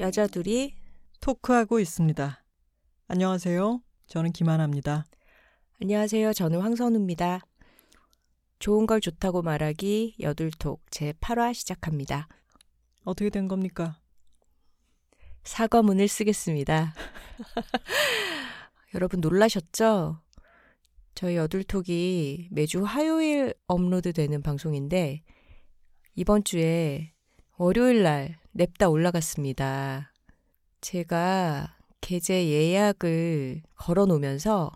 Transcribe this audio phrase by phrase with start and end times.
[0.00, 0.74] 여자들이
[1.22, 2.44] 토크하고 있습니다.
[3.08, 3.80] 안녕하세요.
[4.06, 5.06] 저는 김하나입니다.
[5.80, 6.34] 안녕하세요.
[6.34, 7.40] 저는 황선우입니다.
[8.58, 12.28] 좋은 걸 좋다고 말하기 여둘톡 제 8화 시작합니다.
[13.04, 13.98] 어떻게 된 겁니까?
[15.46, 16.92] 사과문을 쓰겠습니다.
[18.94, 20.20] 여러분 놀라셨죠?
[21.14, 25.22] 저희 여둘톡이 매주 화요일 업로드 되는 방송인데
[26.14, 27.12] 이번 주에
[27.56, 30.12] 월요일 날 냅다 올라갔습니다.
[30.80, 34.70] 제가 게재 예약을 걸어 놓으면서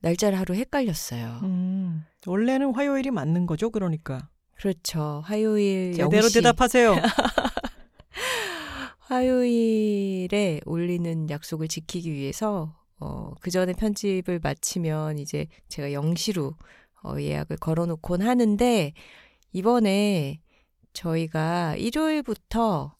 [0.00, 1.40] 날짜를 하루 헷갈렸어요.
[1.42, 4.28] 음, 원래는 화요일이 맞는 거죠, 그러니까.
[4.54, 5.22] 그렇죠.
[5.24, 6.34] 화요일 제대로 0시.
[6.34, 6.94] 대답하세요.
[9.08, 16.54] 화요일에 올리는 약속을 지키기 위해서 어, 그 전에 편집을 마치면 이제 제가 0시로
[17.02, 18.92] 어, 예약을 걸어놓곤 하는데
[19.52, 20.42] 이번에
[20.92, 22.94] 저희가 일요일부터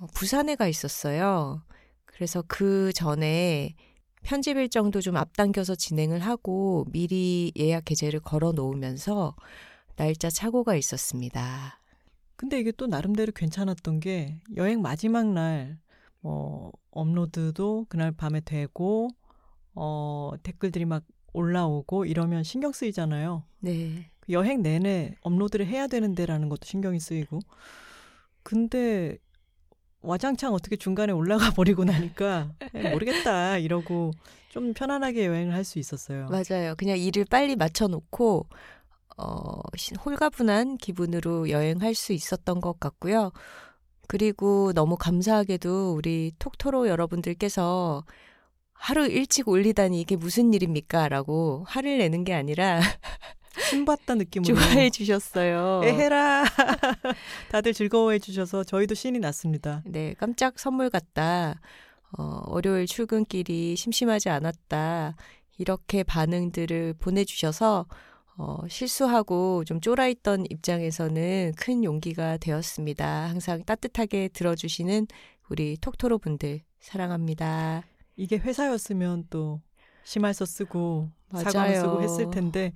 [0.00, 1.62] 어, 부산에 가 있었어요.
[2.04, 3.74] 그래서 그 전에
[4.22, 9.34] 편집 일정도 좀 앞당겨서 진행을 하고 미리 예약 게재를 걸어 놓으면서
[9.96, 11.81] 날짜 착오가 있었습니다.
[12.42, 15.78] 근데 이게 또 나름대로 괜찮았던 게 여행 마지막 날
[16.24, 19.08] 뭐 업로드도 그날 밤에 되고
[19.74, 23.42] 어 댓글들이 막 올라오고 이러면 신경 쓰이잖아요.
[23.58, 24.08] 네.
[24.20, 27.40] 그 여행 내내 업로드를 해야 되는데라는 것도 신경이 쓰이고.
[28.44, 29.18] 근데
[30.02, 34.12] 와장창 어떻게 중간에 올라가 버리고 나니까 에, 모르겠다 이러고
[34.50, 36.28] 좀 편안하게 여행을 할 수 있었어요.
[36.28, 36.74] 맞아요.
[36.76, 38.46] 그냥 일을 빨리 맞춰놓고
[39.22, 43.32] 어, 시- 홀가분한 기분으로 여행할 수 있었던 것 같고요.
[44.08, 48.04] 그리고 너무 감사하게도 우리 톡토로 여러분들께서
[48.74, 51.08] 하루 일찍 올리다니 이게 무슨 일입니까?
[51.08, 52.80] 라고 화를 내는 게 아니라
[53.70, 55.82] 신받다 느낌으로 좋아해 주셨어요.
[55.84, 56.44] 에헤라
[57.52, 59.82] 다들 즐거워해 주셔서 저희도 신이 났습니다.
[59.86, 61.60] 네, 깜짝 선물 같다.
[62.18, 65.14] 어, 월요일 출근길이 심심하지 않았다.
[65.58, 67.86] 이렇게 반응들을 보내주셔서
[68.38, 73.28] 어, 실수하고 좀 쫄아있던 입장에서는 큰 용기가 되었습니다.
[73.28, 75.06] 항상 따뜻하게 들어주시는
[75.50, 77.84] 우리 톡토로 분들 사랑합니다.
[78.16, 79.60] 이게 회사였으면 또
[80.04, 81.80] 심할서 쓰고 맞아요.
[81.80, 82.72] 쓰고 했을 텐데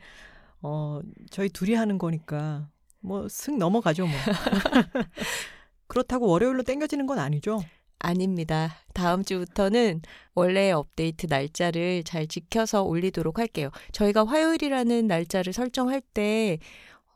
[0.62, 1.00] 어
[1.30, 2.68] 저희 둘이 하는 거니까
[3.00, 4.14] 뭐 슥 넘어가죠 뭐.
[5.86, 7.60] 그렇다고 월요일로 땡겨지는 건 아니죠.
[7.98, 8.76] 아닙니다.
[8.92, 10.02] 다음 주부터는
[10.34, 13.70] 원래 업데이트 날짜를 잘 지켜서 올리도록 할게요.
[13.92, 16.58] 저희가 화요일이라는 날짜를 설정할 때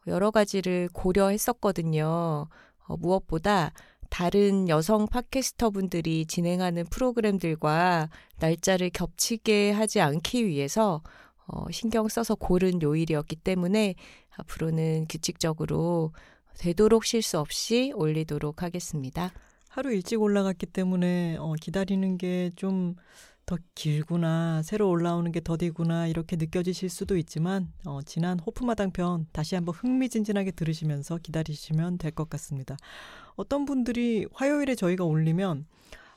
[0.07, 2.49] 여러 가지를 고려했었거든요.
[2.87, 3.73] 어, 무엇보다
[4.09, 11.03] 다른 여성 팟캐스터 분들이 진행하는 프로그램들과 날짜를 겹치게 하지 않기 위해서
[11.47, 13.95] 어, 신경 써서 고른 요일이었기 때문에
[14.37, 16.13] 앞으로는 규칙적으로
[16.59, 19.33] 되도록 실수 없이 올리도록 하겠습니다.
[19.71, 22.95] 하루 일찍 올라갔기 때문에 어, 기다리는 게 좀
[23.47, 29.57] 더 길구나, 새로 올라오는 게 더디구나 이렇게 느껴지실 수도 있지만 어, 지난 호프마당 편 다시
[29.57, 32.77] 한번 흥미진진하게 들으시면서 기다리시면 될 것 같습니다.
[33.35, 35.67] 어떤 분들이 화요일에 저희가 올리면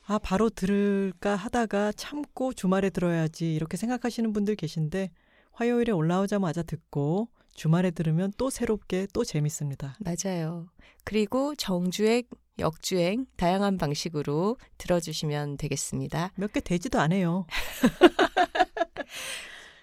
[0.06, 5.10] 아 바로 들을까 하다가 참고 주말에 들어야지 이렇게 생각하시는 분들 계신데
[5.54, 9.96] 화요일에 올라오자마자 듣고 주말에 들으면 또 새롭게 또 재밌습니다.
[9.98, 10.68] 맞아요.
[11.02, 12.22] 그리고 정주행,
[12.58, 16.30] 역주행, 다양한 방식으로 들어주시면 되겠습니다.
[16.36, 17.46] 몇 개 되지도 않아요.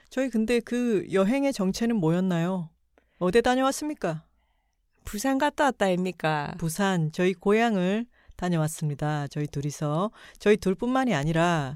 [0.10, 2.70] 저희 근데 그 여행의 정체는 뭐였나요?
[3.20, 4.24] 어디 다녀왔습니까?
[5.06, 6.54] 부산 갔다 왔다 아닙니까?
[6.58, 8.06] 부산 저희 고향을
[8.36, 9.28] 다녀왔습니다.
[9.28, 11.76] 저희 둘이서 저희 둘뿐만이 아니라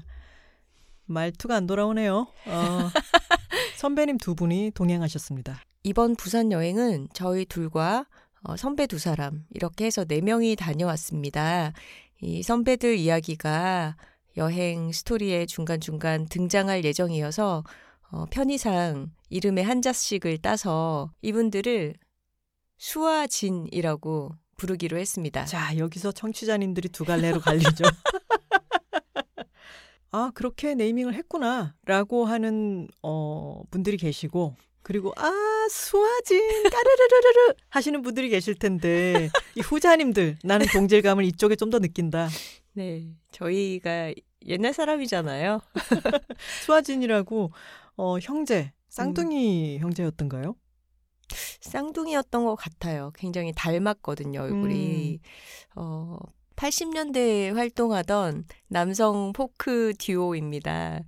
[1.06, 2.26] 말투가 안 돌아오네요.
[2.46, 2.46] 어,
[3.78, 5.60] 선배님 두 분이 동행하셨습니다.
[5.84, 8.06] 이번 부산 여행은 저희 둘과
[8.42, 11.72] 어, 선배 두 사람 이렇게 해서 네 명이 다녀왔습니다.
[12.20, 13.96] 이 선배들 이야기가
[14.36, 17.64] 여행 스토리에 중간중간 등장할 예정이어서
[18.10, 21.94] 어, 편의상 이름에 한자씩을 따서 이분들을
[22.78, 25.44] 수아진이라고 부르기로 했습니다.
[25.44, 27.84] 자, 여기서 청취자님들이 두 갈래로 갈리죠.
[30.12, 34.54] 아, 그렇게 네이밍을 했구나 라고 하는 어, 분들이 계시고
[34.86, 35.32] 그리고 아,
[35.68, 42.28] 수아진 까르르르르 하시는 분들이 계실 텐데 이 후자님들 나는 동질감을 이쪽에 좀 더 느낀다.
[42.74, 44.14] 네, 저희가
[44.46, 45.60] 옛날 사람이잖아요.
[46.64, 47.50] 수아진이라고
[47.96, 50.54] 어, 형제 쌍둥이 형제였던가요?
[51.62, 53.10] 쌍둥이였던 것 같아요.
[53.16, 55.18] 굉장히 닮았거든요, 얼굴이.
[55.74, 56.16] 어,
[56.54, 61.00] 80년대에 활동하던 남성 포크 듀오입니다.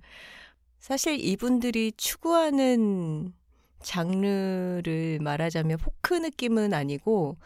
[0.79, 3.33] 사실 이분들이 추구하는
[3.81, 7.37] 장르를 말하자면 포크 느낌은 아니고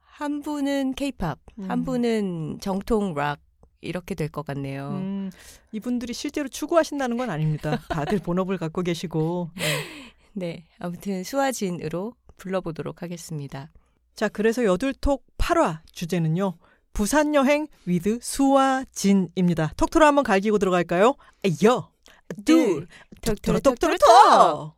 [0.00, 1.70] 한 분은 케이팝, 음.
[1.70, 3.40] 한 분은 정통 락
[3.82, 4.88] 이렇게 될 것 같네요.
[4.90, 5.30] 음,
[5.72, 7.80] 이분들이 실제로 추구하신다는 건 아닙니다.
[7.88, 9.50] 다들 본업을 갖고 계시고.
[9.54, 9.62] 네.
[10.32, 13.70] 네, 아무튼 수아진으로 불러보도록 하겠습니다.
[14.14, 16.56] 자, 그래서 여둘톡 8화 주제는요.
[16.92, 19.72] 부산 여행 with 수아진입니다.
[19.76, 21.14] 톡톡로 한번 갈기고 들어갈까요?
[21.44, 21.90] 아여,
[22.44, 22.86] 둘,
[23.22, 24.74] 톡톡로 톡톡로 톡.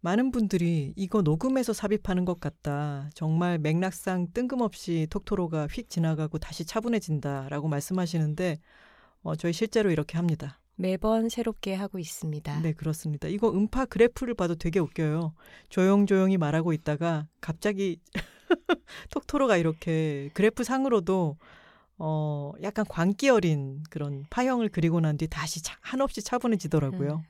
[0.00, 3.10] 많은 분들이 이거 녹음해서 삽입하는 것 같다.
[3.14, 8.60] 정말 맥락상 뜬금없이 톡토로가 휙 지나가고 다시 차분해진다라고 말씀하시는데
[9.22, 10.60] 어, 저희 실제로 이렇게 합니다.
[10.76, 12.60] 매번 새롭게 하고 있습니다.
[12.60, 13.26] 네, 그렇습니다.
[13.26, 15.34] 이거 음파 그래프를 봐도 되게 웃겨요.
[15.68, 17.98] 조용조용히 말하고 있다가 갑자기
[19.10, 21.36] 톡토로가 이렇게 그래프 상으로도
[21.98, 27.14] 어, 약간 광기 어린 그런 파형을 그리고 난 뒤 다시 차, 한없이 차분해지더라고요.
[27.16, 27.22] 음.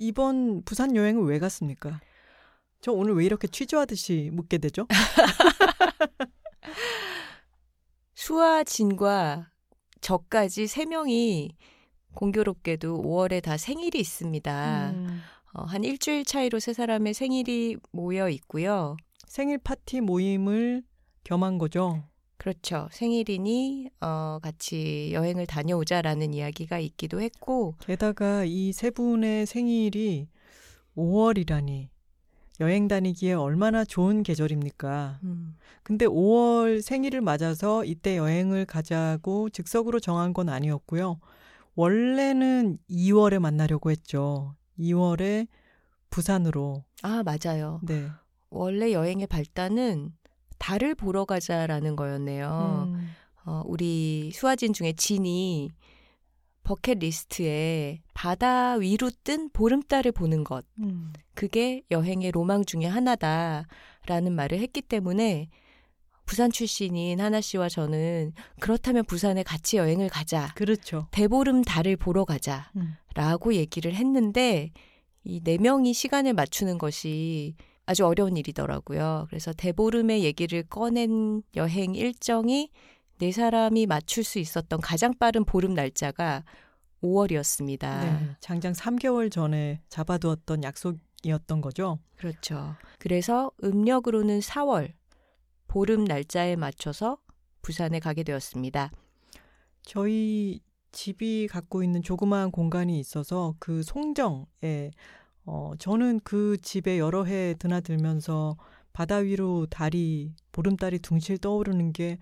[0.00, 2.00] 이번 부산 여행은 왜 갔습니까?
[2.80, 4.86] 저 오늘 왜 이렇게 취조하듯이 묻게 되죠?
[8.14, 9.50] 수아진과
[10.00, 11.54] 저까지 세 명이
[12.14, 14.90] 공교롭게도 5월에 다 생일이 있습니다.
[14.90, 15.20] 음,
[15.52, 18.96] 어, 한 일주일 차이로 세 사람의 생일이 모여 있고요.
[19.26, 20.82] 생일 파티 모임을
[21.24, 22.02] 겸한 거죠.
[22.40, 22.88] 그렇죠.
[22.90, 30.26] 생일이니 어, 같이 여행을 다녀오자라는 이야기가 있기도 했고 게다가 이 세 분의 생일이
[30.96, 31.88] 5월이라니
[32.60, 35.20] 여행 다니기에 얼마나 좋은 계절입니까?
[35.22, 41.20] 음, 근데 5월 생일을 맞아서 이때 여행을 가자고 즉석으로 정한 건 아니었고요.
[41.74, 44.54] 원래는 2월에 만나려고 했죠.
[44.78, 45.46] 2월에
[46.08, 46.84] 부산으로.
[47.02, 47.80] 아 맞아요.
[47.82, 48.08] 네.
[48.48, 50.12] 원래 여행의 발단은
[50.60, 52.92] 달을 보러 가자라는 거였네요.
[52.94, 53.10] 음,
[53.44, 55.70] 어, 우리 수아진 중에 진이
[56.62, 60.64] 버킷리스트에 바다 위로 뜬 보름달을 보는 것.
[60.78, 61.12] 음.
[61.34, 65.48] 그게 여행의 로망 중에 하나다라는 말을 했기 때문에
[66.26, 70.52] 부산 출신인 하나 씨와 저는 그렇다면 부산에 같이 여행을 가자.
[70.54, 71.08] 그렇죠.
[71.10, 72.70] 대보름 달을 보러 가자.
[72.76, 72.94] 음.
[73.14, 74.70] 라고 얘기를 했는데
[75.24, 77.56] 이 네 명이 시간을 맞추는 것이
[77.90, 79.26] 아주 어려운 일이더라고요.
[79.30, 82.70] 그래서 대보름의 얘기를 꺼낸 여행 일정이
[83.18, 86.44] 네 사람이 맞출 수 있었던 가장 빠른 보름 날짜가
[87.02, 87.80] 5월이었습니다.
[87.80, 88.36] 네.
[88.38, 91.98] 장장 3개월 전에 잡아두었던 약속이었던 거죠.
[92.16, 92.76] 그렇죠.
[93.00, 94.92] 그래서 음력으로는 4월
[95.66, 97.18] 보름 날짜에 맞춰서
[97.60, 98.92] 부산에 가게 되었습니다.
[99.82, 100.60] 저희
[100.92, 104.92] 집이 갖고 있는 조그마한 공간이 있어서 그 송정에
[105.44, 108.56] 어 저는 그 집에 여러 해 드나들면서
[108.92, 112.18] 바다 위로 달이 보름달이 둥실 떠오르는 게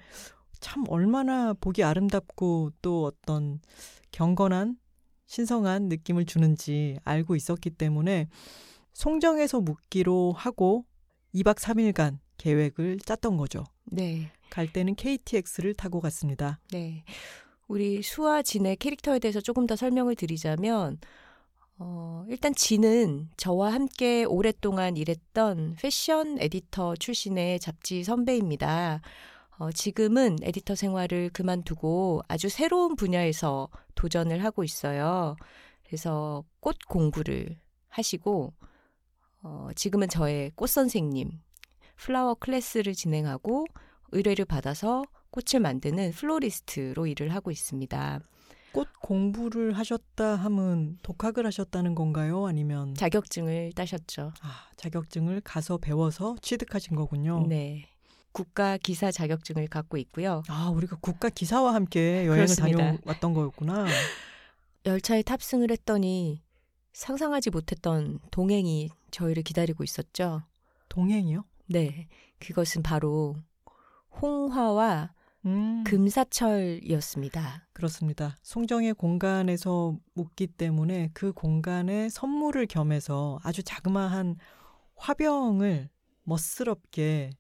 [0.61, 3.61] 참 얼마나 보기 아름답고 또 어떤
[4.11, 4.76] 경건한
[5.26, 8.29] 신성한 느낌을 주는지 알고 있었기 때문에
[8.93, 10.85] 송정에서 묵기로 하고
[11.35, 13.65] 2박 3일간 계획을 짰던 거죠.
[13.85, 14.32] 네.
[14.50, 16.59] 갈 때는 KTX를 타고 갔습니다.
[16.73, 17.05] 네.
[17.69, 20.99] 우리 수아 진의 캐릭터에 대해서 조금 더 설명을 드리자면
[21.81, 29.01] 어, 일단 진은 저와 함께 오랫동안 일했던 패션 에디터 출신의 잡지 선배입니다.
[29.59, 35.37] 어, 지금은 에디터 생활을 그만두고 아주 새로운 분야에서 도전을 하고 있어요.
[35.85, 37.56] 그래서 꽃 공부를
[37.89, 38.53] 하시고
[39.43, 41.31] 어, 지금은 저의 꽃 선생님
[41.96, 43.67] flower class를 진행하고
[44.11, 48.20] 의뢰를 받아서 꽃을 만드는 플로리스트로 일을 하고 있습니다.
[48.79, 52.47] 꽃 공부를 하셨다 하면 독학을 하셨다는 건가요?
[52.47, 54.32] 아니면 자격증을 따셨죠.
[54.41, 57.44] 아, 자격증을 가서 배워서 취득하신 거군요.
[57.49, 57.87] 네.
[58.31, 60.44] 국가 기사 자격증을 갖고 있고요.
[60.47, 62.79] 아, 우리가 국가 기사와 함께 여행을 그렇습니다.
[62.79, 63.87] 다녀왔던 거였구나.
[64.87, 66.44] 열차에 탑승을 했더니
[66.93, 70.43] 상상하지 못했던 동행이 저희를 기다리고 있었죠.
[70.89, 71.44] 동행이요?
[71.67, 72.06] 네.
[72.39, 73.35] 그것은 바로
[74.23, 75.15] 홍화와
[75.47, 77.69] 음, 금사철이었습니다.
[77.73, 78.37] 그렇습니다.
[78.43, 84.37] 송정의 공간에서 묵기 때문에 그 공간에 선물을 겸해서 아주 자그마한
[84.97, 85.89] 화병을
[86.25, 87.31] 멋스럽게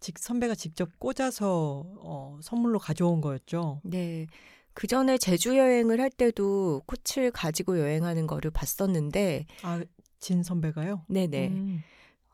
[0.00, 3.80] 직 선배가 직접 꽂아서 어, 선물로 가져온 거였죠.
[3.84, 4.26] 네.
[4.74, 9.82] 그 전에 제주 여행을 할 때도 꽃을 가지고 여행하는 거를 봤었는데, 아,
[10.18, 11.04] 진 선배가요?
[11.08, 11.48] 네네.
[11.48, 11.82] 음,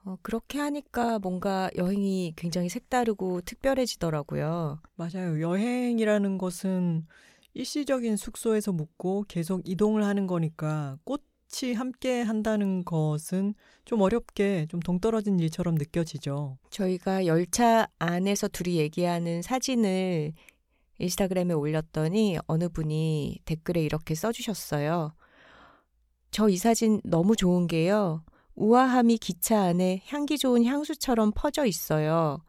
[0.05, 4.81] 어, 그렇게 하니까 뭔가 여행이 굉장히 색다르고 특별해지더라고요.
[4.97, 5.41] 맞아요.
[5.41, 7.07] 여행이라는 것은
[7.55, 13.55] 일시적인 숙소에서 묵고 계속 이동을 하는 거니까 꽃 같이 함께 한다는 것은
[13.85, 16.59] 좀 어렵게 좀 동떨어진 일처럼 느껴지죠.
[16.71, 20.33] 저희가 열차 안에서 둘이 얘기하는 사진을
[20.99, 25.13] 인스타그램에 올렸더니 어느 분이 댓글에 이렇게 써주셨어요.
[26.31, 28.23] 저 이 사진 너무 좋은 게요.
[28.61, 32.45] 우아함이 기차 안에 향기 좋은 향수처럼 퍼져 있어요.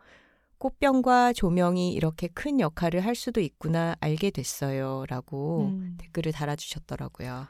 [0.57, 5.05] 꽃병과 조명이 이렇게 큰 역할을 할 수도 있구나 알게 됐어요.
[5.07, 5.95] 라고 음.
[5.97, 7.47] 댓글을 달아주셨더라고요.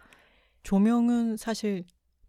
[0.62, 1.86] 조명은 사실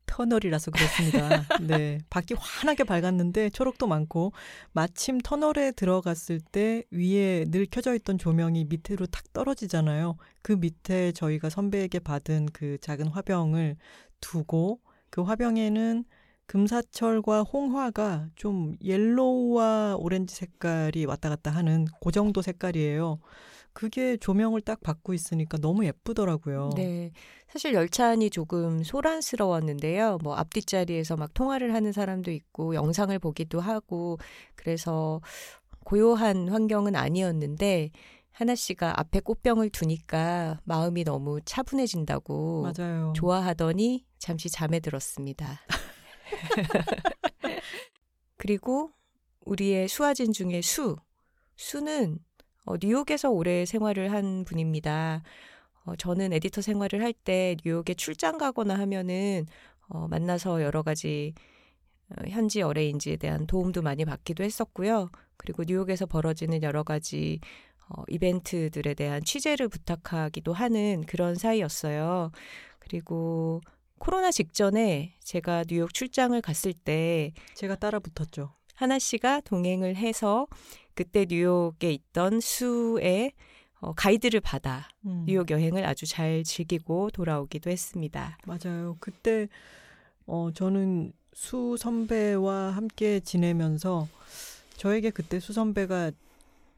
[0.06, 1.44] 터널이라서 그렇습니다.
[1.68, 1.98] 네.
[2.08, 4.32] 밖이 환하게 밝았는데 초록도 많고
[4.72, 10.16] 마침 터널에 들어갔을 때 위에 늘 켜져 있던 조명이 밑으로 탁 떨어지잖아요.
[10.40, 13.76] 그 밑에 저희가 선배에게 받은 그 작은 화병을
[14.22, 16.04] 두고 그 화병에는
[16.52, 23.20] 금사철과 홍화가 좀 옐로우와 오렌지 색깔이 왔다 갔다 하는 그 정도 색깔이에요.
[23.72, 26.72] 그게 조명을 딱 받고 있으니까 너무 예쁘더라고요.
[26.76, 27.10] 네.
[27.48, 30.18] 사실 열차 안이 조금 소란스러웠는데요.
[30.22, 34.18] 뭐 앞뒷자리에서 막 통화를 하는 사람도 있고 영상을 보기도 하고
[34.54, 35.22] 그래서
[35.86, 37.92] 고요한 환경은 아니었는데
[38.30, 43.14] 하나 씨가 앞에 꽃병을 두니까 마음이 너무 차분해진다고 맞아요.
[43.16, 45.62] 좋아하더니 잠시 잠에 들었습니다.
[48.36, 48.92] 그리고
[49.44, 50.96] 우리의 수화진 중에 수.
[51.56, 52.18] 수는
[52.64, 55.22] 어, 뉴욕에서 오래 생활을 한 분입니다.
[55.84, 59.46] 어, 저는 에디터 생활을 할 때 뉴욕에 출장 가거나 하면은
[59.88, 61.34] 어, 만나서 여러 가지
[62.10, 65.10] 어, 현지 어레인지에 대한 도움도 많이 받기도 했었고요.
[65.36, 67.40] 그리고 뉴욕에서 벌어지는 여러 가지
[67.88, 72.30] 어, 이벤트들에 대한 취재를 부탁하기도 하는 그런 사이였어요.
[72.78, 73.60] 그리고
[74.02, 78.52] 코로나 직전에 제가 뉴욕 출장을 갔을 때 제가 따라 붙었죠.
[78.74, 80.48] 하나 씨가 동행을 해서
[80.96, 83.30] 그때 뉴욕에 있던 수의
[83.78, 85.22] 어, 가이드를 받아 음.
[85.28, 88.38] 뉴욕 여행을 아주 잘 즐기고 돌아오기도 했습니다.
[88.44, 88.96] 맞아요.
[88.98, 89.46] 그때
[90.26, 94.08] 어 저는 수 선배와 함께 지내면서
[94.78, 96.10] 저에게 그때 수 선배가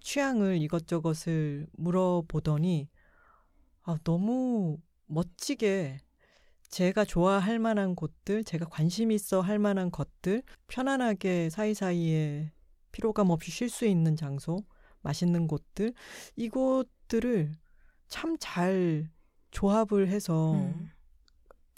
[0.00, 2.87] 취향을 이것저것을 물어보더니
[3.85, 4.76] 아 너무
[5.07, 6.00] 멋지게
[6.75, 12.50] 제가 좋아할 만한 곳들, 제가 관심 있어 할 만한 것들, 편안하게 사이사이에
[12.90, 14.59] 피로감 없이 쉴 수 있는 장소,
[15.02, 15.93] 맛있는 곳들,
[16.35, 17.52] 이곳들을
[18.09, 19.09] 참 잘
[19.52, 20.90] 조합을 해서 음.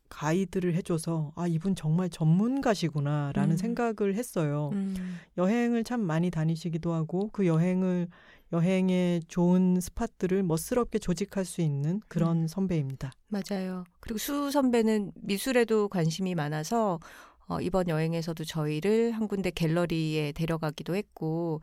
[0.08, 3.56] 가이드를 해줘서 아 이분 정말 전문가시구나라는 음.
[3.58, 4.70] 생각을 했어요.
[4.72, 8.08] 음, 여행을 참 많이 다니시기도 하고 그 여행을
[8.52, 12.46] 여행의 좋은 스팟들을 멋스럽게 조직할 수 있는 그런 음.
[12.46, 13.12] 선배입니다.
[13.28, 13.84] 맞아요.
[14.00, 17.00] 그리고 수 선배는 미술에도 관심이 많아서
[17.48, 21.60] 어, 이번 여행에서도 저희를 한 군데 갤러리에 데려가기도 했고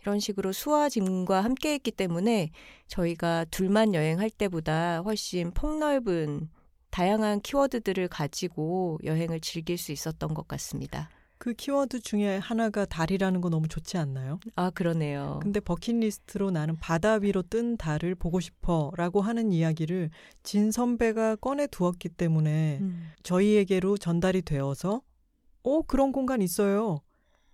[0.00, 2.50] 이런 식으로 수와 짐과 함께했기 때문에
[2.86, 6.48] 저희가 둘만 여행할 때보다 훨씬 폭넓은
[6.90, 11.10] 다양한 키워드들을 가지고 여행을 즐길 수 있었던 것 같습니다.
[11.46, 14.40] 그 키워드 중에 하나가 달이라는 거 너무 좋지 않나요?
[14.56, 15.38] 아 그러네요.
[15.40, 20.10] 근데 버킷리스트로 나는 바다 위로 뜬 달을 보고 싶어 라고 하는 이야기를
[20.42, 25.02] 진 선배가 꺼내 두었기 때문에 음, 저희에게로 전달이 되어서
[25.62, 26.98] 오 그런 공간 있어요.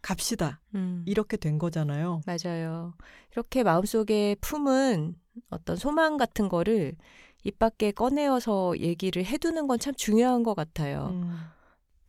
[0.01, 0.63] 갑시다.
[0.75, 1.03] 음.
[1.07, 2.23] 이렇게 된 거잖아요.
[2.25, 2.95] 맞아요.
[3.33, 5.17] 이렇게 마음속에 품은
[5.51, 6.95] 어떤 소망 같은 거를
[7.45, 11.09] 입 밖에 꺼내어서 얘기를 해두는 건 참 중요한 것 같아요.
[11.13, 11.39] 음,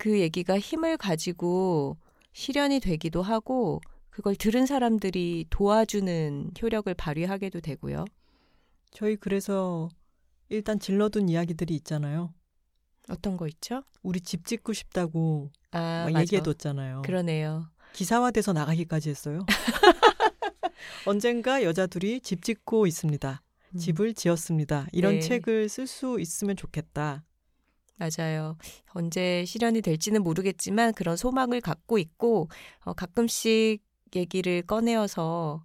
[0.04, 1.96] 그 얘기가 힘을 가지고
[2.34, 3.80] 실현이 되기도 하고
[4.10, 8.04] 그걸 들은 사람들이 도와주는 효력을 발휘하게도 되고요.
[8.92, 9.88] 저희 그래서
[10.50, 12.34] 일단 질러둔 이야기들이 있잖아요.
[13.08, 13.84] 어떤 거 있죠?
[14.02, 16.08] 우리 집 짓고 싶다고 아.
[16.20, 17.04] 얘기해뒀잖아요.
[17.04, 17.70] 그러네요.
[17.94, 19.46] 기사화돼서 나가기까지 했어요.
[21.08, 23.42] 언젠가 여자 둘이 집 짓고 있습니다.
[23.70, 24.88] 음, 집을 지었습니다.
[24.92, 25.20] 이런 네.
[25.22, 27.24] 책을 쓸 수 있으면 좋겠다.
[27.96, 28.58] 맞아요.
[28.90, 32.50] 언제 실현이 될지는 모르겠지만 그런 소망을 갖고 있고
[32.84, 33.82] 어, 가끔씩
[34.16, 35.64] 얘기를 꺼내어서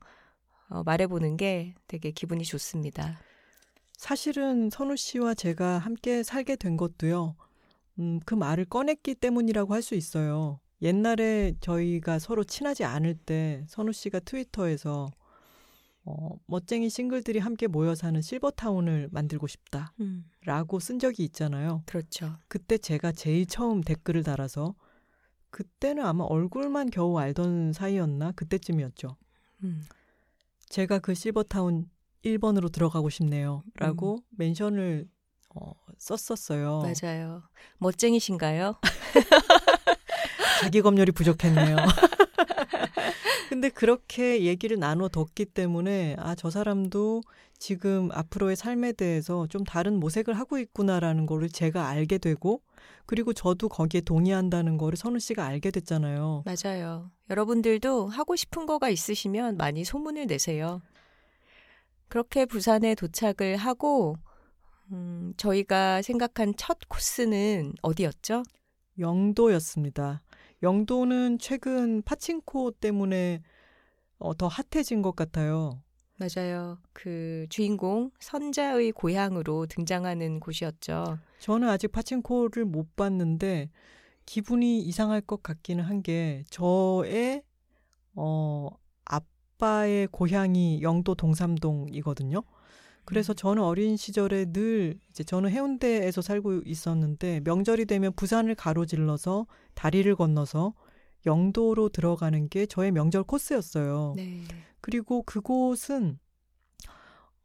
[0.68, 3.18] 어, 말해보는 게 되게 기분이 좋습니다.
[3.96, 7.34] 사실은 선우 씨와 제가 함께 살게 된 것도요.
[7.98, 10.60] 음, 그 말을 꺼냈기 때문이라고 할 수 있어요.
[10.82, 15.10] 옛날에 저희가 서로 친하지 않을 때 선우 씨가 트위터에서
[16.10, 21.82] 어, 멋쟁이 싱글들이 함께 모여 사는 실버타운을 만들고 싶다라고 쓴 적이 있잖아요.
[21.84, 22.38] 그렇죠.
[22.48, 24.74] 그때 제가 제일 처음 댓글을 달아서
[25.50, 29.16] 그때는 아마 얼굴만 겨우 알던 사이였나 그때쯤이었죠.
[29.64, 29.84] 음,
[30.70, 31.90] 제가 그 실버타운
[32.24, 33.62] 1번으로 들어가고 싶네요.
[33.74, 35.08] 라고 멘션을
[35.54, 36.80] 어, 썼었어요.
[36.80, 37.42] 맞아요.
[37.78, 38.76] 멋쟁이신가요?
[40.62, 41.76] 자기 검열이 부족했네요.
[43.48, 47.22] 근데 그렇게 얘기를 나눠 뒀기 때문에 아, 저 사람도
[47.58, 52.60] 지금 앞으로의 삶에 대해서 좀 다른 모색을 하고 있구나라는 거를 제가 알게 되고
[53.06, 56.44] 그리고 저도 거기에 동의한다는 거를 선우 씨가 알게 됐잖아요.
[56.44, 57.10] 맞아요.
[57.30, 60.82] 여러분들도 하고 싶은 거가 있으시면 많이 소문을 내세요.
[62.08, 64.16] 그렇게 부산에 도착을 하고
[64.92, 68.42] 음, 저희가 생각한 첫 코스는 어디였죠?
[68.98, 70.22] 영도였습니다.
[70.62, 73.42] 영도는 최근 파친코 때문에
[74.18, 75.82] 어, 더 핫해진 것 같아요.
[76.16, 76.78] 맞아요.
[76.92, 81.18] 그 주인공 선자의 고향으로 등장하는 곳이었죠.
[81.38, 83.70] 저는 아직 파친코를 못 봤는데
[84.26, 87.42] 기분이 이상할 것 같기는 한 게 저의
[88.14, 88.68] 어
[89.04, 92.42] 아빠의 고향이 영도 동삼동이거든요.
[93.08, 100.14] 그래서 저는 어린 시절에 늘 이제 저는 해운대에서 살고 있었는데 명절이 되면 부산을 가로질러서 다리를
[100.14, 100.74] 건너서
[101.24, 104.12] 영도로 들어가는 게 저의 명절 코스였어요.
[104.14, 104.42] 네.
[104.82, 106.18] 그리고 그곳은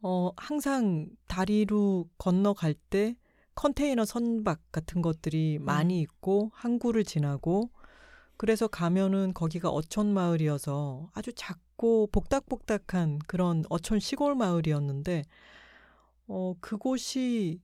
[0.02, 3.16] 어 항상 다리로 건너갈 때
[3.56, 7.70] 컨테이너 선박 같은 것들이 많이 있고 항구를 지나고
[8.36, 15.24] 그래서 가면은 거기가 어촌 마을이어서 아주 작고 복닥복닥한 그런 어촌 시골 마을이었는데
[16.28, 17.62] 어 그곳이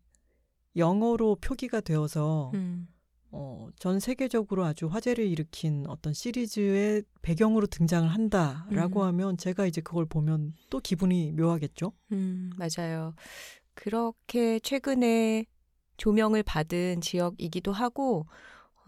[0.75, 2.88] 영어로 표기가 되어서 음.
[3.32, 9.08] 어, 전 세계적으로 아주 화제를 일으킨 어떤 시리즈의 배경으로 등장을 한다라고 음.
[9.08, 11.92] 하면 제가 이제 그걸 보면 또 기분이 묘하겠죠.
[12.12, 13.13] 음, 맞아요.
[13.75, 15.46] 그렇게 최근에
[15.98, 18.25] 조명을 받은 지역이기도 하고,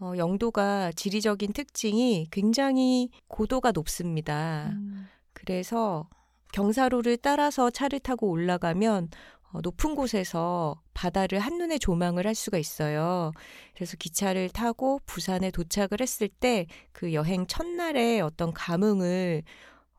[0.02, 4.70] 어, 영도가 지리적인 특징이 굉장히 고도가 높습니다.
[4.72, 5.06] 음.
[5.32, 6.08] 그래서
[6.52, 9.10] 경사로를 따라서 차를 타고 올라가면
[9.52, 13.30] 어, 높은 곳에서 바다를 한눈에 조망을 할 수가 있어요.
[13.76, 19.42] 그래서 기차를 타고 부산에 도착을 했을 때 그 여행 첫날의 어떤 감흥을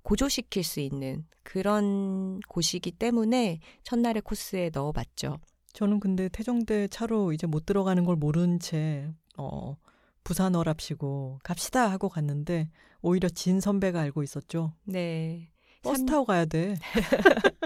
[0.03, 5.37] 고조시킬 수 있는 그런 곳이기 때문에 첫날의 코스에 넣어봤죠.
[5.73, 9.75] 저는 근데 태종대 차로 이제 못 들어가는 걸 모른 채 어,
[10.23, 12.69] 부산 어랍시고 갑시다 하고 갔는데
[13.01, 14.73] 오히려 진 선배가 알고 있었죠.
[14.85, 15.49] 네.
[15.81, 16.75] 버스 삼- 타고 가야 돼.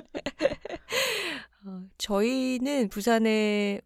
[1.66, 3.82] 어, 저희는 부산에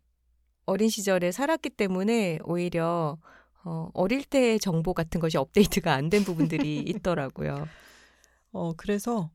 [0.66, 3.18] 어린 시절에 살았기 때문에 오히려
[3.64, 7.68] 어, 어릴 때의 정보 같은 것이 업데이트가 안 된 부분들이 있더라고요.
[8.52, 9.32] 어, 그래서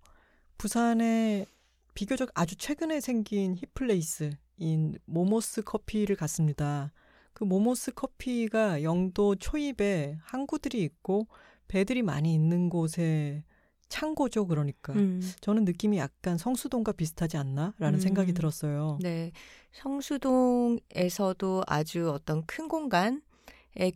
[0.58, 1.46] 부산에
[1.94, 6.92] 비교적 아주 최근에 생긴 hip place인 모모스 커피를 갔습니다.
[7.36, 11.26] 그 모모스 커피가 영도 초입에 항구들이 있고
[11.68, 13.44] 배들이 많이 있는 곳에
[13.90, 14.94] 창고죠, 그러니까.
[14.94, 18.00] 음, 저는 느낌이 약간 성수동과 비슷하지 않나라는 음.
[18.00, 18.96] 생각이 들었어요.
[19.02, 19.32] 네.
[19.72, 23.20] 성수동에서도 아주 어떤 큰 공간의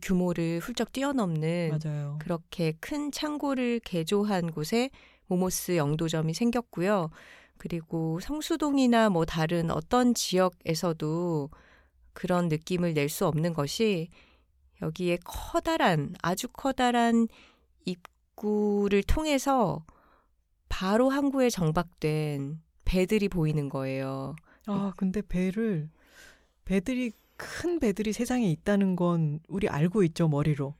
[0.03, 2.19] 규모를 훌쩍 뛰어넘는 맞아요.
[2.21, 4.91] 그렇게 큰 창고를 개조한 곳에
[5.25, 7.09] 모모스 영도점이 생겼고요.
[7.57, 11.49] 그리고 성수동이나 뭐 다른 어떤 지역에서도
[12.13, 14.09] 그런 느낌을 낼 수 없는 것이
[14.81, 17.27] 여기에 커다란, 아주 커다란
[17.85, 19.85] 입구를 통해서
[20.69, 24.35] 바로 항구에 정박된 배들이 보이는 거예요.
[24.67, 25.89] 아, 근데 배를
[26.65, 30.75] 배들이 큰 배들이 세상에 있다는 건 우리 알고 있죠, 머리로.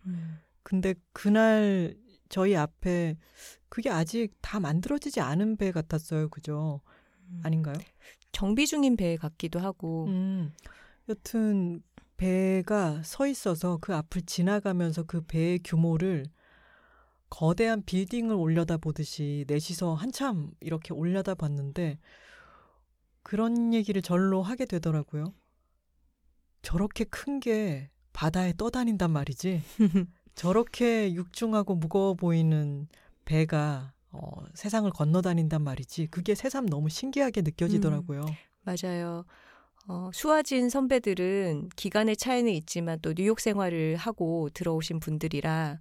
[0.63, 1.96] 근데 그날
[2.30, 3.17] 저희 앞에
[3.67, 6.30] 그게 아직 다 만들어지지 않은 배 같았어요.
[6.30, 6.82] 그죠?
[7.44, 7.76] 아닌가요?
[8.32, 10.06] 정비 중인 배 같기도 하고.
[10.08, 10.52] 음.
[11.12, 11.82] 여튼
[12.17, 16.26] 배가 서 있어서 그 앞을 지나가면서 그 배의 규모를
[17.30, 21.97] 거대한 빌딩을 올려다 보듯이 넷이서 한참 이렇게 올려다 봤는데
[23.24, 25.34] 그런 얘기를 절로 하게 되더라고요.
[26.62, 29.62] 저렇게 큰 게 바다에 떠다닌단 말이지.
[30.36, 32.88] 저렇게 육중하고 무거워 보이는
[33.26, 36.08] 배가 어, 세상을 건너다닌단 말이지.
[36.08, 38.26] 그게 새삼 너무 신기하게 느껴지더라고요.
[38.63, 39.26] 맞아요.
[39.88, 45.80] 어, 수아진 선배들은 기간의 차이는 있지만 또 뉴욕 생활을 하고 들어오신 분들이라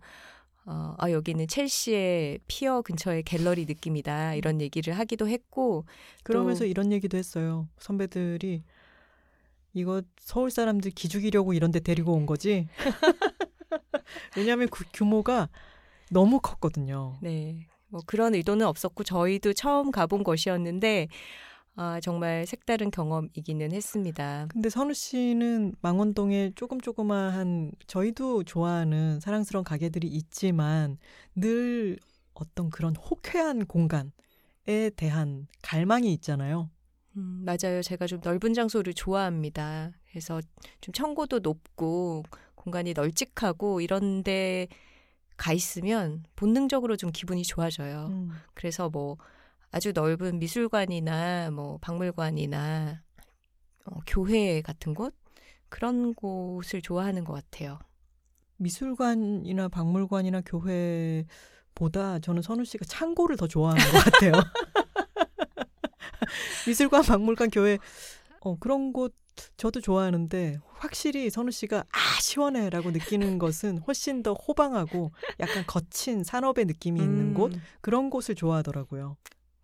[0.66, 4.34] 어, 아, 여기는 첼시의 피어 근처의 갤러리 느낌이다.
[4.34, 5.84] 이런 얘기를 하기도 했고,
[6.22, 7.66] 그러면서 또- 이런 얘기도 했어요.
[7.78, 8.62] 선배들이
[9.72, 12.68] 이거 서울 사람들 기죽이려고 이런 데 데리고 온 거지.
[14.36, 15.48] 왜냐하면 그 규모가
[16.10, 17.16] 너무 컸거든요.
[17.22, 17.66] 네.
[17.88, 21.08] 뭐 그런 의도는 없었고, 저희도 처음 가본 곳이었는데,
[21.76, 24.46] 아, 정말 색다른 경험이기는 했습니다.
[24.50, 30.98] 근데 선우 씨는 망원동에 조금 조그마한 저희도 좋아하는 사랑스러운 가게들이 있지만
[31.34, 31.98] 늘
[32.34, 34.10] 어떤 그런 호쾌한 공간에
[34.96, 36.70] 대한 갈망이 있잖아요.
[37.16, 37.82] 음, 맞아요.
[37.82, 39.92] 제가 좀 넓은 장소를 좋아합니다.
[40.10, 40.40] 그래서
[40.80, 44.68] 좀 청고도 높고 공간이 널찍하고 이런데
[45.36, 48.08] 가 있으면 본능적으로 좀 기분이 좋아져요.
[48.10, 48.30] 음.
[48.54, 49.16] 그래서 뭐
[49.70, 53.02] 아주 넓은 미술관이나 뭐 박물관이나
[53.86, 55.14] 어, 교회 같은 곳
[55.68, 57.78] 그런 곳을 좋아하는 것 같아요.
[58.56, 64.32] 미술관이나 박물관이나 교회보다 저는 선우 씨가 창고를 더 좋아하는 것 같아요.
[66.66, 67.78] 미술관, 박물관, 교회
[68.40, 69.14] 어, 그런 곳
[69.56, 76.66] 저도 좋아하는데 확실히 선우 씨가 아 시원해라고 느끼는 것은 훨씬 더 호방하고 약간 거친 산업의
[76.66, 79.16] 느낌이 있는 음, 곳 그런 곳을 좋아하더라고요.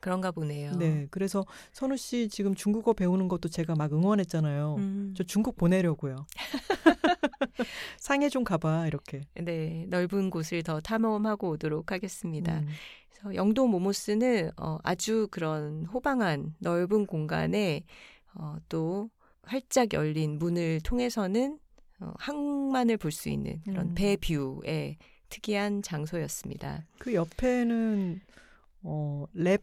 [0.07, 0.71] 그런가 보네요.
[0.77, 4.77] 네, 그래서 선우 씨 지금 중국어 배우는 것도 제가 막 응원했잖아요.
[4.79, 6.15] 음, 저 중국 보내려고요.
[7.99, 9.23] 상해 좀 가봐 이렇게.
[9.35, 12.61] 네, 넓은 곳을 더 탐험하고 오도록 하겠습니다.
[12.61, 12.69] 음.
[13.11, 17.83] 그래서 영도 모모스는 어, 아주 그런 호방한 넓은 공간에
[18.35, 19.11] 어, 또
[19.43, 21.59] 활짝 열린 문을 통해서는
[21.99, 23.95] 어, 항만을 볼 수 있는 그런 음.
[23.97, 24.99] 배뷰의
[25.31, 26.85] 특이한 장소였습니다.
[27.01, 28.21] 그 옆에는
[28.83, 29.63] 어, 랩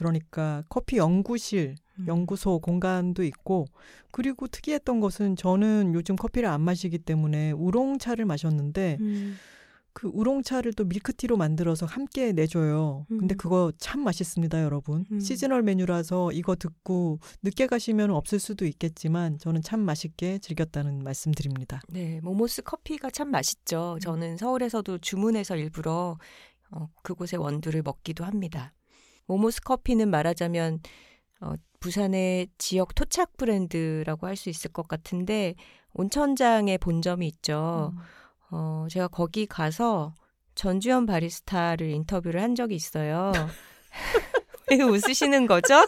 [0.00, 2.04] 그러니까 커피 연구실, 음.
[2.08, 3.66] 연구소 공간도 있고
[4.10, 9.36] 그리고 특이했던 것은 저는 요즘 커피를 안 마시기 때문에 우롱차를 마셨는데 음,
[9.92, 13.04] 그 우롱차를 또 밀크티로 만들어서 함께 내줘요.
[13.08, 13.36] 근데 음.
[13.36, 15.04] 그거 참 맛있습니다, 여러분.
[15.12, 15.20] 음.
[15.20, 21.82] 시즈널 메뉴라서 이거 듣고 늦게 가시면 없을 수도 있겠지만 저는 참 맛있게 즐겼다는 말씀드립니다.
[21.88, 23.98] 네, 모모스 커피가 참 맛있죠.
[24.00, 26.16] 저는 서울에서도 주문해서 일부러
[26.70, 28.72] 어, 그곳의 원두를 먹기도 합니다.
[29.30, 30.80] 모모스 커피는 말하자면
[31.40, 35.54] 어, 부산의 지역 토착 브랜드라고 할 수 있을 것 같은데
[35.94, 37.92] 온천장에 본점이 있죠.
[37.94, 37.98] 음.
[38.50, 40.14] 어, 제가 거기 가서
[40.56, 43.30] 전주현 바리스타를 인터뷰를 한 적이 있어요.
[44.70, 45.84] 왜 웃으시는 거죠?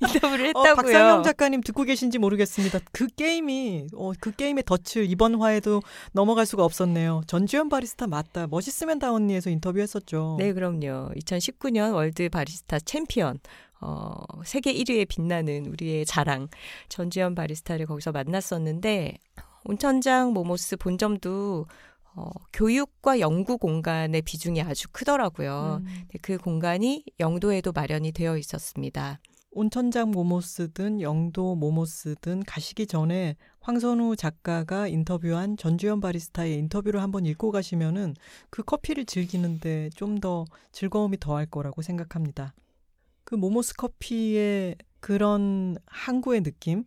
[0.00, 0.74] 인터뷰를 어, 했다고요.
[0.74, 2.80] 박상영 작가님 듣고 계신지 모르겠습니다.
[2.92, 7.22] 그 게임이 어, 그 게임의 덫을 이번 화에도 넘어갈 수가 없었네요.
[7.26, 8.46] 전주연 바리스타 맞다.
[8.46, 10.36] 멋있으면 다 언니에서 인터뷰했었죠.
[10.38, 11.10] 네, 그럼요.
[11.16, 13.38] 2019년 world 바리스타 챔피언.
[13.80, 16.48] 어, 세계 1위에 빛나는 우리의 자랑
[16.88, 19.18] 전주연 바리스타를 거기서 만났었는데
[19.64, 21.66] 온천장 모모스 본점도
[22.16, 25.82] 어, 교육과 연구 공간의 비중이 아주 크더라고요.
[25.82, 25.86] 음.
[26.08, 29.20] 네, 그 공간이 영도에도 마련이 되어 있었습니다.
[29.50, 38.14] 온천장 모모스든 영도 모모스든 가시기 전에 황선우 작가가 인터뷰한 전주현 바리스타의 인터뷰를 한번 읽고 가시면은
[38.50, 42.54] 그 커피를 즐기는데 좀 더 즐거움이 더할 거라고 생각합니다.
[43.24, 46.84] 그 모모스 커피의 그런 항구의 느낌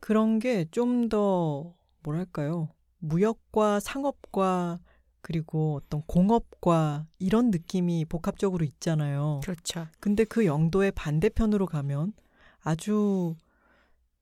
[0.00, 2.68] 그런 게 좀 더 뭐랄까요
[3.02, 4.78] 무역과 상업과
[5.20, 9.40] 그리고 어떤 공업과 이런 느낌이 복합적으로 있잖아요.
[9.42, 9.86] 그렇죠.
[10.00, 12.12] 근데 그 영도의 반대편으로 가면
[12.60, 13.36] 아주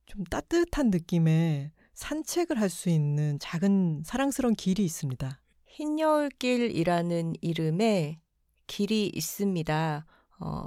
[0.06, 5.40] 좀 따뜻한 느낌의 산책을 할 수 있는 작은 사랑스러운 길이 있습니다.
[5.66, 8.18] 흰여울길이라는 이름의
[8.66, 10.06] 길이 있습니다.
[10.40, 10.62] 어,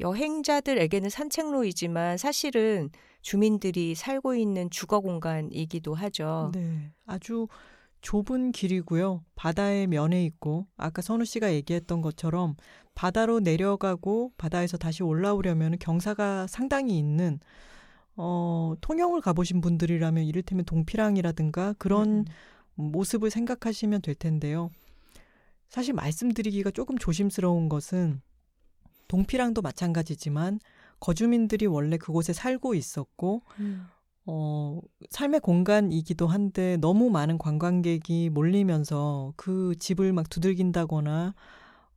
[0.00, 2.90] 여행자들에게는 산책로이지만 사실은
[3.24, 6.50] 주민들이 살고 있는 주거 공간이기도 하죠.
[6.52, 6.92] 네.
[7.06, 7.48] 아주
[8.02, 9.24] 좁은 길이고요.
[9.34, 12.54] 바다의 면에 있고 아까 선우 씨가 얘기했던 것처럼
[12.94, 17.40] 바다로 내려가고 바다에서 다시 올라오려면 경사가 상당히 있는
[18.14, 22.24] 어, 통영을 가보신 분들이라면 이를테면 동피랑이라든가 그런 음,
[22.74, 24.68] 모습을 생각하시면 될 텐데요.
[25.70, 28.20] 사실 말씀드리기가 조금 조심스러운 것은
[29.08, 30.60] 동피랑도 마찬가지지만
[31.04, 33.86] 거주민들이 원래 그곳에 살고 있었고 음,
[34.24, 41.34] 어, 삶의 공간이기도 한데 너무 많은 관광객이 몰리면서 그 집을 막 두들긴다거나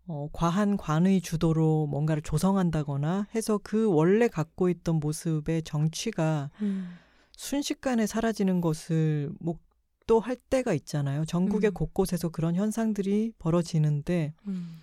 [0.08, 6.90] 어, 과한 관의 주도로 뭔가를 조성한다거나 해서 그 원래 갖고 있던 모습의 정취가 음,
[7.38, 11.24] 순식간에 사라지는 것을 목도할 때가 있잖아요.
[11.24, 11.74] 전국의 음.
[11.74, 14.82] 곳곳에서 그런 현상들이 벌어지는데 음.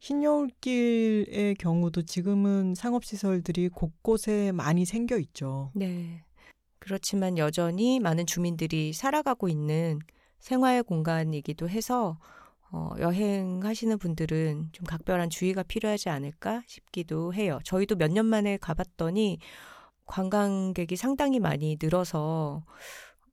[0.00, 5.70] 흰 여울길의 경우도 지금은 상업시설들이 곳곳에 많이 생겨 있죠.
[5.74, 6.24] 네.
[6.78, 9.98] 그렇지만 여전히 많은 주민들이 살아가고 있는
[10.38, 12.18] 생활 공간이기도 해서
[12.70, 17.58] 어, 여행하시는 분들은 좀 각별한 주의가 필요하지 않을까 싶기도 해요.
[17.64, 19.38] 저희도 몇 년 만에 가봤더니
[20.06, 22.64] 관광객이 상당히 많이 늘어서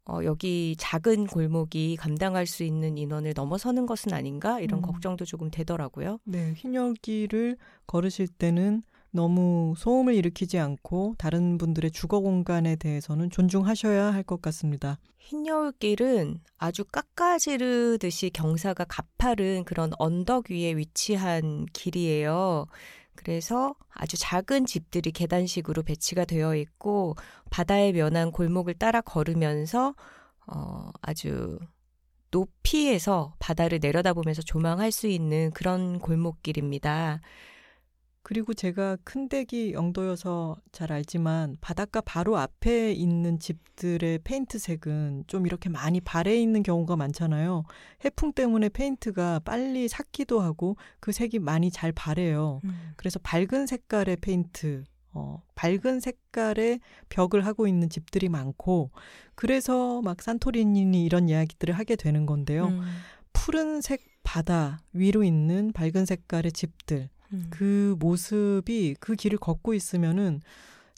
[0.08, 4.82] 어, 여기 작은 골목이 감당할 수 있는 인원을 넘어서는 것은 아닌가 이런 음.
[4.82, 6.20] 걱정도 조금 되더라고요.
[6.26, 14.24] 네, 흰여울길을 걸으실 때는 너무 소음을 일으키지 않고 다른 분들의 주거 공간에 대해서는 존중하셔야 할
[14.24, 15.00] 것 같습니다.
[15.20, 22.68] 흰여울길은 아주 깎아지르듯이 경사가 가파른 그런 언덕 위에 위치한 길이에요.
[23.16, 27.16] 그래서 아주 작은 집들이 계단식으로 배치가 되어 있고
[27.50, 29.96] 바다에 면한 골목을 따라 걸으면서
[30.48, 31.60] 어, 아주
[32.32, 37.22] 높이에서 바다를 내려다보면서 조망할 수 있는 그런 골목길입니다.
[38.28, 45.70] 그리고 제가 큰 댁이 영도여서 잘 알지만 바닷가 바로 앞에 있는 집들의 페인트색은 좀 이렇게
[45.70, 47.66] 많이 발해 있는 경우가 많잖아요.
[48.04, 52.62] 해풍 때문에 페인트가 빨리 삭기도 하고 그 색이 많이 잘 발해요.
[52.64, 52.94] 음.
[52.96, 58.90] 그래서 밝은 색깔의 페인트, 어, 밝은 색깔의 벽을 하고 있는 집들이 많고
[59.36, 62.70] 그래서 막 산토리니 이런 이야기들을 하게 되는 건데요.
[62.70, 62.82] 음.
[63.34, 67.48] 푸른색 바다 위로 있는 밝은 색깔의 집들 음.
[67.50, 70.42] 그 모습이 그 길을 걷고 있으면은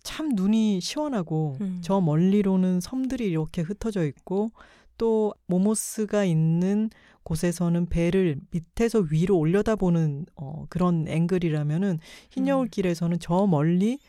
[0.03, 1.79] 참 눈이 시원하고 음.
[1.81, 4.51] 저 멀리로는 섬들이 이렇게 흩어져 있고
[4.97, 6.89] 또 모모스가 있는
[7.23, 13.99] 곳에서는 배를 밑에서 위로 올려다보는 어, 그런 앵글이라면은 흰 여울길에서는 저 멀리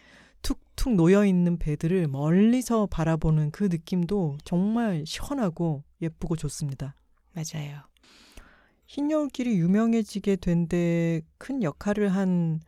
[0.42, 6.94] 툭툭 놓여 있는 배들을 멀리서 바라보는 그 느낌도 정말 시원하고 예쁘고 좋습니다.
[7.32, 7.87] 맞아요.
[8.88, 12.60] 흰 여울길이 유명해지게 된 데 큰 역할을 한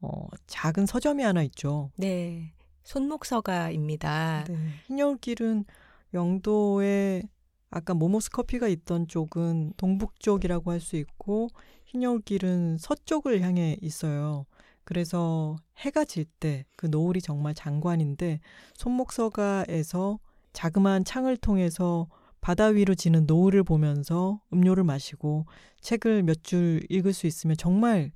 [0.00, 1.90] 어, 작은 서점이 하나 있죠.
[1.96, 2.52] 네.
[2.84, 4.44] 손목서가입니다.
[4.46, 4.56] 네.
[4.86, 5.64] 흰 여울길은
[6.12, 7.22] 영도에
[7.70, 11.48] 아까 모모스 커피가 있던 쪽은 동북 쪽이라고 할 수 있고
[11.86, 14.44] 흰 여울길은 서쪽을 향해 있어요.
[14.84, 18.40] 그래서 해가 질 때 그 노을이 정말 장관인데
[18.74, 20.18] 손목서가에서
[20.52, 22.06] 자그마한 창을 통해서
[22.44, 25.46] 바다 위로 지는 노을을 보면서 음료를 마시고
[25.80, 28.12] 책을 몇 줄 읽을 수 있으면 정말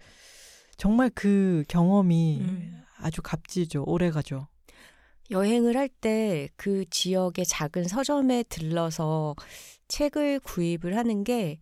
[0.77, 2.83] 정말 그 경험이 음.
[2.99, 3.85] 아주 값지죠.
[3.87, 4.47] 오래 가죠.
[5.31, 9.35] 여행을 할 때 그 지역의 작은 서점에 들러서
[9.89, 11.59] 책을 구입을 하는 게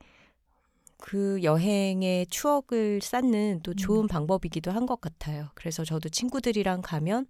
[0.99, 4.09] 그 여행의 추억을 쌓는 또 좋은 음.
[4.09, 5.51] 방법이기도 한 것 같아요.
[5.55, 7.27] 그래서 저도 친구들이랑 가면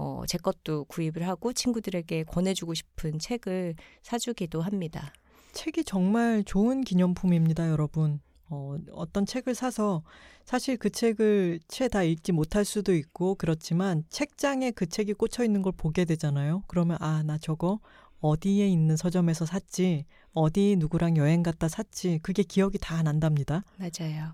[0.00, 5.12] 어, 제 것도 구입을 하고 친구들에게 권해주고 싶은 책을 사주기도 합니다.
[5.52, 8.20] 책이 정말 좋은 기념품입니다, 여러분.
[8.48, 10.04] 어, 어떤 책을 사서
[10.44, 15.62] 사실 그 책을 채 다 읽지 못할 수도 있고 그렇지만 책장에 그 책이 꽂혀 있는
[15.62, 16.62] 걸 보게 되잖아요.
[16.68, 17.80] 그러면 아, 나 저거
[18.20, 23.64] 어디에 있는 서점에서 샀지, 어디 누구랑 여행 갔다 샀지, 그게 기억이 다 난답니다.
[23.76, 24.32] 맞아요.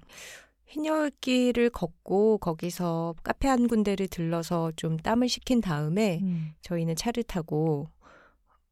[0.67, 6.53] 흰여울길을 걷고 거기서 카페 한 군데를 들러서 좀 땀을 식힌 다음에 음.
[6.63, 7.91] 저희는 차를 타고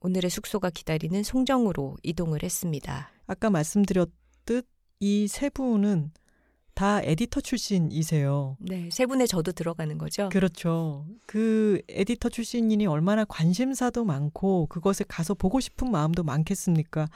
[0.00, 3.10] 오늘의 숙소가 기다리는 송정으로 이동을 했습니다.
[3.26, 4.66] 아까 말씀드렸듯
[5.00, 6.12] 이 세 분은
[6.74, 8.56] 다 에디터 출신이세요.
[8.60, 10.28] 네, 세 분의 저도 들어가는 거죠.
[10.30, 11.04] 그렇죠.
[11.26, 17.08] 그 에디터 출신이니 얼마나 관심사도 많고 그것에 가서 보고 싶은 마음도 많겠습니까?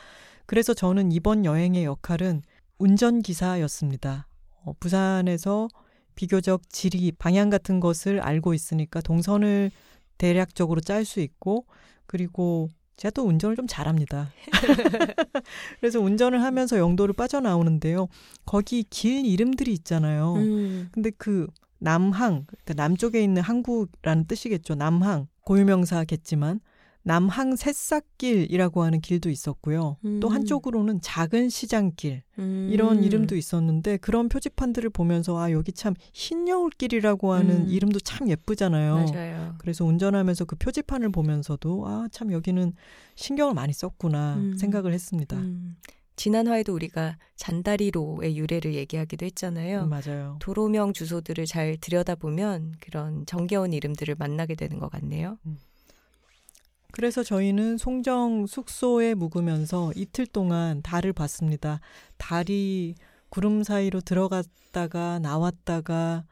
[0.45, 2.43] 그래서 저는 이번 여행의 역할은
[2.79, 4.27] 운전기사였습니다.
[4.67, 5.69] 어, 부산에서
[6.15, 9.71] 비교적 지리, 방향 같은 것을 알고 있으니까 동선을
[10.19, 11.67] 대략적으로 짤 수 있고
[12.07, 14.31] 그리고 제가 또 운전을 좀 잘합니다.
[15.81, 18.09] 그래서 운전을 하면서 영도를 빠져나오는데요.
[18.47, 20.35] 거기 길 이름들이 있잖아요.
[20.35, 21.47] 음, 근데 그
[21.79, 24.75] 남항, 그러니까 남쪽에 있는 항구라는 뜻이겠죠.
[24.77, 26.61] 남항, 고유명사겠지만
[27.07, 29.97] 남항 새싹길이라고 하는 길도 있었고요.
[30.21, 30.33] 또 음.
[30.33, 32.69] 한쪽으로는 작은 시장길 음.
[32.73, 37.69] 이런 이름도 있었는데 그런 표지판들을 보면서 아 여기 참 흰여울길이라고 하는 음.
[37.69, 39.07] 이름도 참 예쁘잖아요.
[39.13, 39.55] 맞아요.
[39.59, 42.73] 그래서 운전하면서 그 표지판을 보면서도 아 참 여기는
[43.15, 44.57] 신경을 많이 썼구나 음.
[44.57, 45.37] 생각을 했습니다.
[45.37, 45.77] 음,
[46.17, 49.83] 지난 화에도 우리가 잔다리로의 유래를 얘기하기도 했잖아요.
[49.83, 50.37] 음, 맞아요.
[50.41, 55.39] 도로명 주소들을 잘 들여다보면 그런 정겨운 이름들을 만나게 되는 것 같네요.
[56.93, 61.81] 그래서 저희는 송정 숙소에 묵으면서 이틀 동안 달을 봤습니다.
[62.17, 62.95] 달이
[63.29, 66.25] 구름 사이로 들어갔다가 나왔다가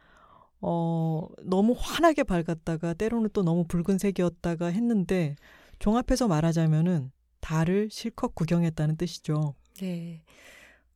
[0.60, 5.36] 어 너무 환하게 밝았다가 때로는 또 너무 붉은색이었다가 했는데
[5.78, 9.54] 종합해서 말하자면은 달을 실컷 구경했다는 뜻이죠.
[9.80, 10.22] 네.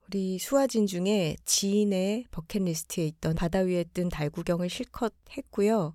[0.06, 5.92] 우리 수아진 중에 지인의 버킷리스트에 있던 바다 위에 뜬 달 구경을 실컷 했고요.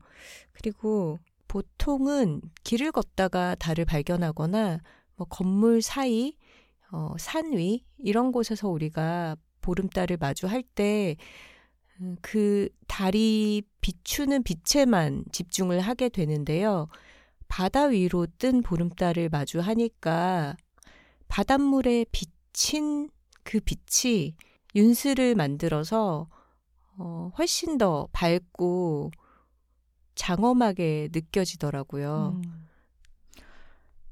[0.52, 1.18] 그리고
[1.54, 4.80] 보통은 길을 걷다가 달을 발견하거나
[5.16, 6.36] 뭐 건물 사이,
[6.92, 11.16] 어, 산 위, 이런 곳에서 우리가 보름달을 마주할 때,
[12.02, 16.88] 음, 그 달이 비추는 빛에만 집중을 하게 되는데요.
[17.48, 20.58] 바다 위로 뜬 보름달을 마주하니까
[21.28, 23.12] 바닷물에 비친
[23.44, 24.34] 그 빛이
[24.74, 26.28] 윤슬을 만들어서
[26.98, 29.12] 어, 훨씬 더 밝고
[30.16, 32.42] 장엄하게 느껴지더라고요.
[32.44, 32.64] 음.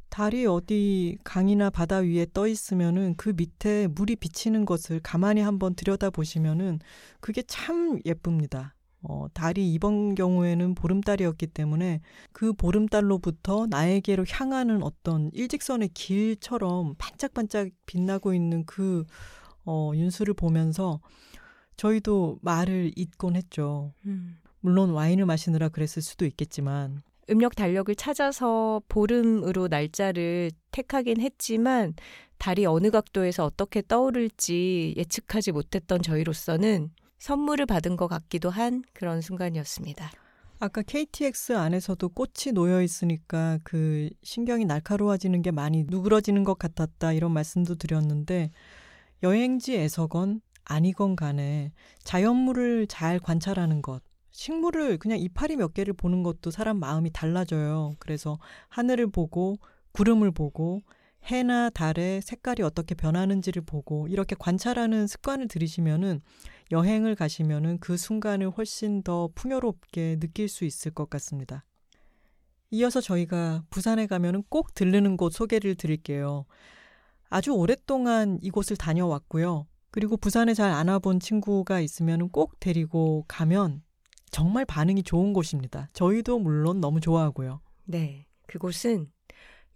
[0.09, 6.09] 달이 어디 강이나 바다 위에 떠 있으면은 그 밑에 물이 비치는 것을 가만히 한번 들여다
[6.09, 6.79] 보시면은
[7.21, 8.75] 그게 참 예쁩니다.
[9.03, 12.01] 어, 달이 이번 경우에는 보름달이었기 때문에
[12.33, 19.05] 그 보름달로부터 나에게로 향하는 어떤 일직선의 길처럼 반짝반짝 빛나고 있는 그
[19.65, 20.99] 어, 윤수를 보면서
[21.77, 23.93] 저희도 말을 잇곤 했죠.
[24.05, 24.40] 음.
[24.61, 31.93] 물론 와인을 마시느라 그랬을 수도 있겠지만 음력 달력을 찾아서 보름으로 날짜를 택하긴 했지만
[32.37, 40.11] 달이 어느 각도에서 어떻게 떠오를지 예측하지 못했던 저희로서는 선물을 받은 것 같기도 한 그런 순간이었습니다.
[40.59, 47.31] 아까 KTX 안에서도 꽃이 놓여 있으니까 그 신경이 날카로워지는 게 많이 누그러지는 것 같았다 이런
[47.31, 48.51] 말씀도 드렸는데
[49.23, 51.71] 여행지에서건 아니건 간에
[52.03, 57.95] 자연물을 잘 관찰하는 것 식물을 그냥 이파리 몇 개를 보는 것도 사람 마음이 달라져요.
[57.99, 58.39] 그래서
[58.69, 59.57] 하늘을 보고
[59.93, 60.81] 구름을 보고
[61.25, 66.21] 해나 달의 색깔이 어떻게 변하는지를 보고 이렇게 관찰하는 습관을 들이시면은
[66.71, 71.63] 여행을 가시면은 그 순간을 훨씬 더 풍요롭게 느낄 수 있을 것 같습니다.
[72.71, 76.45] 이어서 저희가 부산에 가면은 꼭 들르는 곳 소개를 드릴게요.
[77.29, 79.67] 아주 오랫동안 이곳을 다녀왔고요.
[79.91, 83.83] 그리고 부산에 잘 안 와본 친구가 있으면 꼭 데리고 가면
[84.31, 85.89] 정말 반응이 좋은 곳입니다.
[85.93, 87.61] 저희도 물론 너무 좋아하고요.
[87.85, 88.25] 네.
[88.47, 89.11] 그곳은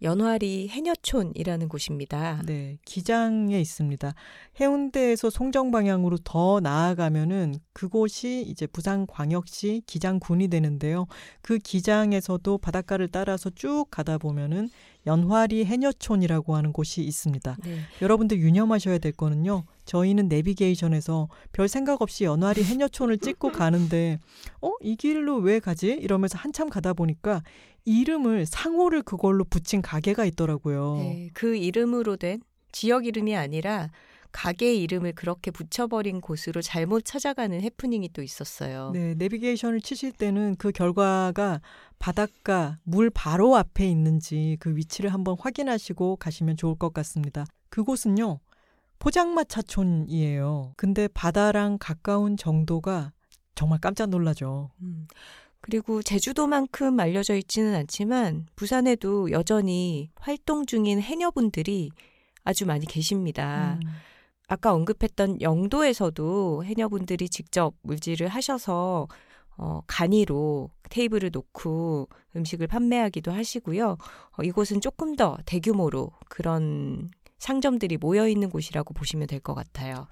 [0.02, 2.42] 연화리 해녀촌이라는 곳입니다.
[2.44, 4.12] 네, 기장에 있습니다.
[4.60, 11.06] 해운대에서 송정 방향으로 더 나아가면은 그곳이 이제 부산광역시 기장군이 되는데요.
[11.40, 14.68] 그 기장에서도 바닷가를 따라서 쭉 가다 보면은
[15.06, 17.56] 연화리 해녀촌이라고 하는 곳이 있습니다.
[17.64, 17.78] 네.
[18.02, 19.64] 여러분들 유념하셔야 될 거는요.
[19.84, 24.18] 저희는 내비게이션에서 별 생각 없이 연화리 해녀촌을 찍고 가는데
[24.60, 24.72] 어?
[24.80, 25.88] 이 길로 왜 가지?
[25.88, 27.42] 이러면서 한참 가다 보니까
[27.86, 30.96] 이름을 상호를 그걸로 붙인 가게가 있더라고요.
[30.98, 32.40] 네, 그 이름으로 된
[32.72, 33.88] 지역 이름이 아니라
[34.32, 38.90] 가게 이름을 그렇게 붙여버린 곳으로 잘못 찾아가는 해프닝이 또 있었어요.
[38.92, 41.62] 네, 내비게이션을 치실 때는 그 결과가
[41.98, 47.46] 바닷가 물 바로 앞에 있는지 그 위치를 한번 확인하시고 가시면 좋을 것 같습니다.
[47.70, 48.40] 그곳은요.
[48.98, 50.74] 포장마차촌이에요.
[50.76, 53.12] 근데 바다랑 가까운 정도가
[53.54, 54.70] 정말 깜짝 놀라죠.
[54.82, 55.06] 음,
[55.66, 61.90] 그리고 제주도만큼 알려져 있지는 않지만 부산에도 여전히 활동 중인 해녀분들이
[62.44, 63.80] 아주 많이 계십니다.
[63.82, 63.88] 음.
[64.46, 69.08] 아까 언급했던 영도에서도 해녀분들이 직접 물질을 하셔서
[69.56, 73.96] 어, 간이로 테이블을 놓고 음식을 판매하기도 하시고요.
[74.38, 80.06] 어, 이곳은 조금 더 대규모로 그런 상점들이 모여 있는 곳이라고 보시면 될 것 같아요.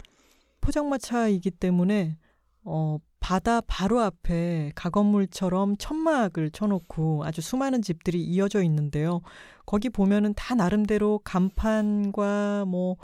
[0.63, 2.17] 포장마차이기 때문에
[2.65, 9.23] 어, 바다 바로 앞에 가건물처럼 천막을 쳐놓고 아주 수많은 집들이 이어져 있는데요.
[9.65, 12.97] 거기 보면은 다 나름대로 간판과 뭐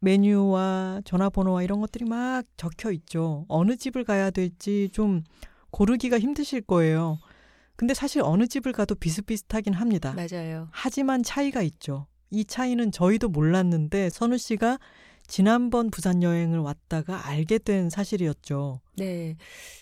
[0.00, 3.44] 메뉴와 전화번호와 이런 것들이 막 적혀 있죠.
[3.48, 5.22] 어느 집을 가야 될지 좀
[5.70, 7.18] 고르기가 힘드실 거예요.
[7.76, 10.14] 근데 사실 어느 집을 가도 비슷비슷하긴 합니다.
[10.16, 10.68] 맞아요.
[10.70, 12.06] 하지만 차이가 있죠.
[12.30, 14.78] 이 차이는 저희도 몰랐는데 선우 씨가
[15.28, 18.80] 지난번 부산 여행을 왔다가 알게 된 사실이었죠.
[18.96, 19.36] 네.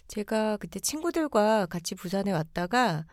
[0.08, 3.06] 제가 그때 친구들과 같이 부산에 왔다가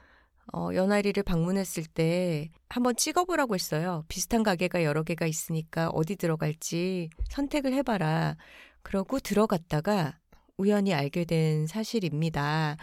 [0.52, 4.04] 어, 연화리를 방문했을 때 한번 찍어보라고 했어요.
[4.08, 8.36] 비슷한 가게가 여러 개가 있으니까 어디 들어갈지 선택을 해봐라.
[8.82, 10.20] 그러고 들어갔다가
[10.58, 12.78] 우연히 알게 된 사실입니다.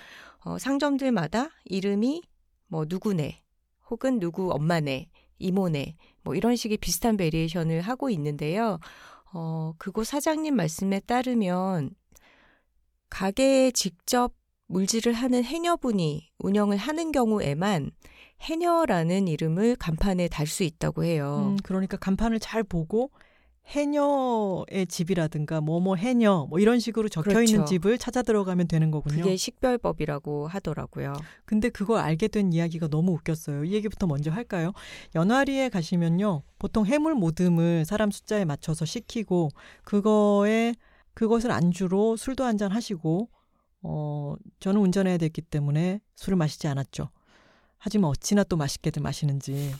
[0.44, 2.22] 어, 상점들마다 이름이
[2.68, 3.42] 뭐 누구네,
[3.90, 8.78] 혹은 누구 엄마네, 이모네, 뭐 이런 식의 비슷한 variation을 하고 있는데요.
[9.32, 11.90] 어, 그곳 사장님 말씀에 따르면
[13.08, 14.34] 가게에 직접
[14.66, 17.90] 물질을 하는 해녀분이 운영을 하는 경우에만
[18.42, 21.50] 해녀라는 이름을 간판에 달 수 있다고 해요.
[21.50, 23.10] 음, 그러니까 간판을 잘 보고
[23.66, 27.52] 해녀의 집이라든가 뭐뭐 해녀 뭐 이런 식으로 적혀 그렇죠.
[27.52, 29.22] 있는 집을 찾아 들어가면 되는 거군요.
[29.22, 31.14] 그게 식별법이라고 하더라고요.
[31.44, 33.64] 근데 그걸 알게 된 이야기가 너무 웃겼어요.
[33.64, 34.72] 이 얘기부터 먼저 할까요?
[35.14, 36.42] 연화리에 가시면요.
[36.58, 39.50] 보통 해물 모듬을 사람 숫자에 맞춰서 시키고
[39.84, 40.74] 그거에
[41.14, 43.30] 그것을 안주로 술도 한 잔 하시고
[43.82, 47.08] 어 저는 운전해야 됐기 때문에 술을 마시지 않았죠.
[47.78, 49.72] 하지만 어찌나 또 맛있게들 마시는지.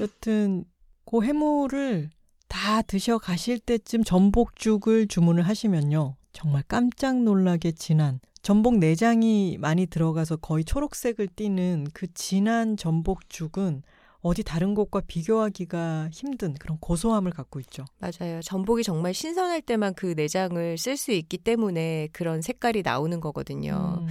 [0.00, 0.64] 여튼
[1.04, 2.10] 그 해물을
[2.52, 6.16] 다 드셔 가실 때쯤 전복죽을 주문을 하시면요.
[6.34, 13.82] 정말 깜짝 놀라게 진한 전복 내장이 많이 들어가서 거의 초록색을 띠는 그 진한 전복죽은
[14.20, 17.86] 어디 다른 곳과 비교하기가 힘든 그런 고소함을 갖고 있죠.
[17.98, 18.42] 맞아요.
[18.42, 24.00] 전복이 정말 신선할 때만 그 내장을 쓸 수 있기 때문에 그런 색깔이 나오는 거거든요.
[24.02, 24.08] 음,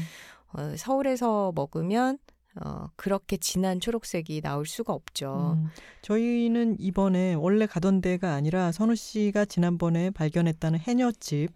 [0.54, 2.18] 어, 서울에서 먹으면
[2.60, 5.56] 어, 그렇게 진한 초록색이 나올 수가 없죠.
[5.58, 5.68] 음.
[6.02, 11.52] 저희는 이번에 원래 가던 데가 아니라 선우 씨가 지난번에 발견했다는 해녀집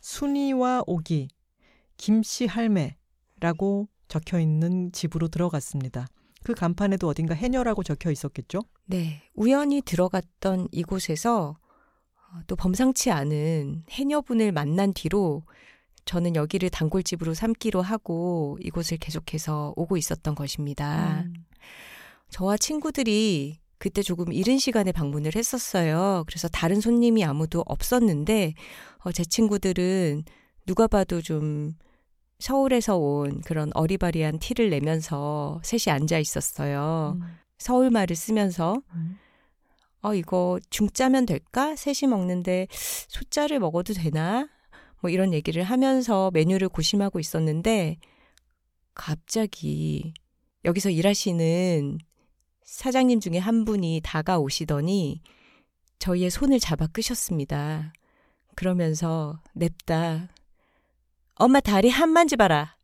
[0.00, 1.28] 순이와 오기
[1.96, 2.96] 김씨 할매
[3.40, 6.06] 라고 적혀 있는 집으로 들어갔습니다.
[6.44, 8.62] 그 간판에도 어딘가 해녀라고 적혀 있었겠죠?
[8.86, 9.22] 네.
[9.34, 11.58] 우연히 들어갔던 이곳에서
[12.30, 15.42] 어, 또 범상치 않은 해녀분을 만난 뒤로
[16.08, 21.24] 저는 여기를 단골집으로 삼기로 하고 이곳을 계속해서 오고 있었던 것입니다.
[21.26, 21.44] 음.
[22.30, 26.24] 저와 친구들이 그때 조금 이른 시간에 방문을 했었어요.
[26.26, 28.54] 그래서 다른 손님이 아무도 없었는데
[29.04, 30.24] 어, 제 친구들은
[30.64, 31.74] 누가 봐도 좀
[32.38, 37.18] 서울에서 온 그런 어리바리한 티를 내면서 셋이 앉아 있었어요.
[37.20, 37.36] 음.
[37.58, 39.18] 서울 말을 쓰면서 음.
[40.00, 41.76] 어 이거 중짜면 될까?
[41.76, 44.48] 셋이 먹는데 소짜를 먹어도 되나?
[45.00, 47.98] 뭐 이런 얘기를 하면서 메뉴를 고심하고 있었는데
[48.94, 50.12] 갑자기
[50.64, 51.98] 여기서 일하시는
[52.64, 55.22] 사장님 중에 한 분이 다가오시더니
[55.98, 57.92] 저희의 손을 잡아 끄셨습니다.
[58.54, 60.28] 그러면서 냅다
[61.34, 62.77] 엄마 다리 한 만져봐라.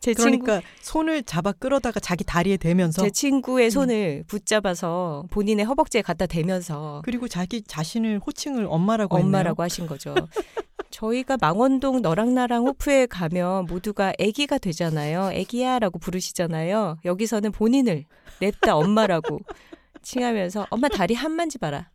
[0.00, 3.70] 제 친구 그러니까 손을 잡아 끌어다가 자기 다리에 대면서 제 친구의 음.
[3.70, 10.14] 손을 붙잡아서 본인의 허벅지에 갖다 대면서 그리고 자기 자신을 호칭을 엄마라고 엄마라고 하신 거죠.
[10.90, 15.30] 저희가 망원동 너랑 나랑 호프에 가면 모두가 아기가 되잖아요.
[15.38, 16.98] 아기야라고 부르시잖아요.
[17.04, 18.06] 여기서는 본인을
[18.40, 19.40] 냅다 엄마라고
[20.02, 21.90] 칭하면서 엄마 다리 한 만져봐라.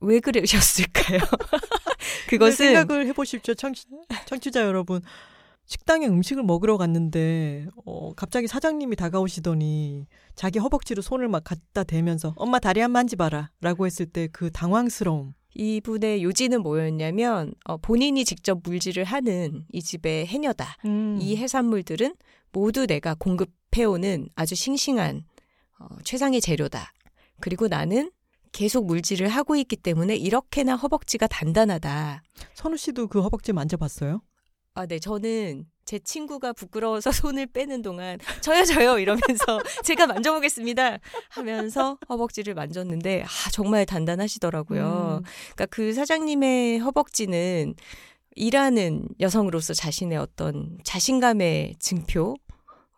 [0.00, 1.16] 왜 그러셨을까요?
[1.16, 1.30] 했네요.
[2.28, 3.86] 그것은 생각을 해보십시오, 청취,
[4.26, 5.00] 청취자 여러분.
[5.66, 12.58] 식당에 음식을 먹으러 갔는데 어, 갑자기 사장님이 다가오시더니 자기 허벅지로 손을 막 갖다 대면서 엄마
[12.58, 15.34] 다리 한 만져봐라 라고 했을 때 그 당황스러움.
[15.54, 20.76] 이분의 요지는 뭐였냐면 어, 본인이 직접 물질을 하는 이 집의 해녀다.
[20.84, 21.18] 음.
[21.20, 22.14] 이 해산물들은
[22.52, 25.24] 모두 내가 공급해오는 아주 싱싱한
[25.78, 26.92] 어, 최상의 재료다.
[27.40, 28.10] 그리고 나는
[28.52, 32.22] 계속 물질을 하고 있기 때문에 이렇게나 허벅지가 단단하다.
[32.54, 34.20] 선우 씨도 그 허벅지 만져봤어요?
[34.76, 40.98] 아, 네, 저는 제 친구가 부끄러워서 손을 빼는 동안 저요, 저요 이러면서 제가 만져보겠습니다
[41.30, 45.22] 하면서 허벅지를 만졌는데 아, 정말 단단하시더라고요.
[45.22, 45.24] 음.
[45.54, 47.74] 그러니까 그 사장님의 허벅지는
[48.34, 52.36] 일하는 여성으로서 자신의 어떤 자신감의 증표,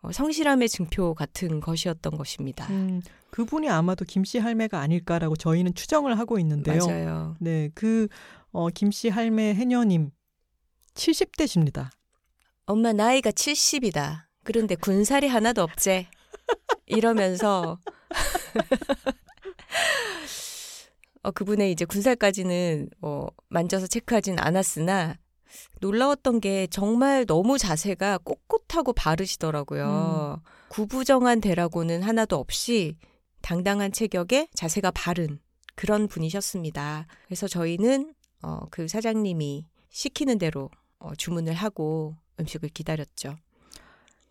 [0.01, 2.67] 어, 성실함의 증표 같은 것이었던 것입니다.
[2.71, 6.85] 음, 그분이 아마도 김씨 할매가 아닐까라고 저희는 추정을 하고 있는데요.
[6.85, 7.35] 맞아요.
[7.39, 8.09] 네, 그
[8.51, 10.11] 어, 김씨 할매 해녀님
[10.95, 11.89] 70대십니다.
[12.65, 14.25] 엄마 나이가 70이다.
[14.43, 16.07] 그런데 군살이 하나도 없제.
[16.85, 17.79] 이러면서
[21.21, 25.17] 어, 그분의 이제 군살까지는 어, 만져서 체크하진 않았으나
[25.81, 30.41] 놀라웠던 게 정말 너무 자세가 꼿꼿하고 바르시더라고요.
[30.69, 32.97] 구부정한 대라고는 하나도 없이
[33.41, 35.39] 당당한 체격에 자세가 바른
[35.75, 37.07] 그런 분이셨습니다.
[37.25, 40.69] 그래서 저희는 어, 그 사장님이 시키는 대로
[40.99, 43.35] 어, 주문을 하고 음식을 기다렸죠.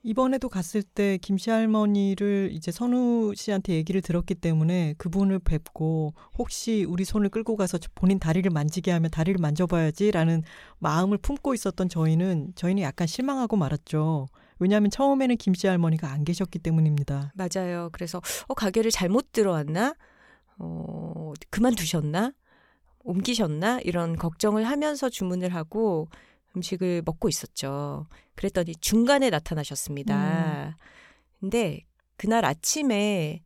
[0.05, 7.05] 이번에도 갔을 때 김씨 할머니를 이제 선우 씨한테 얘기를 들었기 때문에 그분을 뵙고 혹시 우리
[7.05, 10.45] 손을 끌고 가서 본인 다리를 만지게 하면 다리를 만져봐야지라는
[10.79, 14.29] 마음을 품고 있었던 저희는 저희는 약간 실망하고 말았죠.
[14.61, 17.33] 왜냐하면 처음에는 김씨 할머니가 안 계셨기 때문입니다.
[17.35, 17.91] 맞아요.
[17.93, 19.95] 그래서 어, 가게를 잘못 들어왔나?
[20.59, 22.33] 어, 그만두셨나?
[23.09, 23.81] 옮기셨나?
[23.85, 26.09] 이런 걱정을 하면서 주문을 하고
[26.57, 28.07] 음식을 먹고 있었죠.
[28.35, 30.77] 그랬더니 중간에 나타나셨습니다.
[31.41, 31.81] 근데
[32.17, 33.41] 그날 아침에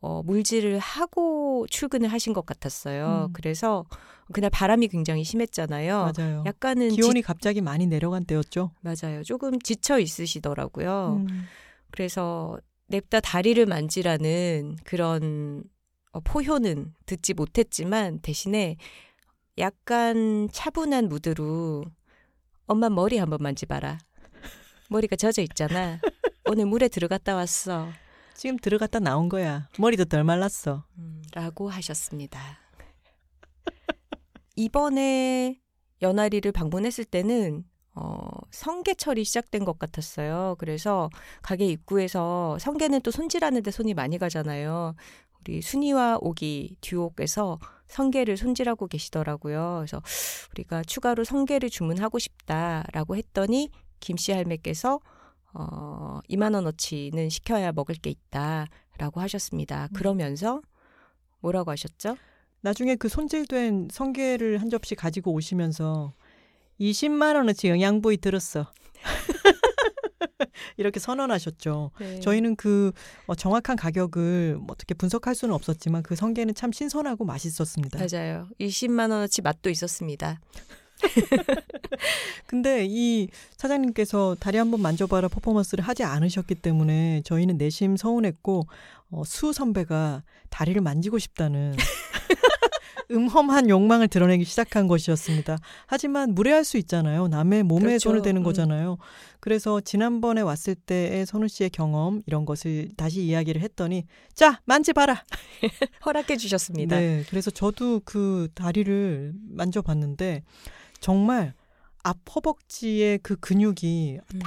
[0.00, 3.26] 어, 물질을 하고 출근을 하신 것 같았어요.
[3.28, 3.32] 음.
[3.32, 3.84] 그래서
[4.32, 6.12] 그날 바람이 굉장히 심했잖아요.
[6.16, 6.44] 맞아요.
[6.46, 8.70] 약간은 기온이 갑자기 많이 내려간 때였죠.
[8.72, 9.24] 지, 맞아요.
[9.24, 11.24] 조금 지쳐 있으시더라고요.
[11.28, 11.44] 음.
[11.90, 15.64] 그래서 냅다 다리를 만지라는 그런
[16.12, 18.76] 어, 포효는 듣지 못했지만 대신에
[19.58, 21.84] 약간 차분한 무드로
[22.66, 23.98] 엄마 머리 한번 만지봐라.
[24.88, 26.00] 머리가 젖어 있잖아.
[26.46, 27.88] 오늘 물에 들어갔다 왔어.
[28.34, 29.68] 지금 들어갔다 나온 거야.
[29.78, 30.84] 머리도 덜 말랐어.
[30.98, 32.40] 음, 라고 하셨습니다.
[34.54, 35.60] 이번에
[36.02, 40.54] 연아리를 방문했을 때는 어, 성게철이 시작된 것 같았어요.
[40.58, 41.10] 그래서
[41.42, 44.94] 가게 입구에서 성게는 또 손질하는데 손이 많이 가잖아요.
[45.48, 49.76] 우리 순이와 오기 듀옥에서 성게를 손질하고 계시더라고요.
[49.78, 50.02] 그래서
[50.52, 55.00] 우리가 추가로 성게를 주문하고 싶다라고 했더니 김씨 할매께서
[55.54, 59.88] 어, 2만 원어치는 시켜야 먹을 게 있다라고 하셨습니다.
[59.94, 60.60] 그러면서
[61.40, 62.18] 뭐라고 하셨죠?
[62.60, 66.12] 나중에 그 손질된 성게를 한 접시 가지고 오시면서
[66.78, 68.70] 20만 원어치 영양부이 들었어.
[70.76, 71.90] 이렇게 선언하셨죠.
[71.98, 72.20] 네.
[72.20, 72.92] 저희는 그
[73.26, 77.98] 어, 정확한 가격을 뭐 어떻게 분석할 수는 없었지만 그 성게는 참 신선하고 맛있었습니다.
[77.98, 78.48] 맞아요.
[78.60, 80.40] 20만 원어치 맛도 있었습니다.
[82.46, 88.66] 근데 이 사장님께서 다리 한번 만져봐라 퍼포먼스를 하지 않으셨기 때문에 저희는 내심 서운했고
[89.10, 91.76] 어, 수 선배가 다리를 만지고 싶다는
[93.10, 95.58] 음험한 욕망을 드러내기 시작한 것이었습니다.
[95.86, 97.28] 하지만 무례할 수 있잖아요.
[97.28, 98.10] 남의 몸에 그렇죠.
[98.10, 98.44] 손을 대는 음.
[98.44, 98.98] 거잖아요.
[99.40, 104.04] 그래서 지난번에 왔을 때의 선우 씨의 경험 이런 것을 다시 이야기를 했더니
[104.34, 105.24] 자 만지봐라.
[106.04, 106.98] 허락해 주셨습니다.
[106.98, 110.42] 네, 그래서 저도 그 다리를 만져봤는데
[111.00, 111.54] 정말
[112.02, 114.38] 앞 허벅지의 그 근육이 음.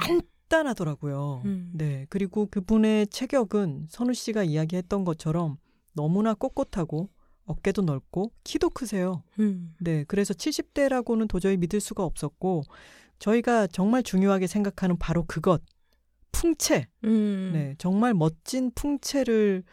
[0.48, 1.42] 단단하더라고요.
[1.44, 1.70] 음.
[1.74, 5.56] 네, 그리고 그분의 체격은 선우 씨가 이야기했던 것처럼
[5.94, 7.08] 너무나 꼿꼿하고
[7.44, 9.22] 어깨도 넓고 키도 크세요.
[9.40, 9.74] 음.
[9.80, 12.62] 네, 그래서 70대라고는 도저히 믿을 수가 없었고
[13.18, 15.62] 저희가 정말 중요하게 생각하는 바로 그것
[16.32, 16.88] 풍채.
[17.04, 17.50] 음.
[17.52, 19.64] 네, 정말 멋진 풍채를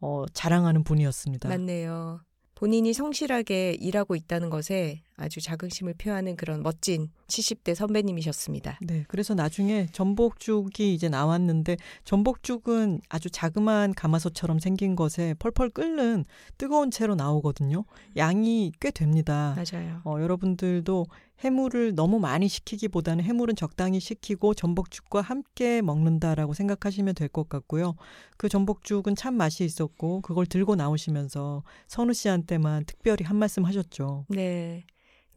[0.00, 1.48] 어, 자랑하는 분이었습니다.
[1.48, 2.20] 맞네요.
[2.54, 8.78] 본인이 성실하게 일하고 있다는 것에 아주 자긍심을 표하는 그런 멋진 70대 선배님이셨습니다.
[8.82, 16.24] 네, 그래서 나중에 전복죽이 이제 나왔는데 전복죽은 아주 자그마한 가마솥처럼 생긴 것에 펄펄 끓는
[16.56, 17.84] 뜨거운 채로 나오거든요.
[18.16, 19.54] 양이 꽤 됩니다.
[19.56, 20.00] 맞아요.
[20.04, 21.06] 어, 여러분들도
[21.40, 27.94] 해물을 너무 많이 시키기보다는 해물은 적당히 시키고 전복죽과 함께 먹는다라고 생각하시면 될 것 같고요.
[28.38, 34.24] 그 전복죽은 참 맛이 있었고 그걸 들고 나오시면서 선우 씨한테만 특별히 한 말씀 하셨죠.
[34.28, 34.84] 네.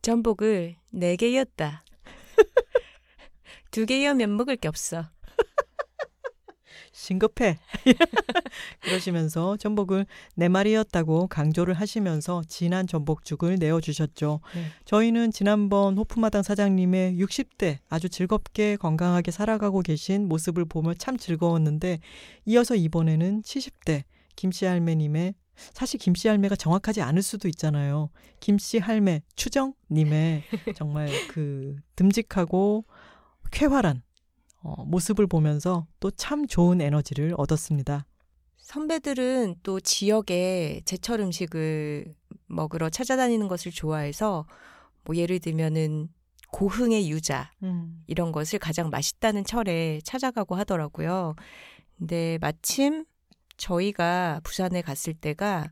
[0.01, 1.83] 전복을 네 개였다.
[3.69, 5.05] 두 개여면 먹을 게 없어.
[6.91, 7.57] 싱겁해.
[8.81, 14.41] 그러시면서 전복을 네 마리였다고 강조를 하시면서 진한 전복죽을 내어주셨죠.
[14.55, 14.65] 네.
[14.85, 21.99] 저희는 지난번 호프마당 사장님의 60대 아주 즐겁게 건강하게 살아가고 계신 모습을 보며 참 즐거웠는데
[22.45, 24.03] 이어서 이번에는 70대
[24.35, 25.35] 김씨 할매님의
[25.73, 28.09] 사실 김씨 할매가 정확하지 않을 수도 있잖아요.
[28.39, 30.43] 김씨 할매 추정님의
[30.75, 32.85] 정말 그 듬직하고
[33.51, 34.01] 쾌활한
[34.63, 38.05] 어, 모습을 보면서 또 참 좋은 에너지를 얻었습니다.
[38.57, 42.13] 선배들은 또 지역에 제철 음식을
[42.45, 44.45] 먹으러 찾아다니는 것을 좋아해서
[45.03, 46.09] 뭐 예를 들면은
[46.51, 48.03] 고흥의 유자 음.
[48.07, 51.35] 이런 것을 가장 맛있다는 철에 찾아가고 하더라고요.
[51.97, 53.05] 근데 마침
[53.61, 55.71] 저희가 부산에 갔을 때가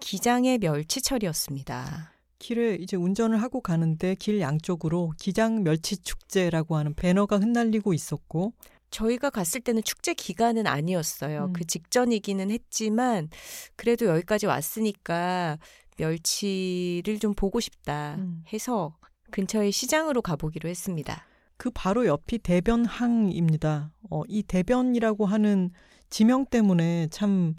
[0.00, 2.12] 기장의 멸치철이었습니다.
[2.40, 8.52] 길에 이제 운전을 하고 가는데 길 양쪽으로 기장 멸치 축제라고 하는 배너가 흩날리고 있었고
[8.90, 11.44] 저희가 갔을 때는 축제 기간은 아니었어요.
[11.44, 11.52] 음.
[11.52, 13.28] 그 직전이기는 했지만
[13.76, 15.58] 그래도 여기까지 왔으니까
[15.98, 18.42] 멸치를 좀 보고 싶다 음.
[18.52, 18.96] 해서
[19.30, 21.24] 근처의 시장으로 가보기로 했습니다.
[21.56, 23.92] 그 바로 옆이 대변항입니다.
[24.10, 25.70] 어, 이 대변이라고 하는
[26.10, 27.54] 지명 때문에 참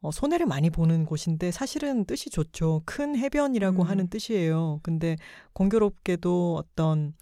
[0.00, 2.82] 어, 손해를 많이 보는 곳인데 사실은 뜻이 좋죠.
[2.86, 3.88] 큰 해변이라고 음.
[3.88, 4.80] 하는 뜻이에요.
[4.82, 5.16] 근데
[5.52, 7.12] 공교롭게도 어떤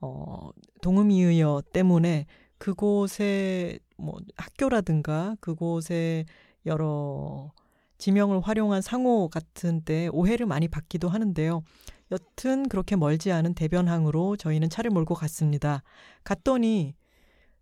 [0.00, 0.50] 어,
[0.82, 2.26] 동음이의어 때문에
[2.58, 6.26] 그곳에 뭐 학교라든가 그곳에
[6.66, 7.52] 여러
[7.98, 11.62] 지명을 활용한 상호 같은 때 오해를 많이 받기도 하는데요.
[12.10, 15.82] 여튼 그렇게 멀지 않은 대변항으로 저희는 차를 몰고 갔습니다.
[16.22, 16.94] 갔더니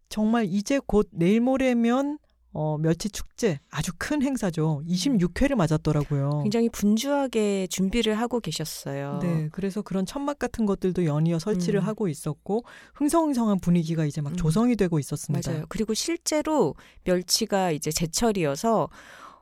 [0.09, 2.19] 정말 이제 곧 내일 모레면
[2.55, 4.83] 어, 멸치 축제 아주 큰 행사죠.
[4.87, 6.43] 26회를 맞았더라고요.
[6.45, 9.19] 굉장히 분주하게 준비를 하고 계셨어요.
[9.21, 11.87] 네, 그래서 그런 천막 같은 것들도 연이어 설치를 음.
[11.87, 14.37] 하고 있었고 흥성흥성한 분위기가 이제 막 음.
[14.37, 15.51] 조성이 되고 있었습니다.
[15.51, 15.65] 맞아요.
[15.69, 18.89] 그리고 실제로 멸치가 이제 제철이어서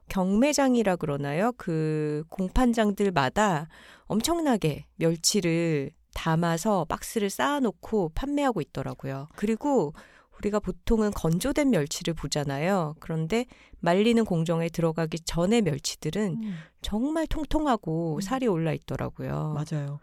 [0.09, 1.53] 경매장이라 그러나요?
[1.59, 3.69] 그 공판장들마다
[4.07, 9.29] 엄청나게 멸치를 담아서 박스를 쌓아놓고 판매하고 있더라고요.
[9.37, 9.93] 그리고
[10.43, 12.95] 우리가 보통은 건조된 멸치를 보잖아요.
[13.01, 13.47] 그런데
[13.81, 18.21] 말리는 공정에 들어가기 전의 멸치들은 음, 정말 통통하고 음.
[18.21, 19.55] 살이 올라 있더라고요.
[19.55, 20.01] 맞아요.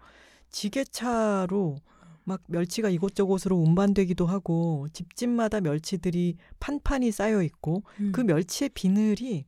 [0.49, 1.77] 지게차로
[2.23, 8.11] 막 멸치가 이곳저곳으로 운반되기도 하고 집집마다 멸치들이 판판이 쌓여 있고 음.
[8.11, 9.45] 그 멸치의 비늘이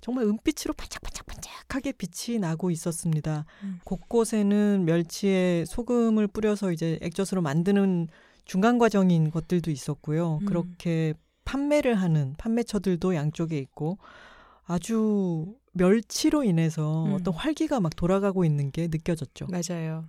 [0.00, 3.46] 정말 은빛으로 반짝반짝반짝하게 빛이 나고 있었습니다.
[3.62, 3.80] 음.
[3.84, 8.08] 곳곳에는 멸치에 소금을 뿌려서 이제 액젓으로 만드는
[8.44, 10.38] 중간 과정인 것들도 있었고요.
[10.42, 10.46] 음.
[10.46, 11.14] 그렇게
[11.44, 13.98] 판매를 하는 판매처들도 양쪽에 있고
[14.64, 17.12] 아주 멸치로 인해서 음.
[17.14, 19.46] 어떤 활기가 막 돌아가고 있는 게 느껴졌죠.
[19.48, 20.08] 맞아요.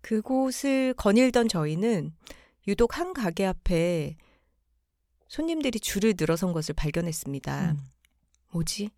[0.00, 2.12] 그곳을 거닐던 저희는
[2.68, 4.16] 유독 한 가게 앞에
[5.28, 7.72] 손님들이 줄을 늘어선 것을 발견했습니다.
[7.72, 7.78] 음.
[8.52, 8.90] 뭐지?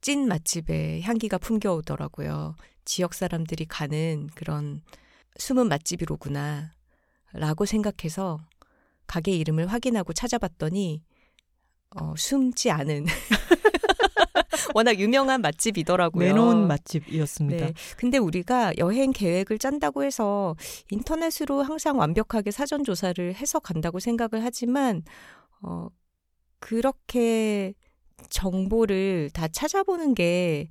[0.00, 2.56] 찐 맛집의 향기가 풍겨오더라고요.
[2.84, 4.82] 지역 사람들이 가는 그런
[5.36, 6.72] 숨은 맛집이로구나.
[7.32, 8.38] 라고 생각해서
[9.06, 11.02] 가게 이름을 확인하고 찾아봤더니
[11.96, 13.06] 어, 숨지 않은
[14.74, 16.26] 워낙 유명한 맛집이더라고요.
[16.28, 17.66] 내놓은 맛집이었습니다.
[17.66, 17.74] 네.
[17.96, 20.54] 근데 우리가 여행 계획을 짠다고 해서
[20.90, 25.02] 인터넷으로 항상 완벽하게 사전 조사를 해서 간다고 생각을 하지만
[25.62, 25.88] 어
[26.60, 27.74] 그렇게
[28.28, 30.68] 정보를 다 찾아보는 게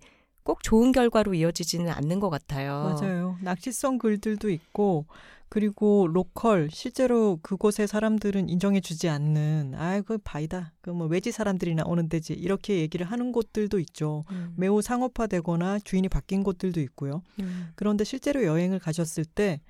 [0.49, 2.95] 꼭 좋은 결과로 이어지지는 않는 것 같아요.
[2.99, 3.38] 맞아요.
[3.43, 5.05] 낚시성 글들도 있고
[5.50, 12.08] 그리고 로컬 실제로 그곳의 사람들은 인정해 주지 않는 아그 바이다 그 뭐 외지 사람들이나 오는
[12.08, 14.26] 데지 이렇게 얘기를 하는 곳들도 있죠.
[14.32, 14.54] 음.
[14.58, 17.22] 매우 상업화되거나 주인이 바뀐 곳들도 있고요.
[17.39, 17.72] 음.
[17.76, 19.62] 그런데 실제로 여행을 가셨을 때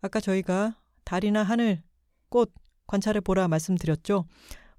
[0.00, 1.82] 아까 저희가 달이나 하늘
[2.28, 2.52] 꽃
[2.86, 4.24] 관찰해 보라 말씀드렸죠.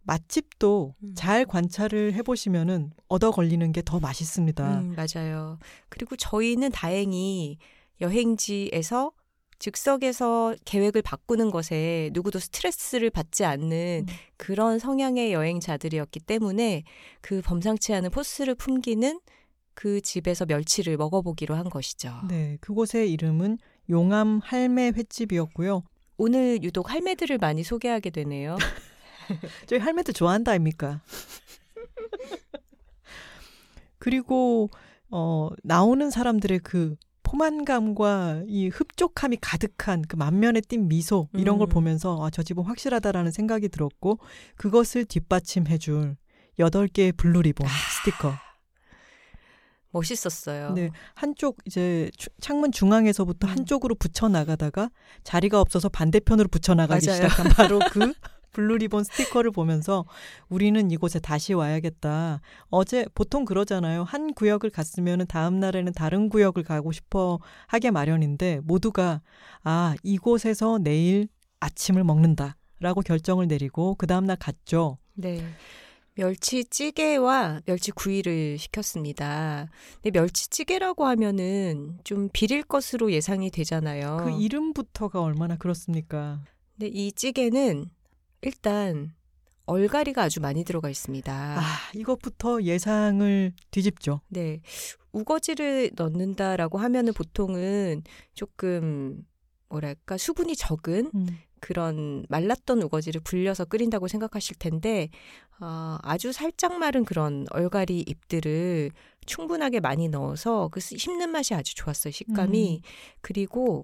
[0.03, 1.13] 맛집도 음.
[1.15, 4.79] 잘 관찰을 해보시면은 얻어 걸리는 게 더 맛있습니다.
[4.81, 5.57] 음, 맞아요.
[5.89, 7.57] 그리고 저희는 다행히
[8.01, 9.11] 여행지에서
[9.59, 14.13] 즉석에서 계획을 바꾸는 것에 누구도 스트레스를 받지 않는 음.
[14.37, 16.83] 그런 성향의 여행자들이었기 때문에
[17.21, 19.19] 그 범상치 않은 포스를 품기는
[19.73, 22.21] 그 집에서 멸치를 먹어보기로 한 것이죠.
[22.27, 23.57] 네, 그곳의 이름은
[23.89, 25.83] 용암 할매 횟집이었고요.
[26.17, 28.57] 오늘 유독 할매들을 많이 소개하게 되네요.
[29.67, 31.01] 저희 할매들 좋아한다 아닙니까?
[33.99, 34.69] 그리고
[35.11, 36.95] 어 나오는 사람들의 그
[37.29, 41.69] 포만감과 이 흡족함이 가득한 그 만면에 띈 미소 이런 걸 음.
[41.69, 44.19] 보면서 아, 저 집은 확실하다라는 생각이 들었고
[44.55, 46.17] 그것을 뒷받침해줄
[46.57, 47.69] 여덟 개의 블루 리본 아.
[47.69, 48.33] 스티커.
[49.91, 50.73] 멋있었어요.
[50.73, 50.89] 네.
[51.15, 52.11] 한쪽 이제
[52.41, 53.51] 창문 중앙에서부터 음.
[53.51, 54.89] 한쪽으로 붙여 나가다가
[55.23, 57.27] 자리가 없어서 반대편으로 붙여 나가기 맞아요.
[57.27, 58.13] 시작한 바로 그
[58.51, 60.05] 블루리본 스티커를 보면서
[60.49, 62.41] 우리는 이곳에 다시 와야겠다.
[62.69, 64.03] 어제 보통 그러잖아요.
[64.03, 69.21] 한 구역을 갔으면 다음 날에는 다른 구역을 가고 싶어 하게 마련인데 모두가
[69.63, 71.27] 아, 이곳에서 내일
[71.59, 72.55] 아침을 먹는다.
[72.81, 74.97] 라고 결정을 내리고 그 다음날 갔죠.
[75.13, 75.43] 네.
[76.15, 79.69] 멸치찌개와 멸치구이를 시켰습니다.
[80.01, 84.17] 근데 멸치찌개라고 하면은 좀 비릴 것으로 예상이 되잖아요.
[84.23, 86.41] 그 이름부터가 얼마나 그렇습니까?
[86.77, 87.89] 근데 이 찌개는
[88.41, 89.13] 일단
[89.65, 91.31] 얼갈이가 아주 많이 들어가 있습니다.
[91.33, 91.61] 아,
[91.93, 94.21] 이것부터 예상을 뒤집죠.
[94.29, 94.61] 네.
[95.11, 99.23] 우거지를 넣는다라고 하면은 보통은 조금
[99.69, 101.27] 뭐랄까 수분이 적은 음.
[101.59, 105.09] 그런 말랐던 우거지를 불려서 끓인다고 생각하실 텐데
[105.59, 108.91] 어, 아주 살짝 마른 그런 얼갈이 잎들을
[109.25, 112.89] 충분하게 많이 넣어서 그 씹는 맛이 아주 좋았어요 식감이 음.
[113.21, 113.83] 그리고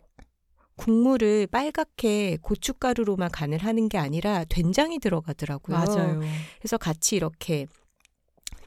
[0.76, 5.78] 국물을 빨갛게 고춧가루로만 간을 하는 게 아니라 된장이 들어가더라고요.
[5.78, 6.22] 맞아요.
[6.60, 7.68] 그래서 같이 이렇게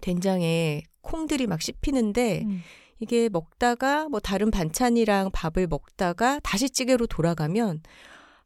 [0.01, 2.63] 된장에 콩들이 막 씹히는데 음.
[3.01, 7.83] 이게 먹다가 뭐 다른 반찬이랑 밥을 먹다가 다시 찌개로 돌아가면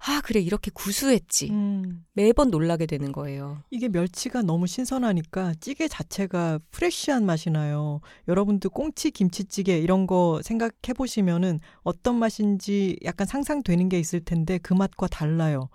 [0.05, 1.51] 아, 그래, 이렇게 구수했지.
[1.51, 2.05] 음.
[2.13, 3.63] 매번 놀라게 되는 거예요.
[3.71, 8.01] 이게 멸치가 너무 신선하니까 찌개 자체가 프레쉬한 맛이 나요.
[8.27, 14.75] 여러분도 꽁치 김치찌개 이런 거 생각해 보시면은 어떤 맛인지 약간 상상되는 게 있을 텐데 그
[14.75, 15.69] 맛과 달라요.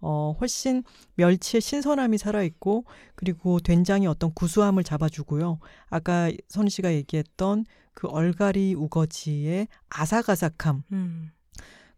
[0.00, 2.84] 어, 훨씬 멸치의 신선함이 살아있고,
[3.16, 5.58] 그리고 된장이 어떤 구수함을 잡아주고요.
[5.90, 7.64] 아까 선희 씨가 얘기했던
[7.94, 10.84] 그 얼갈이 우거지의 아삭아삭함.
[10.92, 11.30] 음.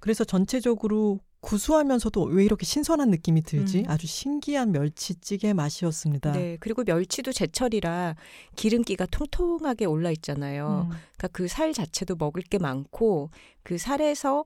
[0.00, 3.80] 그래서 전체적으로 구수하면서도 왜 이렇게 신선한 느낌이 들지?
[3.80, 3.84] 음.
[3.88, 6.32] 아주 신기한 멸치찌개 맛이었습니다.
[6.32, 8.16] 네, 그리고 멸치도 제철이라
[8.56, 10.88] 기름기가 통통하게 올라 있잖아요.
[10.90, 10.96] 음.
[11.16, 13.30] 그러니까 그 살 자체도 먹을 게 많고
[13.62, 14.44] 그 살에서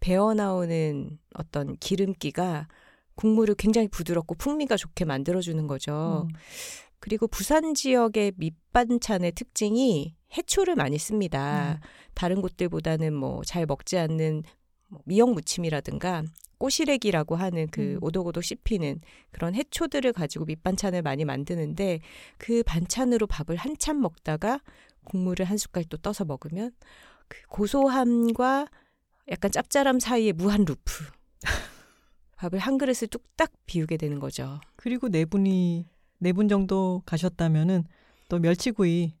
[0.00, 2.68] 배어 나오는 어떤 기름기가
[3.16, 6.26] 국물을 굉장히 부드럽고 풍미가 좋게 만들어주는 거죠.
[6.30, 6.34] 음.
[7.00, 11.80] 그리고 부산 지역의 밑반찬의 특징이 해초를 많이 씁니다.
[11.82, 11.86] 음.
[12.14, 14.42] 다른 곳들보다는 뭐 잘 먹지 않는 뭐
[15.04, 16.24] 미역 무침이라든가
[16.58, 17.98] 꼬시래기라고 하는 그 음.
[18.00, 19.00] 오독오독 씹히는
[19.32, 22.00] 그런 해초들을 가지고 밑반찬을 많이 만드는데
[22.38, 24.60] 그 반찬으로 밥을 한참 먹다가
[25.04, 26.72] 국물을 한 숟갈 또 떠서 먹으면
[27.28, 28.66] 그 고소함과
[29.30, 31.04] 약간 짭짤함 사이에 무한 루프.
[32.36, 34.60] 밥을 한 그릇을 뚝딱 비우게 되는 거죠.
[34.76, 35.86] 그리고 네 분이
[36.18, 37.84] 네 분 정도 가셨다면은
[38.28, 39.14] 또 멸치구이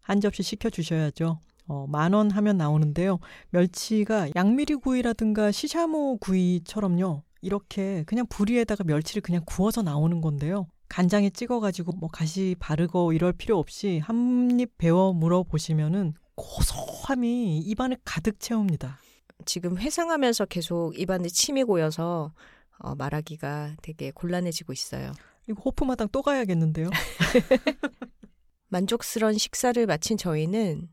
[0.00, 1.40] 한 접시 시켜 주셔야죠.
[1.68, 3.18] 어, 만원 하면 나오는데요.
[3.50, 7.22] 멸치가 양미리 구이라든가 시샤모 구이처럼요.
[7.42, 10.66] 이렇게 그냥 불 위에다가 멸치를 그냥 구워서 나오는 건데요.
[10.88, 17.98] 간장에 찍어가지고 뭐 가시 바르고 이럴 필요 없이 한 입 베어 물어 보시면은 고소함이 입안을
[18.04, 18.98] 가득 채웁니다.
[19.44, 22.32] 지금 회상하면서 계속 입안에 침이 고여서
[22.78, 25.12] 어, 말하기가 되게 곤란해지고 있어요.
[25.48, 26.90] 이거 호프마당 또 가야겠는데요.
[28.68, 30.88] 만족스러운 식사를 마친 저희는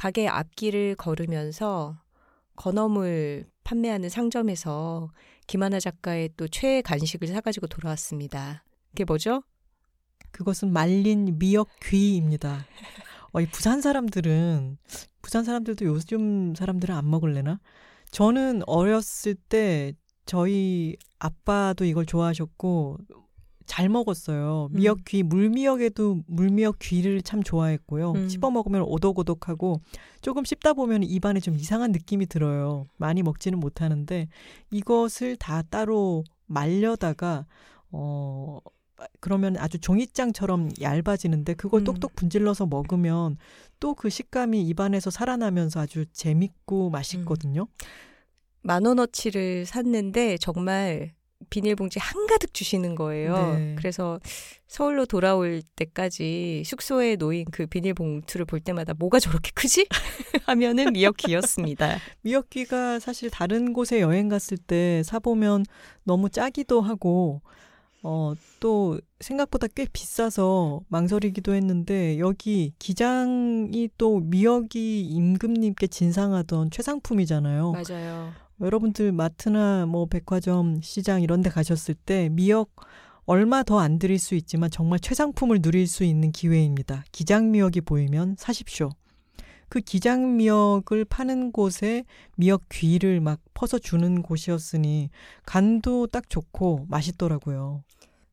[0.00, 1.98] 가게 앞길을 걸으면서
[2.56, 5.10] 건어물 판매하는 상점에서
[5.46, 8.64] 김하나 작가의 또 최애 간식을 사가지고 돌아왔습니다.
[8.92, 9.42] 그게 뭐죠?
[10.30, 12.64] 그것은 말린 미역 귀입니다.
[13.32, 14.78] 어, 이 부산 사람들은
[15.20, 17.60] 부산 사람들도 요즘 사람들은 안 먹을래나?
[18.10, 19.92] 저는 어렸을 때
[20.24, 22.96] 저희 아빠도 이걸 좋아하셨고
[23.70, 24.68] 잘 먹었어요.
[24.72, 24.76] 음.
[24.76, 28.10] 미역 귀, 물미역에도 물미역 귀를 참 좋아했고요.
[28.16, 28.28] 음.
[28.28, 29.80] 씹어 먹으면 오독오독하고
[30.22, 32.86] 조금 씹다 보면 입안에 좀 이상한 느낌이 들어요.
[32.96, 34.26] 많이 먹지는 못하는데
[34.72, 37.46] 이것을 다 따로 말려다가
[37.92, 38.58] 어
[39.20, 41.84] 그러면 아주 종이장처럼 얇아지는데 그걸 음.
[41.84, 43.36] 똑똑 분질러서 먹으면
[43.78, 47.68] 또 그 식감이 입안에서 살아나면서 아주 재밌고 맛있거든요.
[48.62, 51.12] 만 원어치를 샀는데 정말
[51.50, 53.56] 비닐봉지 한가득 주시는 거예요.
[53.58, 53.74] 네.
[53.76, 54.20] 그래서
[54.66, 59.86] 서울로 돌아올 때까지 숙소에 놓인 그 비닐봉투를 볼 때마다 뭐가 저렇게 크지?
[60.46, 61.98] 하면은 미역귀였습니다.
[62.22, 65.64] 미역귀가 사실 다른 곳에 여행 갔을 때 사보면
[66.04, 67.42] 너무 짜기도 하고,
[68.02, 77.72] 어, 또 생각보다 꽤 비싸서 망설이기도 했는데, 여기 기장이 또 미역이 임금님께 진상하던 최상품이잖아요.
[77.72, 78.32] 맞아요.
[78.60, 82.70] 여러분들 마트나 뭐 백화점, 시장 이런 데 가셨을 때 미역
[83.24, 87.04] 얼마 더 안 드릴 수 있지만 정말 최상품을 누릴 수 있는 기회입니다.
[87.12, 88.90] 기장미역이 보이면 사십시오.
[89.68, 92.04] 그 기장미역을 파는 곳에
[92.36, 95.10] 미역 귀를 막 퍼서 주는 곳이었으니
[95.46, 97.84] 간도 딱 좋고 맛있더라고요.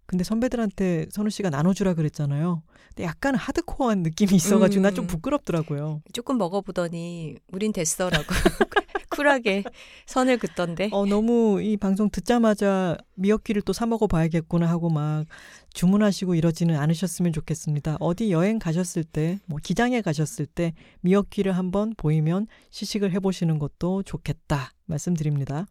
[0.08, 2.64] 근데 선배들한테 선우 씨가 나눠주라 그랬잖아요.
[2.90, 5.08] 근데 약간 하드코어한 느낌이 있어가지고 나좀 음.
[5.08, 6.02] 부끄럽더라고요.
[6.12, 8.26] 조금 먹어보더니 우린 됐어라고
[9.18, 9.64] 쿨하게
[10.06, 10.90] 선을 긋던데.
[10.92, 15.26] 어, 너무 이 방송 듣자마자 미역귀를 또 사먹어 봐야겠구나 하고 막
[15.74, 17.98] 주문하시고 이러지는 않으셨으면 좋겠습니다.
[18.00, 24.72] 어디 여행 가셨을 때, 뭐 기장에 가셨을 때 미역귀를 한번 보이면 시식을 해보시는 것도 좋겠다
[24.86, 25.66] 말씀드립니다.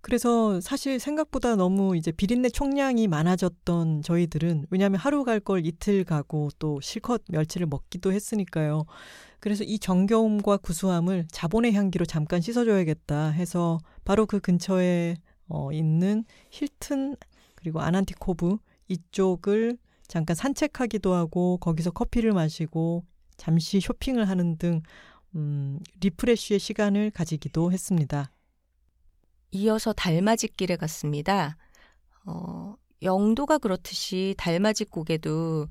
[0.00, 6.48] 그래서 사실 생각보다 너무 이제 비린내 총량이 많아졌던 저희들은 왜냐하면 하루 갈 걸 이틀 가고
[6.58, 8.84] 또 실컷 멸치를 먹기도 했으니까요.
[9.40, 15.16] 그래서 이 정겨움과 구수함을 자본의 향기로 잠깐 씻어줘야겠다 해서 바로 그 근처에
[15.48, 17.16] 어, 있는 힐튼
[17.54, 18.58] 그리고 아난티코브
[18.88, 23.04] 이쪽을 잠깐 산책하기도 하고 거기서 커피를 마시고
[23.36, 24.82] 잠시 쇼핑을 하는 등
[25.36, 28.32] 음, 리프레쉬의 시간을 가지기도 했습니다.
[29.50, 31.56] 이어서 달맞이길에 갔습니다.
[32.26, 35.68] 어, 영도가 그렇듯이 달맞이국에도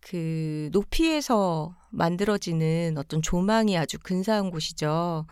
[0.00, 5.26] 그 높이에서 만들어지는 어떤 조망이 아주 근사한 곳이죠.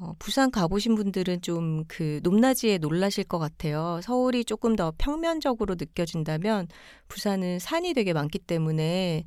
[0.00, 4.00] 어, 부산 가보신 분들은 좀 그 높낮이에 놀라실 것 같아요.
[4.02, 6.68] 서울이 조금 더 평면적으로 느껴진다면
[7.08, 9.24] 부산은 산이 되게 많기 때문에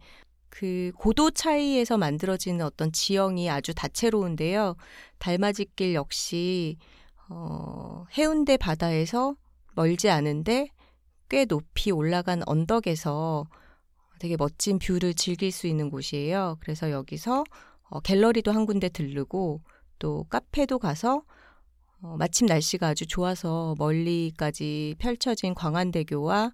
[0.50, 4.76] 그 고도 차이에서 만들어지는 어떤 지형이 아주 다채로운데요.
[5.20, 6.78] 달맞이길 역시
[7.30, 9.36] 어, 해운대 바다에서
[9.76, 10.68] 멀지 않은데
[11.30, 13.46] 꽤 높이 올라간 언덕에서
[14.22, 16.58] 되게 멋진 view를 즐길 수 있는 곳이에요.
[16.60, 17.44] 그래서 여기서
[17.90, 19.62] 어, 갤러리도 한 군데 들르고
[19.98, 21.24] 또 카페도 가서
[22.04, 26.52] 어, 마침 날씨가 아주 좋아서 멀리까지 펼쳐진 광안대교와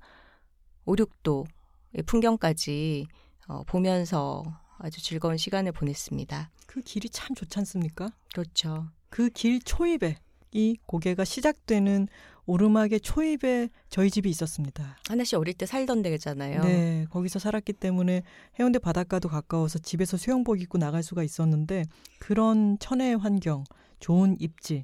[0.85, 3.07] 오륙도의 풍경까지
[3.49, 4.45] 어, 보면서
[4.77, 6.49] 아주 즐거운 시간을 보냈습니다.
[6.67, 8.13] 그 길이 참 좋지 않습니까?
[8.33, 8.87] 그렇죠.
[9.09, 10.15] 그 길 초입에
[10.51, 12.07] 이 고개가 시작되는
[12.45, 14.97] 오르막의 초입에 저희 집이 있었습니다.
[15.07, 16.61] 하나 씨 어릴 때 살던 데잖아요.
[16.61, 18.23] 네, 거기서 살았기 때문에
[18.57, 21.83] 해운대 바닷가도 가까워서 집에서 수영복 입고 나갈 수가 있었는데
[22.19, 23.65] 그런 천혜의 환경,
[23.99, 24.81] 좋은 입지,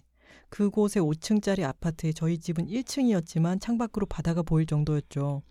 [0.49, 5.41] 그곳에 5층짜리 아파트에 저희 집은 1층이었지만 창밖으로 바다가 보일 정도였죠.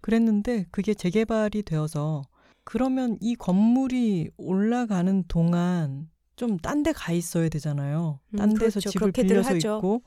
[0.00, 2.22] 그랬는데 그게 재개발이 되어서
[2.64, 8.20] 그러면 이 건물이 올라가는 동안 좀 딴 데 가 있어야 되잖아요.
[8.36, 8.90] 딴 음, 데서 그렇죠.
[8.90, 9.76] 집을 빌려서 하죠.
[9.76, 10.02] 있고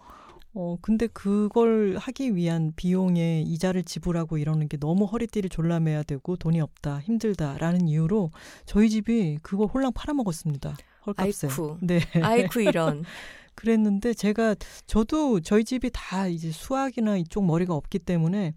[0.54, 6.60] 어, 근데 그걸 하기 위한 비용에 이자를 지불하고 이러는 게 너무 허리띠를 졸라매야 되고 돈이
[6.60, 8.32] 없다, 힘들다라는 이유로
[8.66, 10.76] 저희 집이 그걸 홀랑 팔아먹었습니다.
[11.06, 11.48] 헐값에.
[11.48, 11.78] 아이쿠.
[11.82, 12.00] 네.
[12.22, 13.04] 아이쿠 이런.
[13.56, 14.56] 그랬는데 제가
[14.88, 18.54] 저도 저희 집이 다 이제 수학이나 이쪽 머리가 없기 때문에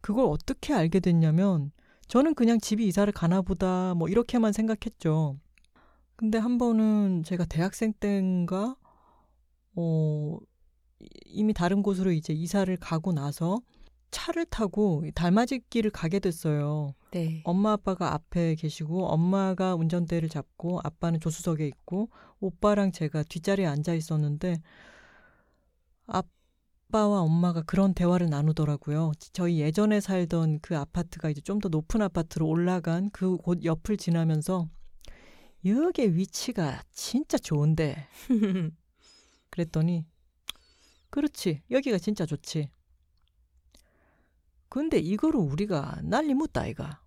[0.00, 1.72] 그걸 어떻게 알게 됐냐면
[2.08, 5.36] 저는 그냥 집이 이사를 가나 보다 뭐 이렇게만 생각했죠.
[6.16, 8.76] 근데 한 번은 제가 대학생 때인가
[9.74, 10.38] 어
[11.26, 13.60] 이미 다른 곳으로 이제 이사를 가고 나서
[14.10, 16.94] 차를 타고 달맞이길을 가게 됐어요.
[17.10, 17.42] 네.
[17.44, 22.08] 엄마 아빠가 앞에 계시고 엄마가 운전대를 잡고 아빠는 조수석에 있고
[22.40, 24.62] 오빠랑 제가 뒷자리에 앉아 있었는데
[26.06, 29.12] 아빠와 엄마가 그런 대화를 나누더라고요.
[29.32, 34.68] 저희 예전에 살던 그 아파트가 이제 좀 더 높은 아파트로 올라간 그 곳 옆을 지나면서
[35.66, 38.06] 여기의 위치가 진짜 좋은데
[39.50, 40.06] 그랬더니
[41.10, 42.70] 그렇지 여기가 진짜 좋지.
[44.68, 47.00] 근데 이거를 우리가 난리 묻다 이가.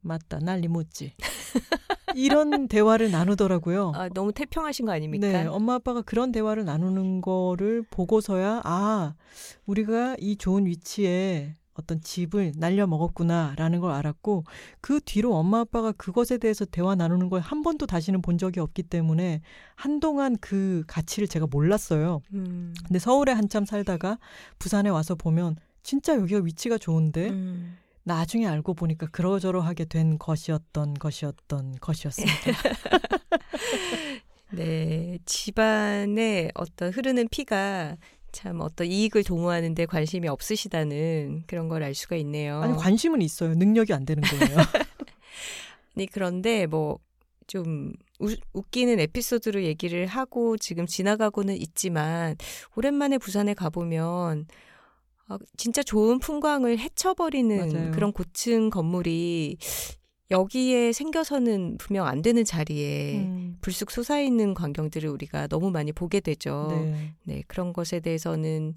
[0.00, 0.38] 맞다.
[0.40, 1.14] 난리 묻지.
[2.14, 3.92] 이런 대화를 나누더라고요.
[3.94, 5.26] 아, 너무 태평하신 거 아닙니까?
[5.26, 9.14] 네, 엄마 아빠가 그런 대화를 나누는 거를 보고서야 아,
[9.66, 14.44] 우리가 이 좋은 위치에 어떤 집을 날려 먹었구나라는 걸 알았고
[14.80, 18.84] 그 뒤로 엄마 아빠가 그것에 대해서 대화 나누는 걸 한 번도 다시는 본 적이 없기
[18.84, 19.42] 때문에
[19.74, 22.22] 한동안 그 가치를 제가 몰랐어요.
[22.32, 22.72] 음.
[22.86, 24.18] 근데 서울에 한참 살다가
[24.58, 27.76] 부산에 와서 보면 진짜 여기가 위치가 좋은데 음.
[28.04, 32.34] 나중에 알고 보니까 그러저러하게 된 것이었던 것이었던 것이었습니다.
[34.52, 37.96] 네, 집안의 어떤 흐르는 피가
[38.32, 42.60] 참 어떤 이익을 도모하는 데 관심이 없으시다는 그런 걸 알 수가 있네요.
[42.62, 43.54] 아니 관심은 있어요.
[43.54, 44.56] 능력이 안 되는 거예요.
[45.96, 46.98] 아니 그런데 뭐
[47.48, 47.92] 좀
[48.52, 52.36] 웃기는 에피소드로 얘기를 하고 지금 지나가고는 있지만
[52.76, 54.46] 오랜만에 부산에 가보면
[55.28, 57.90] 아, 진짜 좋은 풍광을 헤쳐버리는 맞아요.
[57.90, 59.58] 그런 고층 건물이
[60.32, 66.20] 여기에 생겨서는 분명 안 되는 자리에 음, 불쑥 솟아 있는 광경들을 우리가 너무 많이 보게
[66.20, 66.68] 되죠.
[66.70, 67.14] 네.
[67.24, 67.42] 네.
[67.46, 68.74] 그런 것에 대해서는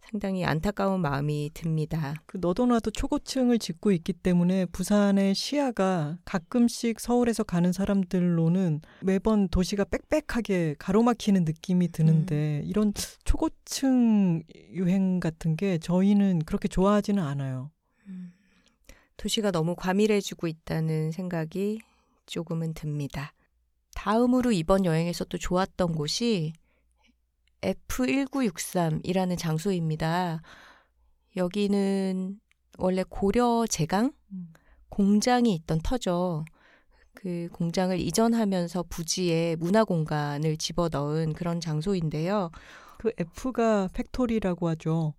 [0.00, 2.14] 상당히 안타까운 마음이 듭니다.
[2.26, 9.84] 그 너도 나도 초고층을 짓고 있기 때문에 부산의 시야가 가끔씩 서울에서 가는 사람들로는 매번 도시가
[9.84, 12.68] 빽빽하게 가로막히는 느낌이 드는데 음.
[12.68, 12.92] 이런
[13.24, 17.70] 초고층 유행 같은 게 저희는 그렇게 좋아하지는 않아요.
[19.16, 21.80] 도시가 너무 과밀해지고 있다는 생각이
[22.26, 23.32] 조금은 듭니다.
[23.94, 26.52] 다음으로 이번 여행에서 또 좋았던 곳이
[27.60, 30.42] F1963이라는 장소입니다.
[31.36, 32.40] 여기는
[32.78, 34.52] 원래 고려 제강 음.
[34.88, 36.44] 공장이 있던 터죠.
[37.14, 42.50] 그 공장을 이전하면서 부지에 문화 공간을 집어 넣은 그런 장소인데요.
[42.98, 45.14] 그 F가 factory라고 하죠.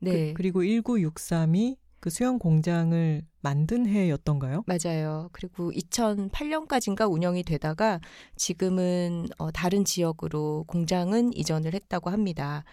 [0.00, 0.32] 네.
[0.32, 1.76] 그, 리고 1963이
[2.08, 4.64] 그 수영 공장을 만든 해였던가요?
[4.66, 5.28] 맞아요.
[5.32, 8.00] 그리고 2008년까지인가 운영이 되다가
[8.34, 12.64] 지금은 어, 다른 지역으로 공장은 이전을 했다고 합니다.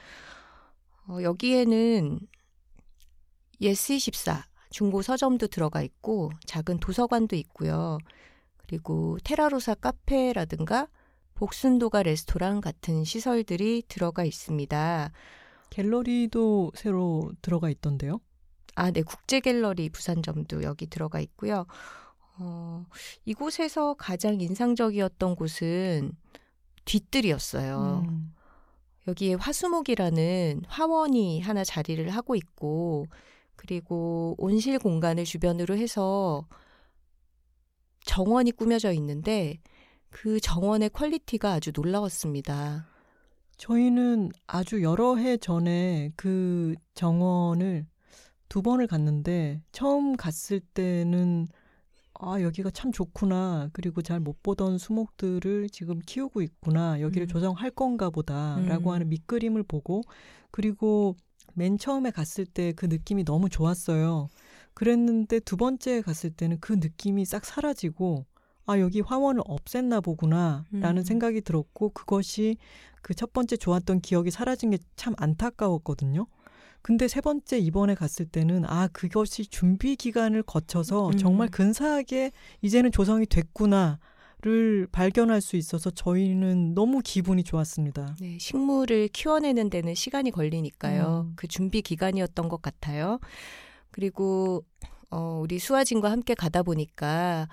[1.10, 2.18] 어, 여기에는
[3.60, 7.98] 예스24 중고 서점도 들어가 있고 작은 도서관도 있고요.
[8.56, 10.88] 그리고 테라로사 카페라든가
[11.34, 15.12] 복순도가 레스토랑 같은 시설들이 들어가 있습니다.
[15.72, 18.22] 갤러리도 새로 들어가 있던데요.
[18.76, 21.66] 아, 네, 국제 갤러리 부산점도 여기 들어가 있고요.
[22.38, 22.86] 어,
[23.24, 26.12] 이곳에서 가장 인상적이었던 곳은
[26.84, 28.06] 뒤뜰이었어요.
[28.08, 28.34] 음.
[29.08, 33.06] 여기에 화수목이라는 화원이 하나 자리를 하고 있고,
[33.56, 36.46] 그리고 온실 공간을 주변으로 해서
[38.02, 39.60] 정원이 꾸며져 있는데,
[40.10, 42.88] 그 정원의 quality가 아주 놀라웠습니다.
[43.58, 47.86] 저희는 아주 여러 해 전에 그 정원을
[48.50, 51.48] 두 번을 갔는데 처음 갔을 때는
[52.20, 57.28] 아 여기가 참 좋구나 그리고 잘 못 보던 수목들을 지금 키우고 있구나 여기를 음.
[57.28, 58.94] 조성할 건가 보다라고 음.
[58.96, 60.02] 하는 밑그림을 보고
[60.52, 61.16] 그리고
[61.54, 64.28] 맨 처음에 갔을 때 그 느낌이 너무 좋았어요
[64.74, 68.26] 그랬는데 두 번째 갔을 때는 그 느낌이 싹 사라지고
[68.66, 71.04] 아 여기 화원을 없앴나 보구나 라는 음.
[71.04, 72.58] 생각이 들었고 그것이
[73.02, 76.26] 그 첫 번째 좋았던 기억이 사라진 게 참 안타까웠거든요.
[76.86, 81.18] 근데 세 번째 이번에 갔을 때는 아 그것이 준비 기간을 거쳐서 음.
[81.18, 82.32] 정말 근사하게
[82.62, 83.98] 이제는 조성이 됐구나
[84.44, 88.16] 를 발견할 수 있어서 저희는 너무 기분이 좋았습니다.
[88.22, 91.30] 네, 식물을 키워내는 데는 시간이 걸리니까요.
[91.30, 91.34] 음.
[91.36, 93.18] 그 준비 기간이었던 것 같아요.
[93.90, 94.64] 그리고
[95.10, 97.48] 어, 우리 수아진과 함께 가다 보니까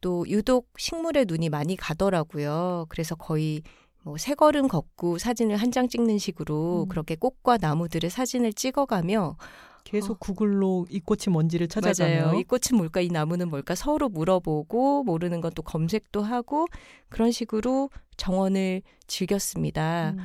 [0.00, 2.86] 또 유독 식물에 눈이 많이 가더라고요.
[2.88, 3.60] 그래서 거의
[4.08, 6.88] 뭐세 걸음 걷고 사진을 한 장 찍는 식으로 음.
[6.88, 9.36] 그렇게 꽃과 나무들의 사진을 찍어가며
[9.84, 10.16] 계속 어.
[10.18, 12.38] 구글로 이 꽃이 뭔지를 찾아가며 맞아요.
[12.40, 16.66] 이 꽃은 뭘까, 이 나무는 뭘까 서로 물어보고 모르는 건 또 검색도 하고
[17.10, 20.12] 그런 식으로 정원을 즐겼습니다.
[20.16, 20.18] 음.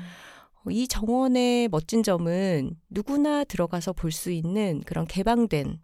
[0.66, 5.80] 어, 이 정원의 멋진 점은 누구나 들어가서 볼 수 있는 그런 개방된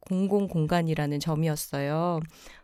[0.00, 2.20] 공공 공간이라는 점이었어요.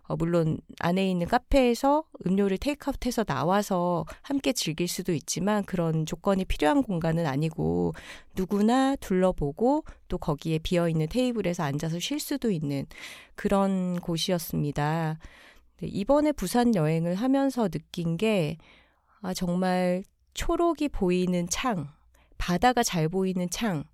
[0.09, 6.83] 어, 물론 안에 있는 카페에서 음료를 테이크아웃해서 나와서 함께 즐길 수도 있지만 그런 조건이 필요한
[6.83, 7.95] 공간은 아니고
[8.37, 12.87] 누구나 둘러보고 또 거기에 비어 있는 테이블에서 앉아서 쉴 수도 있는
[13.35, 15.19] 그런 곳이었습니다.
[15.81, 18.57] 네, 이번에 부산 여행을 하면서 느낀 게
[19.21, 20.05] 아, 정말
[20.35, 21.89] 초록이 보이는 창,
[22.39, 23.85] 바다가 잘 보이는 창,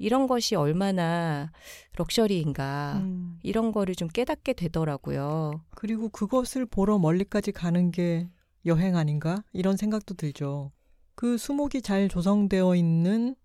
[0.00, 1.52] 이런 것이 얼마나
[1.96, 3.38] 럭셔리인가, 음.
[3.42, 5.62] 이런 거를 좀 깨닫게 되더라고요.
[5.76, 8.26] 그리고 그것을 보러 멀리까지 가는 게
[8.64, 9.44] 여행 아닌가?
[9.52, 10.72] 이런 생각도 들죠.
[11.14, 13.36] 그 수목이 잘 조성되어 있는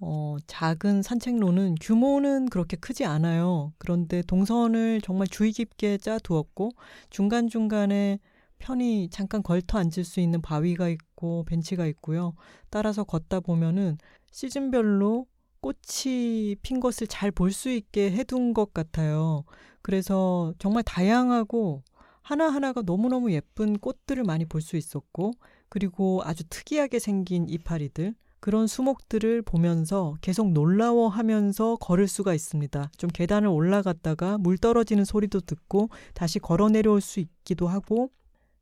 [0.00, 3.72] 어, 작은 산책로는 규모는 그렇게 크지 않아요.
[3.78, 6.70] 그런데 동선을 정말 주의 깊게 짜 두었고
[7.10, 8.18] 중간중간에
[8.58, 12.34] 편히 잠깐 걸터 앉을 수 있는 바위가 있고 벤치가 있고요.
[12.68, 13.96] 따라서 걷다 보면은
[14.32, 15.26] 시즌별로
[15.60, 19.44] 꽃이 핀 것을 잘 볼 수 있게 해둔 것 같아요.
[19.82, 21.82] 그래서 정말 다양하고
[22.22, 25.32] 하나하나가 너무너무 예쁜 꽃들을 많이 볼 수 있었고,
[25.68, 32.90] 그리고 아주 특이하게 생긴 이파리들, 그런 수목들을 보면서 계속 놀라워 하면서 걸을 수가 있습니다.
[32.96, 38.10] 좀 계단을 올라갔다가 물 떨어지는 소리도 듣고 다시 걸어 내려올 수 있기도 하고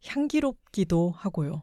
[0.04, 1.62] 향기롭기도 하고요.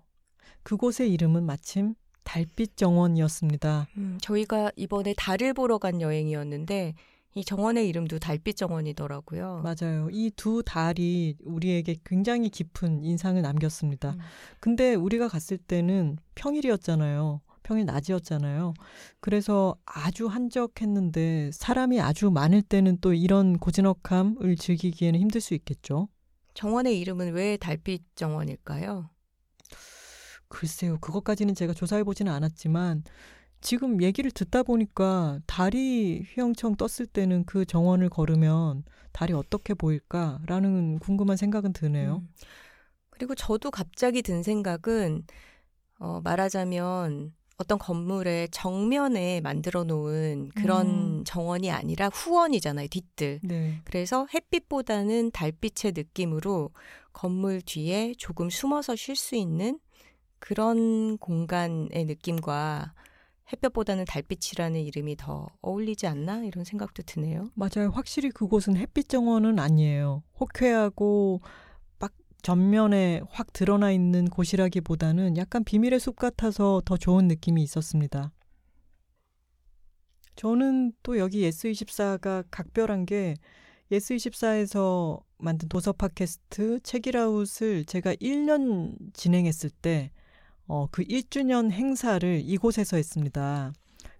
[0.63, 1.95] 그곳의 이름은 마침
[2.25, 3.87] 달빛 정원이었습니다.
[3.97, 6.93] 음, 저희가 이번에 달을 보러 간 여행이었는데
[7.37, 9.61] 이 정원의 이름도 달빛 정원이더라고요.
[9.63, 10.09] 맞아요.
[10.11, 14.11] 이 두 달이 우리에게 굉장히 깊은 인상을 남겼습니다.
[14.11, 14.19] 음.
[14.59, 17.41] 근데 우리가 갔을 때는 평일이었잖아요.
[17.63, 18.73] 평일 낮이었잖아요.
[19.19, 26.07] 그래서 아주 한적했는데 사람이 아주 많을 때는 또 이런 고즈넉함을 즐기기에는 힘들 수 있겠죠.
[26.53, 29.09] 정원의 이름은 왜 달빛 정원일까요?
[30.55, 30.97] 글쎄요.
[30.99, 33.03] 그것까지는 제가 조사해 보지는 않았지만
[33.59, 41.35] 지금 얘기를 듣다 보니까 달이 휘영청 떴을 때는 그 정원을 걸으면 달이 어떻게 보일까라는 궁금한
[41.35, 42.21] 생각은 드네요.
[42.23, 42.29] 음.
[43.09, 45.23] 그리고 저도 갑자기 든 생각은
[45.99, 51.23] 어, 말하자면 어떤 건물의 정면에 만들어 놓은 그런 음.
[51.25, 53.39] 정원이 아니라 후원이잖아요, 뒷뜰.
[53.43, 53.81] 네.
[53.85, 56.71] 그래서 햇빛보다는 달빛의 느낌으로
[57.13, 59.79] 건물 뒤에 조금 숨어서 쉴 수 있는
[60.39, 62.93] 그런 공간의 느낌과
[63.51, 67.49] 햇볕보다는 달빛이라는 이름이 더 어울리지 않나 이런 생각도 드네요.
[67.53, 67.89] 맞아요.
[67.91, 70.23] 확실히 그곳은 햇빛 정원은 아니에요.
[70.39, 71.41] 호쾌하고
[71.99, 78.31] 막 전면에 확 드러나 있는 곳이라기보다는 약간 비밀의 숲 같아서 더 좋은 느낌이 있었습니다.
[80.35, 83.35] 저는 또 여기 예스24가 각별한 게
[83.91, 90.11] 예스24에서 만든 도서 팟캐스트 책읽아웃을 제가 1년 진행했을 때
[90.67, 93.73] 어, 그 1주년 행사를 이곳에서 했습니다.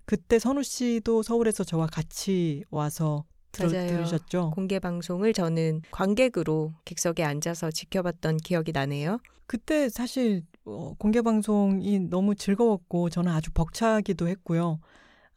[0.06, 3.88] 그때 선우 씨도 서울에서 저와 같이 와서 들, 맞아요.
[3.88, 4.52] 들으셨죠?
[4.54, 9.20] 공개 방송을 저는 관객으로 객석에 앉아서 지켜봤던 기억이 나네요.
[9.48, 14.80] 그때 사실 어, 공개 방송이 너무 즐거웠고 저는 아주 벅차기도 했고요.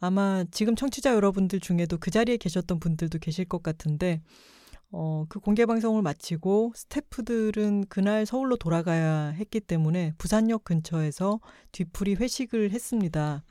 [0.01, 4.23] 아마 지금 청취자 여러분들 중에도 그 자리에 계셨던 분들도 계실 것 같은데
[4.91, 11.41] 어, 그 공개 방송을 마치고 스태프들은 그날 서울로 돌아가야 했기 때문에 부산역 근처에서
[11.73, 13.45] 뒤풀이 회식을 했습니다.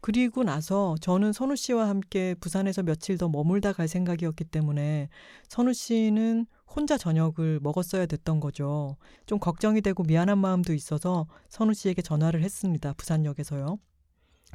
[0.00, 5.08] 그리고 나서 저는 선우 씨와 함께 부산에서 며칠 더 머물다 갈 생각이었기 때문에
[5.48, 8.96] 선우 씨는 혼자 저녁을 먹었어야 됐던 거죠.
[9.24, 12.92] 좀 걱정이 되고 미안한 마음도 있어서 선우 씨에게 전화를 했습니다.
[12.92, 13.78] 부산역에서요.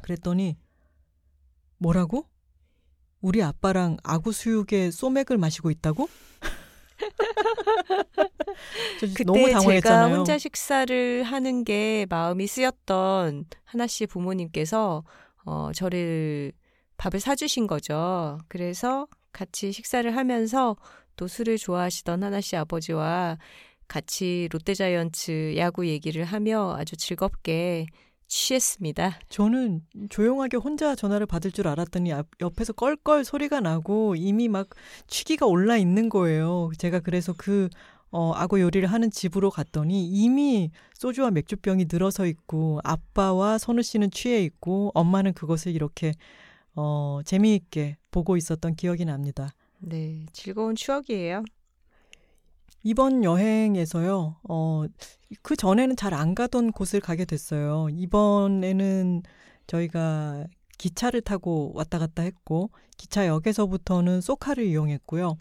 [0.02, 0.56] 그랬더니
[1.76, 2.31] 뭐라고?
[3.22, 6.08] 우리 아빠랑 아구 수육에 소맥을 마시고 있다고?
[9.00, 10.16] 저 그때 너무 제가 당황했잖아요.
[10.16, 15.04] 혼자 식사를 하는 게 마음이 쓰였던 하나 씨 부모님께서
[15.44, 16.52] 어, 저를
[16.96, 18.38] 밥을 사주신 거죠.
[18.48, 20.76] 그래서 같이 식사를 하면서
[21.16, 23.38] 또 술을 좋아하시던 하나 씨 아버지와
[23.88, 27.86] 같이 롯데자이언츠 야구 얘기를 하며 아주 즐겁게
[28.32, 29.20] 취했습니다.
[29.28, 34.70] 저는 조용하게 혼자 전화를 받을 줄 알았더니 앞- 옆에서 껄껄 소리가 나고 이미 막
[35.06, 36.70] 취기가 올라 있는 거예요.
[36.78, 37.68] 제가 그래서 그
[38.10, 44.42] 어, 악어 요리를 하는 집으로 갔더니 이미 소주와 맥주병이 늘어서 있고 아빠와 선우 씨는 취해
[44.42, 46.12] 있고 엄마는 그것을 이렇게
[46.74, 49.50] 어, 재미있게 보고 있었던 기억이 납니다.
[49.78, 51.44] 네, 즐거운 추억이에요.
[52.82, 54.84] 이번 여행에서요, 어,
[55.42, 57.88] 그 전에는 잘 안 가던 곳을 가게 됐어요.
[57.90, 59.22] 이번에는
[59.66, 60.46] 저희가
[60.78, 65.36] 기차를 타고 왔다 갔다 했고, 기차역에서부터는 소카를 이용했고요.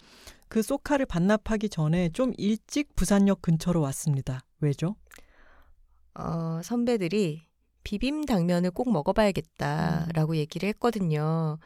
[0.50, 4.42] 그 소카를 반납하기 전에 좀 일찍 부산역 근처로 왔습니다.
[4.60, 4.96] 왜죠?
[6.14, 7.42] 어, 선배들이
[7.84, 11.58] 비빔 당면을 꼭 먹어봐야겠다라고 얘기를 했거든요.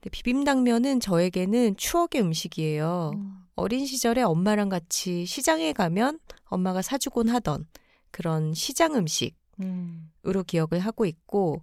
[0.00, 3.10] 근데 비빔 당면은 저에게는 추억의 음식이에요.
[3.58, 7.66] 어린 시절에 엄마랑 같이 시장에 가면 엄마가 사주곤 하던
[8.12, 10.10] 그런 시장 음식으로 음.
[10.46, 11.62] 기억을 하고 있고,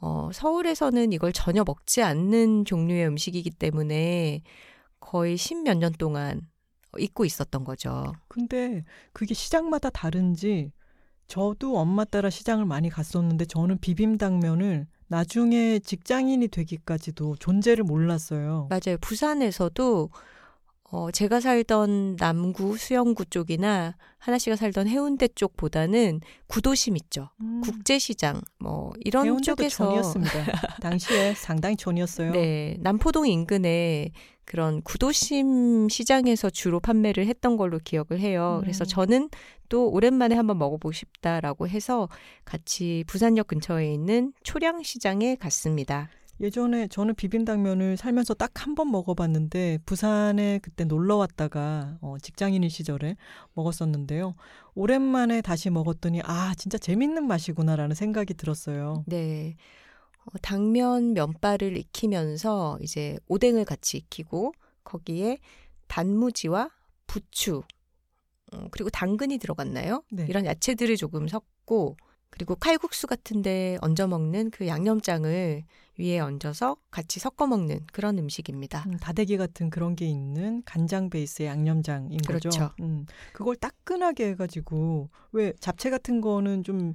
[0.00, 4.40] 어, 서울에서는 이걸 전혀 먹지 않는 종류의 음식이기 때문에
[5.00, 6.48] 거의 십몇 년 동안
[6.98, 8.14] 잊고 있었던 거죠.
[8.26, 8.82] 근데
[9.12, 10.72] 그게 시장마다 다른지
[11.26, 18.68] 저도 엄마 따라 시장을 많이 갔었는데 저는 비빔당면을 나중에 직장인이 되기까지도 존재를 몰랐어요.
[18.70, 18.96] 맞아요.
[19.02, 20.08] 부산에서도
[20.94, 27.30] 어, 제가 살던 남구 수영구 쪽이나 하나 씨가 살던 해운대 쪽보다는 구도심 있죠.
[27.40, 30.30] 음, 국제시장 뭐 이런 쪽에서 촌이었습니다.
[30.80, 32.30] 당시에 상당히 촌이었어요.
[32.30, 34.12] 네, 남포동 인근에
[34.44, 38.58] 그런 구도심 시장에서 주로 판매를 했던 걸로 기억을 해요.
[38.58, 38.60] 음.
[38.60, 39.30] 그래서 저는
[39.68, 42.08] 또 오랜만에 한번 먹어보고 싶다라고 해서
[42.44, 46.08] 같이 부산역 근처에 있는 초량시장에 갔습니다.
[46.40, 53.16] 예전에 저는 비빔당면을 살면서 딱 한 번 먹어봤는데 부산에 그때 놀러 왔다가 어, 직장인인 시절에
[53.54, 54.34] 먹었었는데요.
[54.74, 59.04] 오랜만에 다시 먹었더니 아 진짜 재밌는 맛이구나라는 생각이 들었어요.
[59.06, 59.56] 네.
[60.26, 65.38] 어, 당면 면발을 익히면서 이제 오뎅을 같이 익히고 거기에
[65.86, 66.70] 단무지와
[67.06, 67.62] 부추
[68.52, 70.02] 어, 그리고 당근이 들어갔나요?
[70.10, 70.26] 네.
[70.28, 71.96] 이런 야채들을 조금 섞고
[72.30, 75.62] 그리고 칼국수 같은데 얹어 먹는 그 양념장을
[75.98, 78.84] 위에 얹어서 같이 섞어 먹는 그런 음식입니다.
[78.86, 82.48] 음, 다대기 같은 그런 게 있는 간장 베이스의 양념장인 거죠.
[82.50, 82.70] 그렇죠.
[82.80, 86.94] 음, 그걸 따끈하게 해가지고 왜 잡채 같은 거는 좀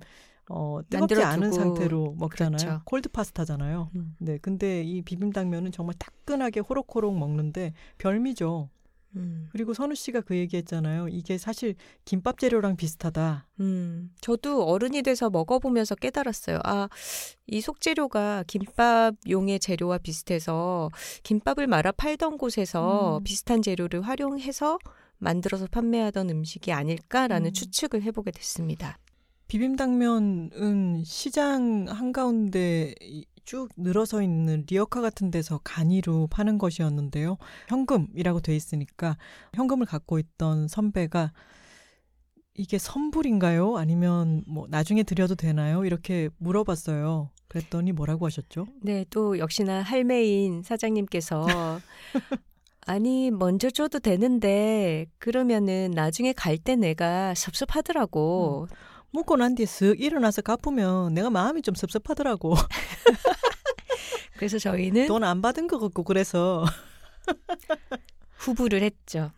[0.50, 1.28] 어, 뜨겁지 만들어두고.
[1.34, 2.58] 않은 상태로 먹잖아요.
[2.60, 2.82] 그렇죠.
[2.86, 3.92] 콜드 파스타잖아요.
[3.96, 4.16] 음.
[4.20, 8.70] 네, 근데 이 비빔당면은 정말 따끈하게 호로호록 먹는데 별미죠.
[9.16, 9.48] 음.
[9.52, 11.08] 그리고 선우 씨가 그 얘기했잖아요.
[11.10, 13.48] 이게 사실 김밥 재료랑 비슷하다.
[13.60, 16.60] 음, 저도 어른이 돼서 먹어보면서 깨달았어요.
[16.64, 16.88] 아,
[17.48, 20.92] 이 속재료가 김밥용의 재료와 비슷해서
[21.24, 23.24] 김밥을 말아 팔던 곳에서 음.
[23.24, 24.78] 비슷한 재료를 활용해서
[25.18, 27.54] 만들어서 판매하던 음식이 아닐까라는 음.
[27.54, 28.98] 추측을 해보게 됐습니다.
[29.48, 37.38] 비빔당면은 시장 한가운데 이- 쭉 늘어서 있는 리어카 같은 데서 간이로 파는 것이었는데요.
[37.68, 39.18] 현금이라고 돼 있으니까
[39.54, 41.32] 현금을 갖고 있던 선배가
[42.56, 43.78] 이게 선불인가요?
[43.78, 45.86] 아니면 뭐 나중에 드려도 되나요?
[45.86, 47.30] 이렇게 물어봤어요.
[47.48, 48.68] 그랬더니 뭐라고 하셨죠?
[48.82, 51.48] 네, 또 역시나 할매인 사장님께서
[52.86, 58.68] 아니, 먼저 줘도 되는데 그러면은 나중에 갈 때 내가 섭섭하더라고.
[59.12, 62.56] 먹고 난 뒤에 쓱 일어나서 갚으면 내가 마음이 좀 섭섭하더라고.
[64.38, 66.64] 그래서 저희는 돈 안 받은 것 같고 그래서
[68.38, 69.32] 후불을 했죠.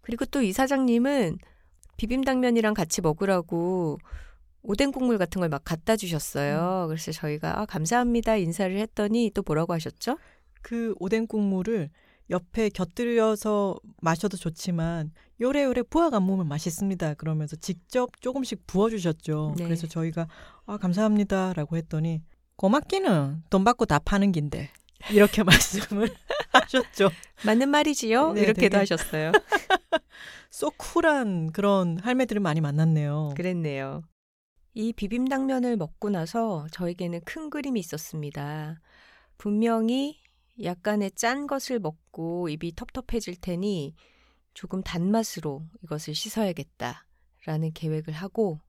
[0.00, 1.38] 그리고 또 이 사장님은
[1.96, 3.98] 비빔당면이랑 같이 먹으라고
[4.62, 6.86] 오뎅 국물 같은 걸 막 갖다 주셨어요.
[6.88, 10.18] 그래서 저희가 아, 감사합니다 인사를 했더니 또 뭐라고 하셨죠?
[10.62, 11.90] 그 오뎅 국물을
[12.30, 17.14] 옆에 곁들여서 마셔도 좋지만 요래요래 부어 감으면 맛있습니다.
[17.14, 19.54] 그러면서 직접 조금씩 부어주셨죠.
[19.58, 19.64] 네.
[19.64, 20.28] 그래서 저희가
[20.66, 22.22] 아 감사합니다라고 했더니
[22.56, 24.70] 고맙기는 돈 받고 다 파는 긴데
[25.10, 26.08] 이렇게 말씀을
[26.52, 27.10] 하셨죠.
[27.44, 28.32] 맞는 말이지요.
[28.34, 29.32] 네, 이렇게도 하셨어요.
[30.50, 33.34] 쏙 쿨한 그런 할매들을 많이 만났네요.
[33.36, 34.02] 그랬네요.
[34.74, 38.80] 이 비빔당면을 먹고 나서 저에게는 큰 그림이 있었습니다.
[39.38, 40.20] 분명히
[40.60, 43.94] 약간의 짠 것을 먹고 입이 텁텁해질 테니
[44.54, 47.06] 조금 단맛으로 이것을 씻어야겠다
[47.46, 48.60] 라는 계획을 하고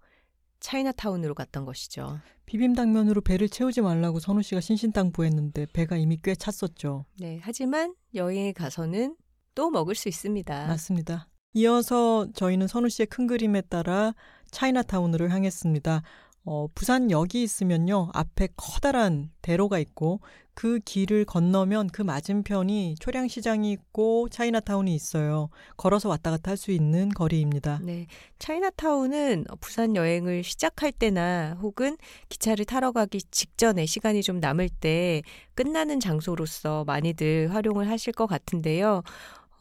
[0.59, 2.19] 차이나타운으로 갔던 것이죠.
[2.45, 7.05] 비빔당면으로 배를 채우지 말라고 선우 씨가 신신당부했는데 배가 이미 꽤 찼었죠.
[7.19, 9.17] 네, 하지만 여행에 가서는
[9.55, 10.67] 또 먹을 수 있습니다.
[10.67, 11.27] 맞습니다.
[11.53, 14.13] 이어서 저희는 선우 씨의 큰 그림에 따라
[14.51, 16.01] 차이나타운으로 향했습니다.
[16.45, 18.09] 어, 부산역이 있으면요.
[18.13, 20.19] 앞에 커다란 대로가 있고
[20.55, 25.49] 그 길을 건너면 그 맞은편이 초량시장이 있고 차이나타운이 있어요.
[25.77, 27.79] 걸어서 왔다 갔다 할 수 있는 거리입니다.
[27.81, 28.07] 네,
[28.39, 31.97] 차이나타운은 부산 여행을 시작할 때나 혹은
[32.29, 35.21] 기차를 타러 가기 직전에 시간이 좀 남을 때
[35.55, 39.01] 끝나는 장소로서 많이들 활용을 하실 것 같은데요.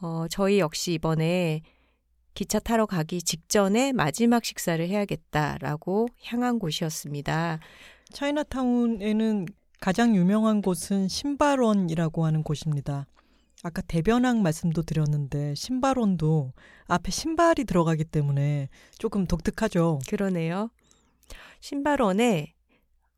[0.00, 1.62] 어, 저희 역시 이번에
[2.34, 7.58] 기차 타러 가기 직전에 마지막 식사를 해야겠다라고 향한 곳이었습니다.
[8.12, 9.46] 차이나타운에는
[9.80, 13.06] 가장 유명한 곳은 신발원이라고 하는 곳입니다.
[13.62, 16.52] 아까 대변항 말씀도 드렸는데 신발원도
[16.86, 18.68] 앞에 신발이 들어가기 때문에
[18.98, 20.00] 조금 독특하죠.
[20.08, 20.70] 그러네요.
[21.60, 22.54] 신발원에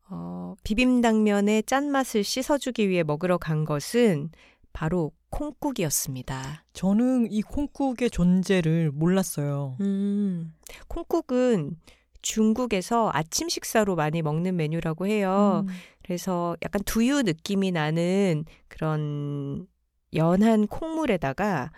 [0.09, 4.29] 어, 비빔당면의 짠맛을 씻어주기 위해 먹으러 간 것은
[4.71, 6.63] 바로 콩국이었습니다.
[6.71, 9.75] 저는 이 콩국의 존재를 몰랐어요.
[9.81, 10.53] 음,
[10.87, 11.77] 콩국은
[12.21, 15.65] 중국에서 아침 식사로 많이 먹는 메뉴라고 해요.
[15.67, 19.67] 음, 그래서 약간 두유 느낌이 나는 그런
[20.13, 21.71] 연한 콩물에다가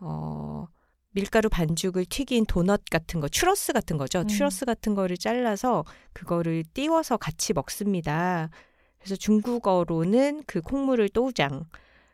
[0.00, 0.66] 어
[1.10, 4.20] 밀가루 반죽을 튀긴 도넛 같은 거, 추러스 같은 거죠.
[4.20, 4.28] 음.
[4.28, 8.48] 추러스 같은 거를 잘라서 그거를 띄워서 같이 먹습니다.
[8.98, 11.64] 그래서 중국어로는 그 콩물을 또우장,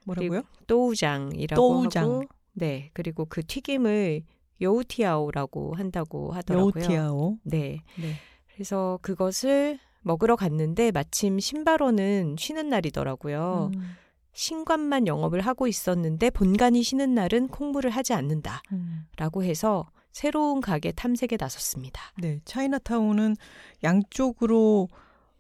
[0.06, 0.42] 뭐라고요?
[0.66, 2.04] 또우장이라고 또우장.
[2.04, 4.22] 하고 네, 그리고 그 튀김을
[4.60, 6.72] 여우티아오라고 한다고 하더라고요.
[6.76, 7.38] 여우티아오.
[7.42, 7.82] 네.
[8.00, 8.14] 네.
[8.54, 13.72] 그래서 그것을 먹으러 갔는데 마침 신발원은 쉬는 날이더라고요.
[13.74, 13.96] 음,
[14.32, 18.62] 신관만 영업을 하고 있었는데 본관이 쉬는 날은 콩물을 하지 않는다.
[18.72, 19.06] 음.
[19.16, 22.00] 라고 해서 새로운 가게 탐색에 나섰습니다.
[22.18, 23.36] 네, 차이나타운은
[23.82, 24.88] 양쪽으로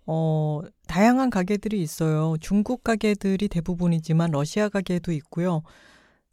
[0.04, 2.36] 어, 다양한 가게들이 있어요.
[2.40, 5.62] 중국 가게들이 대부분이지만 러시아 가게도 있고요.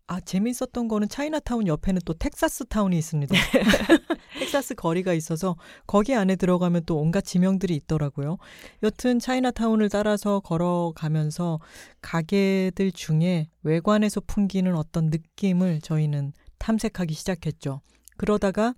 [0.06, 3.34] 아, 재밌었던 거는 차이나타운 옆에는 또 텍사스 타운이 있습니다.
[4.40, 5.56] 텍사스 거리가 있어서
[5.88, 8.38] 거기 안에 들어가면 또 온갖 지명들이 있더라고요.
[8.84, 11.60] 여튼 차이나타운을 따라서 걸어가면서
[12.02, 17.82] 가게들 중에 외관에서 풍기는 어떤 느낌을 저희는 탐색하기 시작했죠.
[18.18, 18.76] 그러다가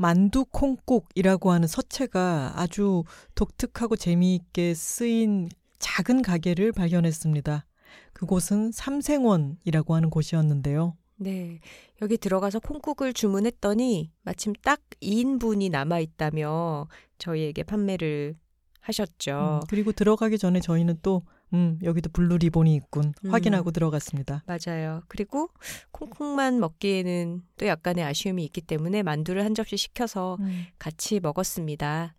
[0.00, 3.04] 만두 콩국이라고 하는 서체가 아주
[3.34, 7.66] 독특하고 재미있게 쓰인 작은 가게를 발견했습니다.
[8.14, 10.96] 그곳은 삼생원이라고 하는 곳이었는데요.
[11.16, 11.60] 네.
[12.00, 18.36] 여기 들어가서 콩국을 주문했더니 마침 딱 2인분이 남아있다며 저희에게 판매를
[18.80, 19.60] 하셨죠.
[19.62, 23.30] 음, 그리고 들어가기 전에 저희는 또 음, 여기도 블루 리본이 있군 음.
[23.30, 24.44] 확인하고 들어갔습니다.
[24.46, 25.02] 맞아요.
[25.08, 25.48] 그리고
[25.90, 30.66] 콩국만 먹기에는 또 약간의 아쉬움이 있기 때문에 만두를 한 접시 시켜서 음.
[30.78, 32.14] 같이 먹었습니다.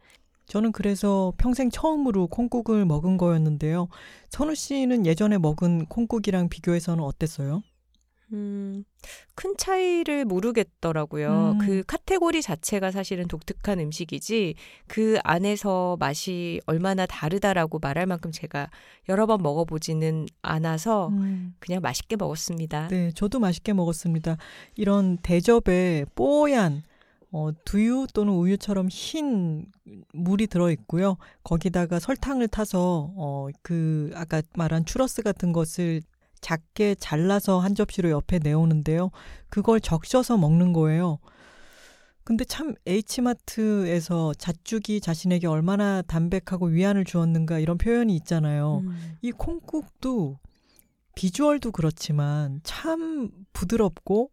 [0.48, 3.88] 저는 그래서 평생 처음으로 콩국을 먹은 거였는데요.
[4.30, 7.64] 선우 씨는 예전에 먹은 콩국이랑 비교해서는 어땠어요?
[8.34, 8.84] 음,
[9.36, 11.56] 큰 차이를 모르겠더라고요.
[11.56, 11.58] 음.
[11.60, 14.56] 그 카테고리 자체가 사실은 독특한 음식이지
[14.88, 18.70] 그 안에서 맛이 얼마나 다르다라고 말할 만큼 제가
[19.10, 21.56] 여러 번 먹어보지는 않아서 음.
[21.60, 22.88] 그냥 맛있게 먹었습니다.
[22.88, 24.38] 네, 저도 맛있게 먹었습니다.
[24.76, 26.84] 이런 대접에 뽀얀
[27.34, 29.66] 어, 두유 또는 우유처럼 흰
[30.14, 31.18] 물이 들어 있고요.
[31.44, 36.02] 거기다가 설탕을 타서 어, 그 아까 말한 추러스 같은 것을
[36.42, 39.12] 작게 잘라서 한 접시로 옆에 내오는데요.
[39.50, 41.20] 그걸 적셔서 먹는 거예요.
[42.24, 48.84] 근데 참 H마트에서 잣죽이 자신에게 얼마나 담백하고 위안을 주었는가 이런 표현이 있잖아요.
[48.86, 50.40] 음, 이 콩국도
[51.16, 54.32] 비주얼도 그렇지만 참 부드럽고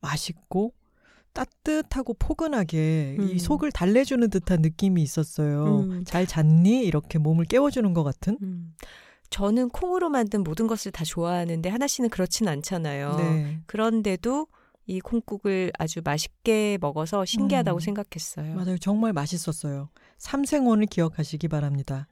[0.00, 0.72] 맛있고
[1.32, 3.38] 따뜻하고 포근하게 이 음.
[3.38, 5.80] 속을 달래주는 듯한 느낌이 있었어요.
[5.80, 6.04] 음.
[6.04, 6.84] 잘 잤니?
[6.84, 8.38] 이렇게 몸을 깨워주는 것 같은.
[9.26, 9.30] 음.
[9.30, 13.16] 저는 콩으로 만든 모든 것을 다 좋아하는데 하나 씨는 그렇진 않잖아요.
[13.16, 14.46] 네, 그런데도
[14.86, 17.80] 이 콩국을 아주 맛있게 먹어서 신기하다고 음.
[17.80, 18.54] 생각했어요.
[18.54, 18.78] 맞아요.
[18.78, 19.90] 정말 맛있었어요.
[20.18, 22.06] 삼생원을 기억하시기 바랍니다.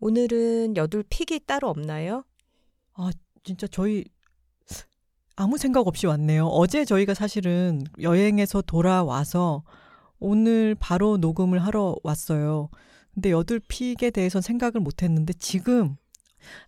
[0.00, 2.24] 오늘은 여둘 픽이 따로 없나요?
[3.42, 4.04] 진짜 저희
[5.34, 6.46] 아무 생각 없이 왔네요.
[6.46, 9.62] 어제 저희가 사실은 여행에서 돌아와서
[10.18, 12.70] 오늘 바로 녹음을 하러 왔어요.
[13.18, 15.96] 근데 여덟픽에 대해서 생각을 못 했는데 지금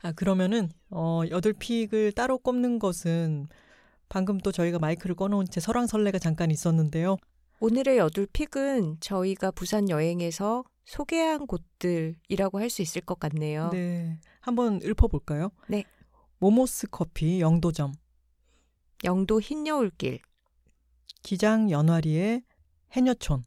[0.02, 3.47] 아 그러면은 어 여덟픽을 따로 꼽는 것은
[4.09, 7.18] 방금 또 저희가 마이크를 꺼놓은 채 설왕설래가 잠깐 있었는데요.
[7.60, 13.70] 오늘의 여둘 픽은 저희가 부산 여행에서 소개한 곳들이라고 할 수 있을 것 같네요.
[13.70, 14.18] 네.
[14.40, 15.52] 한번 읊어볼까요?
[15.68, 15.85] 네.
[16.40, 17.93] 모모스 커피 영도점,
[19.05, 20.18] 영도 흰여울길,
[21.22, 22.43] 기장 연화리의
[22.90, 23.44] 해녀촌,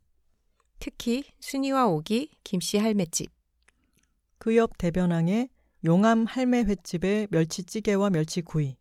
[0.83, 3.31] 특히 순이와 오기 김씨 할매집,
[4.37, 5.47] 그 옆 대변항의
[5.85, 8.75] 용암 할매 횟집의 멸치찌개와 멸치구이,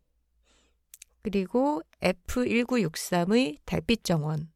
[1.21, 4.51] 그리고 F1963의 달빛정원,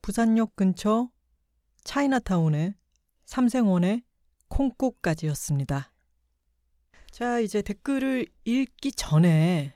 [0.00, 1.10] 부산역 근처
[1.84, 2.76] 차이나타운의
[3.26, 4.02] 삼생원의
[4.48, 5.92] 콩국까지였습니다.
[7.10, 9.74] 자, 이제 댓글을 읽기 전에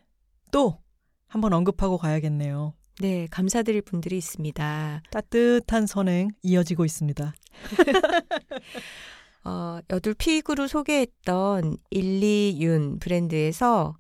[0.51, 0.83] 또
[1.27, 2.73] 한번 언급하고 가야겠네요.
[3.01, 5.03] 네, 감사드릴 분들이 있습니다.
[5.11, 7.35] 따뜻한 선행 이어지고 있습니다.
[9.45, 13.97] 어, 여둘 픽으로 소개했던 일리윤 브랜드에서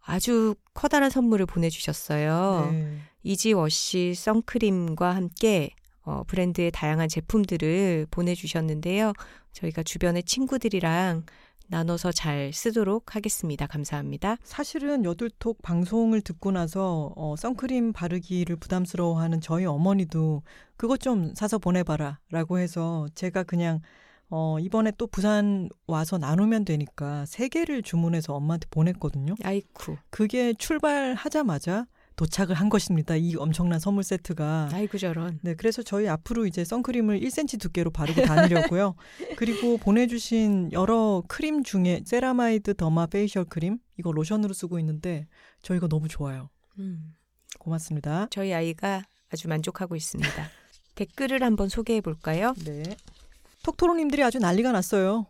[0.00, 2.68] 아주 커다란 선물을 보내주셨어요.
[2.72, 2.98] 네.
[3.22, 5.70] 이지워시 선크림과 함께
[6.02, 9.12] 어, 브랜드의 다양한 제품들을 보내주셨는데요.
[9.52, 11.24] 저희가 주변의 친구들이랑
[11.70, 13.66] 나눠서 잘 쓰도록 하겠습니다.
[13.66, 14.36] 감사합니다.
[14.42, 20.42] 사실은 여둘톡 방송을 듣고 나서 어, 선크림 바르기를 부담스러워하는 저희 어머니도
[20.76, 23.80] 그것 좀 사서 보내봐라 라고 해서 제가 그냥
[24.30, 29.34] 어, 이번에 또 부산 와서 나누면 되니까 세 개를 주문해서 엄마한테 보냈거든요.
[29.42, 31.86] 아이쿠, 그게 출발하자마자
[32.20, 33.16] 도착을 한 것입니다.
[33.16, 34.68] 이 엄청난 선물 세트가.
[34.74, 35.38] 아이고 저런.
[35.40, 38.94] 네, 그래서 저희 앞으로 이제 선크림을 1cm 두께로 바르고 다니려고요.
[39.38, 45.28] 그리고 보내주신 여러 크림 중에 세라마이드 derma facial 크림 이거 로션으로 쓰고 있는데
[45.62, 46.50] 저 이거 너무 좋아요.
[46.78, 47.14] 음,
[47.58, 48.26] 고맙습니다.
[48.30, 50.30] 저희 아이가 아주 만족하고 있습니다.
[50.96, 52.52] 댓글을 한번 소개해 볼까요?
[52.66, 52.82] 네.
[53.62, 55.26] 톡토로님들이 아주 난리가 났어요.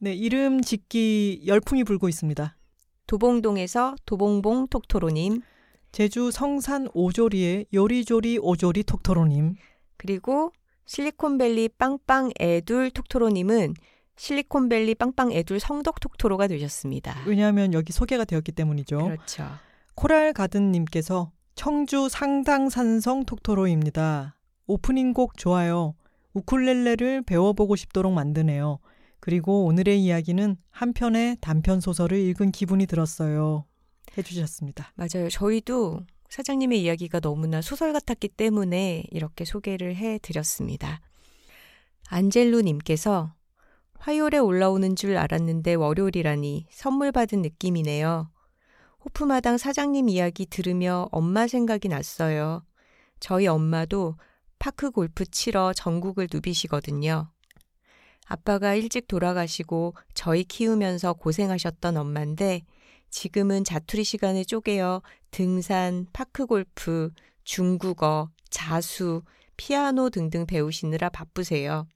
[0.00, 2.58] 네, 이름 짓기 열풍이 불고 있습니다.
[3.06, 5.40] 도봉동에서 도봉봉 톡토로님,
[5.96, 9.54] 제주 성산 오조리의 요리조리 오조리 톡토로님.
[9.96, 10.52] 그리고
[10.84, 13.72] 실리콘밸리 빵빵 애둘 톡토로님은
[14.14, 17.16] 실리콘밸리 빵빵 애둘 성덕 톡토로가 되셨습니다.
[17.26, 18.98] 왜냐하면 여기 소개가 되었기 때문이죠.
[18.98, 19.48] 그렇죠.
[19.94, 24.36] 코랄 가든님께서 청주 상당산성 톡토로입니다.
[24.66, 25.94] 오프닝 곡 좋아요.
[26.34, 28.80] 우쿨렐레를 배워보고 싶도록 만드네요.
[29.18, 33.64] 그리고 오늘의 이야기는 한 편의 단편 소설을 읽은 기분이 들었어요.
[34.16, 34.92] 해주셨습니다.
[34.94, 35.28] 맞아요.
[35.28, 41.00] 저희도 사장님의 이야기가 너무나 소설 같았기 때문에 이렇게 소개를 해드렸습니다.
[42.08, 43.32] 안젤로님께서
[43.98, 48.30] 화요일에 올라오는 줄 알았는데 월요일이라니 선물 받은 느낌이네요.
[49.04, 52.64] 호프마당 사장님 이야기 들으며 엄마 생각이 났어요.
[53.20, 54.16] 저희 엄마도
[54.58, 57.30] 파크 골프 치러 전국을 누비시거든요.
[58.26, 62.62] 아빠가 일찍 돌아가시고 저희 키우면서 고생하셨던 엄마인데
[63.10, 67.10] 지금은 자투리 시간에 쪼개어 등산, 파크 골프,
[67.44, 69.22] 중국어, 자수,
[69.56, 71.86] 피아노 등등 배우시느라 바쁘세요.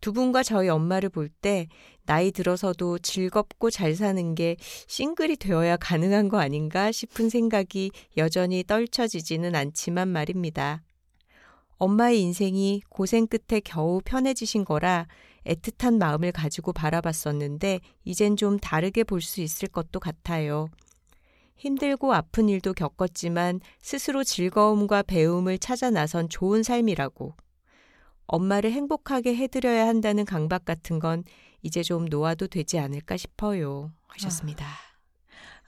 [0.00, 1.68] 두 분과 저희 엄마를 볼 때
[2.04, 4.56] 나이 들어서도 즐겁고 잘 사는 게
[4.86, 10.82] 싱글이 되어야 가능한 거 아닌가 싶은 생각이 여전히 떨쳐지지는 않지만 말입니다.
[11.78, 15.06] 엄마의 인생이 고생 끝에 겨우 편해지신 거라
[15.46, 20.68] 애틋한 마음을 가지고 바라봤었는데 이젠 좀 다르게 볼 수 있을 것도 같아요.
[21.56, 27.34] 힘들고 아픈 일도 겪었지만 스스로 즐거움과 배움을 찾아 나선 좋은 삶이라고.
[28.26, 31.24] 엄마를 행복하게 해드려야 한다는 강박 같은 건
[31.62, 33.92] 이제 좀 놓아도 되지 않을까 싶어요.
[34.08, 34.66] 하셨습니다.
[34.66, 34.94] 아,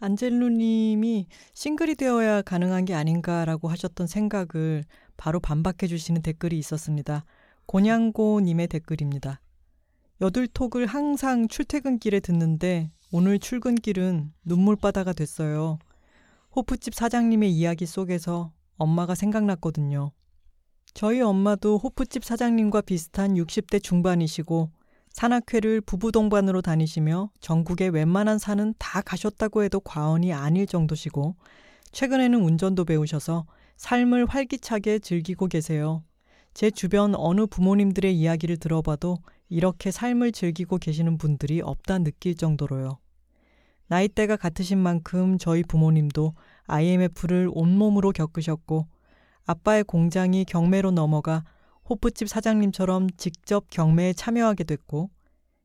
[0.01, 4.85] 안젤루님이 싱글이 되어야 가능한 게 아닌가라고 하셨던 생각을
[5.17, 7.25] 바로 반박해 주시는 댓글이 있었습니다.
[7.67, 9.41] 곤양고님의 댓글입니다.
[10.21, 15.79] 여들톡을 항상 출퇴근길에 듣는데 오늘 출근길은 눈물바다가 됐어요.
[16.55, 20.13] 호프집 사장님의 이야기 속에서 엄마가 생각났거든요.
[20.95, 24.71] 저희 엄마도 호프집 사장님과 비슷한 60대 중반이시고
[25.11, 31.37] 산악회를 부부 동반으로 다니시며 전국의 웬만한 산은 다 가셨다고 해도 과언이 아닐 정도시고
[31.93, 36.03] 최근에는 운전도 배우셔서 삶을 활기차게 즐기고 계세요.
[36.57, 39.19] 제 주변 어느 부모님들의 이야기를 들어봐도
[39.51, 42.97] 이렇게 삶을 즐기고 계시는 분들이 없다 느낄 정도로요.
[43.89, 46.33] 나이대가 같으신 만큼 저희 부모님도
[46.67, 48.87] IMF를 온몸으로 겪으셨고
[49.45, 51.45] 아빠의 공장이 경매로 넘어가
[51.91, 55.11] 호프집 사장님처럼 직접 경매에 참여하게 됐고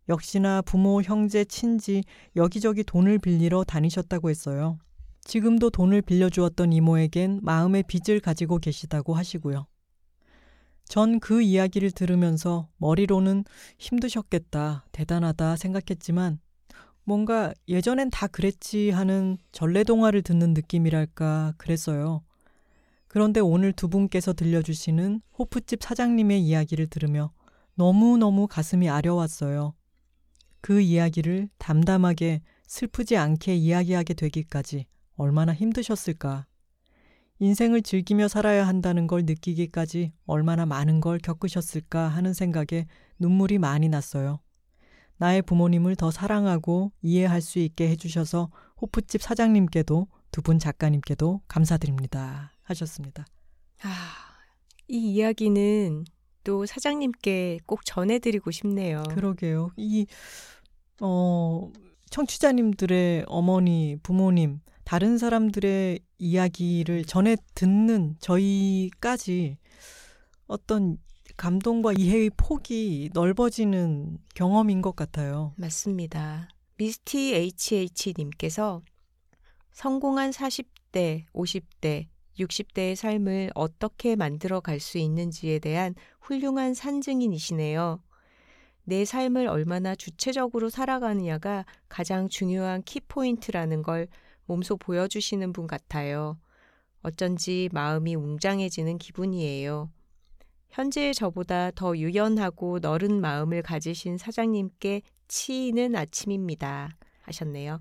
[0.10, 2.04] 역시나 부모, 형제, 친지
[2.36, 4.78] 여기저기 돈을 빌리러 다니셨다고 했어요.
[5.22, 9.68] 지금도 돈을 빌려주었던 이모에겐 마음의 빚을 가지고 계시다고 하시고요.
[10.88, 13.46] 전 그 이야기를 들으면서 머리로는
[13.78, 16.40] 힘드셨겠다, 대단하다 생각했지만
[17.04, 22.24] 뭔가 예전엔 다 그랬지 하는 전래동화를 듣는 느낌이랄까 그랬어요.
[23.08, 27.32] 그런데 오늘 두 분께서 들려주시는 호프집 사장님의 이야기를 들으며
[27.76, 29.74] 너무너무 가슴이 아려왔어요.
[30.62, 34.86] 그 이야기를 담담하게 슬프지 않게 이야기하게 되기까지
[35.16, 36.46] 얼마나 힘드셨을까.
[37.42, 42.86] 인생을 즐기며 살아야 한다는 걸 느끼기까지 얼마나 많은 걸 겪으셨을까 하는 생각에
[43.18, 44.40] 눈물이 많이 났어요.
[45.18, 52.52] 나의 부모님을 더 사랑하고 이해할 수 있게 해주셔서 호프집 사장님께도 두 분 작가님께도 감사드립니다.
[52.62, 53.26] 하셨습니다.
[53.82, 53.90] 아,
[54.88, 56.06] 이 이야기는
[56.44, 59.02] 또 사장님께 꼭 전해드리고 싶네요.
[59.10, 59.72] 그러게요.
[59.78, 60.06] 이,
[61.02, 61.72] 어,
[62.12, 64.60] 청취자님들의 어머니, 부모님,
[64.92, 69.58] 다른 사람들의 이야기를 전해 듣는 저희까지
[70.48, 70.98] 어떤
[71.38, 75.54] 감동과 이해의 폭이 넓어지는 경험인 것 같아요.
[75.56, 76.50] 맞습니다.
[76.76, 78.82] 미스티 HH님께서
[79.72, 82.08] 성공한 40대, 50대,
[82.38, 88.04] 60대의 삶을 어떻게 만들어 갈 수 있는지에 대한 훌륭한 산증인이시네요.
[88.84, 94.10] 내 삶을 얼마나 주체적으로 살아가느냐가 가장 중요한 키포인트라는 걸
[94.52, 96.38] 몸소 보여주시는 분 같아요.
[97.04, 99.90] 어쩐지 마음이 웅장해지는 기분이에요.
[100.72, 106.98] 현재의 저보다 더 유연하고 너른 마음을 가지신 사장님께 치이는 아침입니다.
[107.22, 107.80] 하셨네요.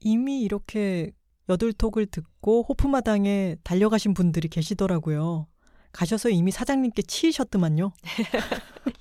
[0.00, 1.12] 이미 이렇게
[1.48, 5.46] 여덟톡을 듣고 호프마당에 달려가신 분들이 계시더라고요.
[5.92, 7.92] 가셔서 이미 사장님께 치이셨더만요.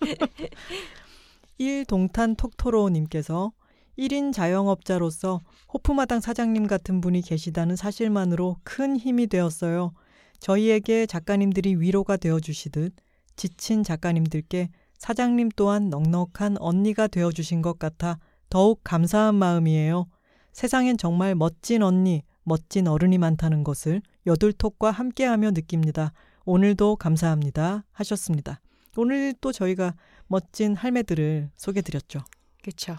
[1.59, 3.51] 1동탄 톡토로님께서
[3.97, 5.41] 1인 자영업자로서
[5.73, 9.93] 호프마당 사장님 같은 분이 계시다는 사실만으로 큰 힘이 되었어요.
[10.39, 12.93] 저희에게 작가님들이 위로가 되어 주시듯
[13.35, 18.19] 지친 작가님들께 사장님 또한 넉넉한 언니가 되어 주신 것 같아
[18.49, 20.07] 더욱 감사한 마음이에요.
[20.53, 26.13] 세상엔 정말 멋진 언니, 멋진 어른이 많다는 것을 여둘톡과 함께하며 느낍니다.
[26.45, 27.83] 오늘도 감사합니다.
[27.91, 28.61] 하셨습니다.
[28.97, 29.95] 오늘 또 저희가
[30.27, 32.19] 멋진 할매들을 소개드렸죠.
[32.61, 32.95] 그렇죠.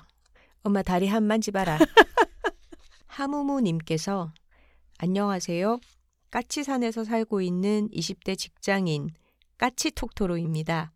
[0.67, 1.79] 엄마 다리 한 만지봐라.
[3.07, 4.33] 하무무님께서
[4.99, 5.79] 안녕하세요.
[6.33, 9.11] 까치산에서 살고 있는 20대 직장인
[9.59, 10.93] 까치톡토로입니다.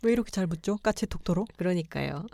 [0.00, 0.78] 왜 이렇게 잘 붙죠?
[0.78, 1.44] 까치톡토로?
[1.58, 2.24] 그러니까요.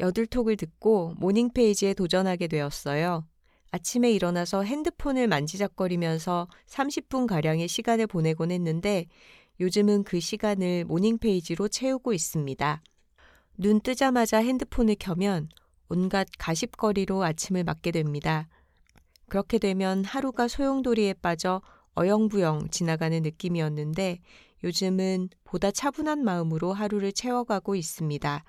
[0.00, 3.26] 여둘톡을 듣고 morning page에 도전하게 되었어요.
[3.70, 9.04] 아침에 일어나서 핸드폰을 만지작거리면서 30분 가량의 시간을 보내곤 했는데
[9.60, 12.82] 요즘은 그 시간을 morning page로 채우고 있습니다.
[13.60, 15.48] 눈 뜨자마자 핸드폰을 켜면
[15.88, 18.48] 온갖 가십거리로 아침을 맞게 됩니다.
[19.28, 21.60] 그렇게 되면 하루가 소용돌이에 빠져
[21.96, 24.20] 어영부영 지나가는 느낌이었는데
[24.62, 28.44] 요즘은 보다 차분한 마음으로 하루를 채워가고 있습니다.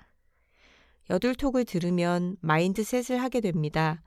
[1.10, 4.02] 여둘톡을 들으면 mindset을 하게 됩니다.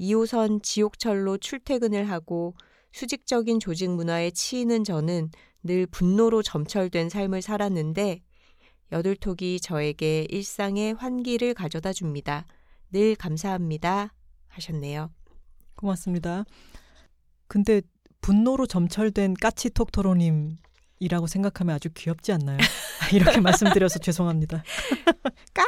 [0.00, 2.54] 2호선 지옥철로 출퇴근을 하고
[2.92, 5.30] 수직적인 조직 문화에 치이는 저는
[5.62, 8.22] 늘 분노로 점철된 삶을 살았는데
[8.94, 12.46] 여둘톡이 저에게 일상의 환기를 가져다 줍니다.
[12.92, 14.14] 늘 감사합니다.
[14.46, 15.10] 하셨네요.
[15.74, 16.44] 고맙습니다.
[17.48, 17.82] 근데
[18.20, 22.58] 분노로 점철된 까치톡토로님이라고 생각하면 아주 귀엽지 않나요?
[23.12, 24.62] 이렇게 말씀드려서 죄송합니다.
[25.52, 25.66] 깍!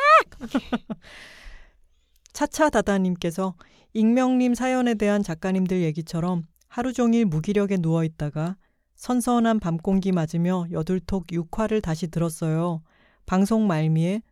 [2.32, 3.56] 차차다다님께서
[3.92, 8.56] 익명님 사연에 대한 작가님들 얘기처럼 하루 종일 무기력에 누워 있다가
[8.94, 12.82] 선선한 밤 공기 맞으며 여둘톡 6화를 다시 들었어요.
[13.26, 14.22] 방송 말미에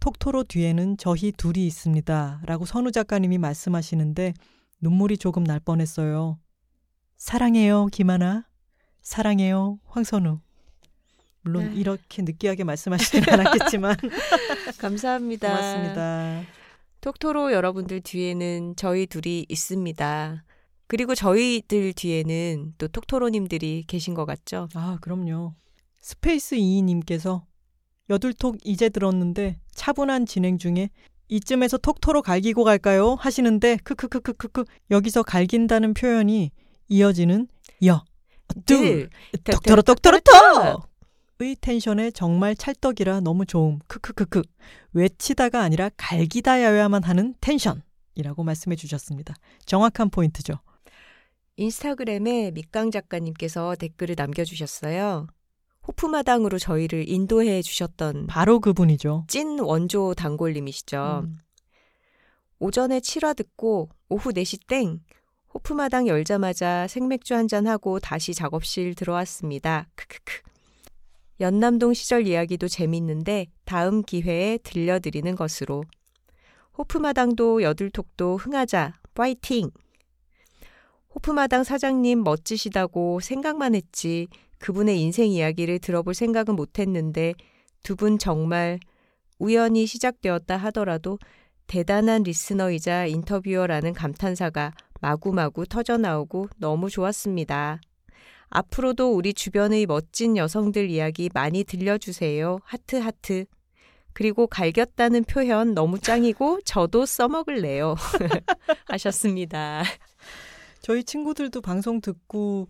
[0.00, 2.42] 톡토로 뒤에는 저희 둘이 있습니다.
[2.46, 4.34] 라고 선우 작가님이 말씀하시는데
[4.80, 6.38] 눈물이 조금 날 뻔했어요.
[7.16, 8.46] 사랑해요, 김하나.
[9.02, 10.40] 사랑해요, 황선우.
[11.42, 11.80] 물론 네.
[11.80, 13.96] 이렇게 느끼하게 말씀하시진 않았겠지만
[14.78, 15.48] 감사합니다.
[15.48, 16.42] 고맙습니다.
[17.00, 20.44] 톡토로 여러분들 뒤에는 저희 둘이 있습니다.
[20.86, 24.68] 그리고 저희들 뒤에는 또 톡토로님들이 계신 것 같죠?
[24.74, 25.54] 아, 그럼요.
[26.00, 27.42] 스페이스 2님께서
[28.10, 30.90] 여둘톡 이제 들었는데 차분한 진행 중에
[31.28, 33.14] 이쯤에서 톡토로 갈기고 갈까요?
[33.14, 36.50] 하시는데 크크크크크크 여기서 갈긴다는 표현이
[36.88, 37.48] 이어지는
[37.84, 38.04] 여,
[38.64, 39.10] 뚜, 늘
[39.44, 40.88] 톡토로 톡토로 톡!
[41.40, 43.78] 의 텐션에 정말 찰떡이라 너무 좋음.
[43.86, 44.42] 크크크크.
[44.92, 49.34] 외치다가 아니라 갈기다여야만 하는 텐션이라고 말씀해 주셨습니다.
[49.64, 50.54] 정확한 포인트죠.
[51.56, 55.28] 인스타그램에 밑강 작가님께서 댓글을 남겨주셨어요.
[55.88, 59.24] 호프마당으로 저희를 인도해 주셨던 바로 그분이죠.
[59.26, 61.22] 찐 원조 단골님이시죠.
[61.24, 61.38] 음.
[62.58, 65.00] 오전에 7화 듣고 오후 4시 땡
[65.54, 69.88] 호프마당 열자마자 생맥주 한잔하고 다시 작업실 들어왔습니다.
[69.94, 70.42] 크크크.
[71.40, 75.84] 연남동 시절 이야기도 재밌는데 다음 기회에 들려드리는 것으로.
[76.76, 79.00] 호프마당도 여둘톡도 흥하자.
[79.14, 79.70] 파이팅!
[81.14, 84.28] 호프마당 사장님 멋지시다고 생각만 했지
[84.58, 87.34] 그분의 인생 이야기를 들어볼 생각은 못했는데
[87.82, 88.78] 두 분 정말
[89.38, 91.18] 우연히 시작되었다 하더라도
[91.66, 97.80] 대단한 리스너이자 인터뷰어라는 감탄사가 마구마구 터져나오고 너무 좋았습니다.
[98.50, 102.58] 앞으로도 우리 주변의 멋진 여성들 이야기 많이 들려주세요.
[102.64, 103.44] 하트 하트.
[104.14, 107.94] 그리고 갈겼다는 표현 너무 짱이고 저도 써먹을래요.
[108.88, 109.84] 하셨습니다.
[110.80, 112.68] 저희 친구들도 방송 듣고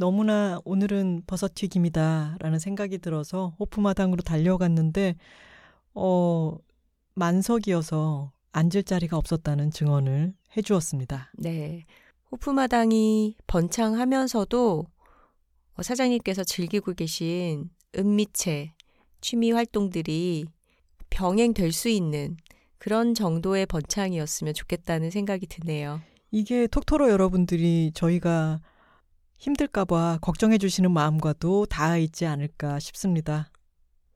[0.00, 5.14] 너무나 오늘은 버섯튀김이다라는 생각이 들어서 호프마당으로 달려갔는데
[5.92, 6.56] 어
[7.16, 11.32] 만석이어서 앉을 자리가 없었다는 증언을 해주었습니다.
[11.34, 11.84] 네.
[12.32, 14.86] 호프마당이 번창하면서도
[15.74, 18.72] 어, 사장님께서 즐기고 계신 은미체
[19.20, 20.46] 취미 활동들이
[21.10, 22.38] 병행될 수 있는
[22.78, 26.00] 그런 정도의 번창이었으면 좋겠다는 생각이 드네요.
[26.30, 28.62] 이게 톡토로 여러분들이 저희가
[29.40, 33.50] 힘들까봐 걱정해 주시는 마음과도 닿아 있지 않을까 싶습니다.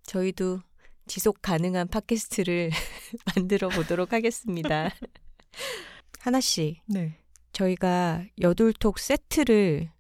[0.05, 0.61] 저희도
[1.07, 2.71] 지속 가능한 팟캐스트를
[3.35, 4.91] 만들어 보도록 하겠습니다.
[6.21, 7.17] 하나씩 네.
[7.53, 9.91] 저희가 여둘톡 세트를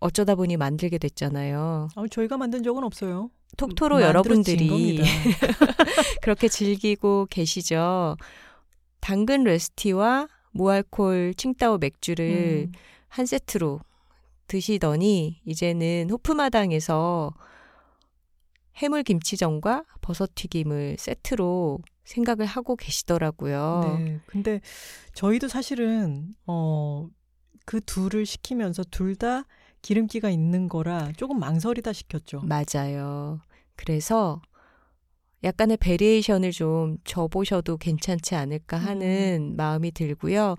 [0.00, 1.88] 어쩌다 보니 만들게 됐잖아요.
[1.94, 3.30] 아, 저희가 만든 적은 없어요.
[3.58, 5.02] 톡토로 여러분들이.
[6.22, 8.16] 그렇게 즐기고 계시죠.
[9.00, 12.72] 당근 레스티와 무알콜 칭따오 맥주를 음,
[13.08, 13.80] 한 세트로
[14.52, 17.32] 드시더니 이제는 호프마당에서
[18.76, 23.98] 해물 김치전과 버섯 튀김을 세트로 생각을 하고 계시더라고요.
[23.98, 24.20] 네.
[24.26, 24.60] 근데
[25.14, 27.08] 저희도 사실은 어,
[27.64, 29.44] 그 둘을 시키면서 둘 다
[29.82, 32.42] 기름기가 있는 거라 조금 망설이다 시켰죠.
[32.42, 33.40] 맞아요.
[33.74, 34.40] 그래서
[35.44, 40.56] 약간의 variation을 좀 줘보셔도 괜찮지 않을까 하는 마음이 들고요.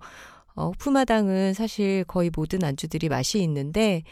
[0.56, 4.04] 어, 호프마당은 사실 거의 모든 안주들이 맛이 있는데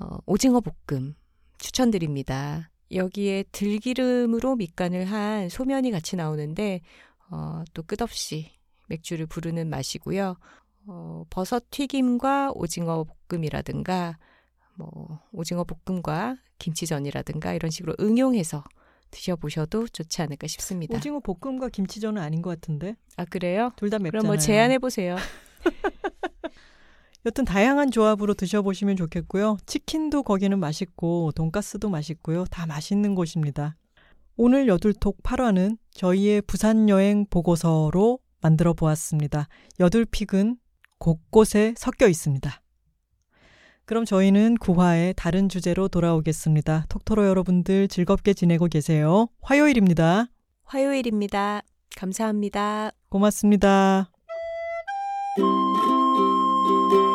[0.00, 1.14] 어, 오징어 볶음
[1.58, 2.70] 추천드립니다.
[2.90, 6.80] 여기에 들기름으로 밑간을 한 소면이 같이 나오는데
[7.30, 8.50] 어, 또 끝없이
[8.88, 10.36] 맥주를 부르는 맛이고요.
[10.86, 14.18] 어, 버섯 튀김과 오징어 볶음이라든가
[14.76, 18.64] 뭐 오징어 볶음과 김치전이라든가 이런 식으로 응용해서
[19.10, 20.96] 드셔보셔도 좋지 않을까 싶습니다.
[20.96, 23.72] 오징어 볶음과 김치전은 아닌 것 같은데 아 그래요?
[23.76, 24.10] 둘 다 맵잖아요.
[24.22, 25.16] 그럼 뭐 제안해 보세요.
[27.24, 29.58] 여튼 다양한 조합으로 드셔보시면 좋겠고요.
[29.66, 32.44] 치킨도 거기는 맛있고 돈가스도 맛있고요.
[32.46, 33.76] 다 맛있는 곳입니다.
[34.36, 39.48] 오늘 여둘톡 8화는 저희의 부산 여행 보고서로 만들어 보았습니다.
[39.78, 40.56] 여둘픽은
[40.98, 42.62] 곳곳에 섞여 있습니다.
[43.84, 46.86] 그럼 저희는 9화의 다른 주제로 돌아오겠습니다.
[46.88, 49.28] 톡토로 여러분들 즐겁게 지내고 계세요.
[49.42, 50.26] 화요일입니다.
[50.64, 51.62] 화요일입니다.
[51.96, 52.92] 감사합니다.
[53.10, 54.11] 고맙습니다.
[55.38, 57.11] Música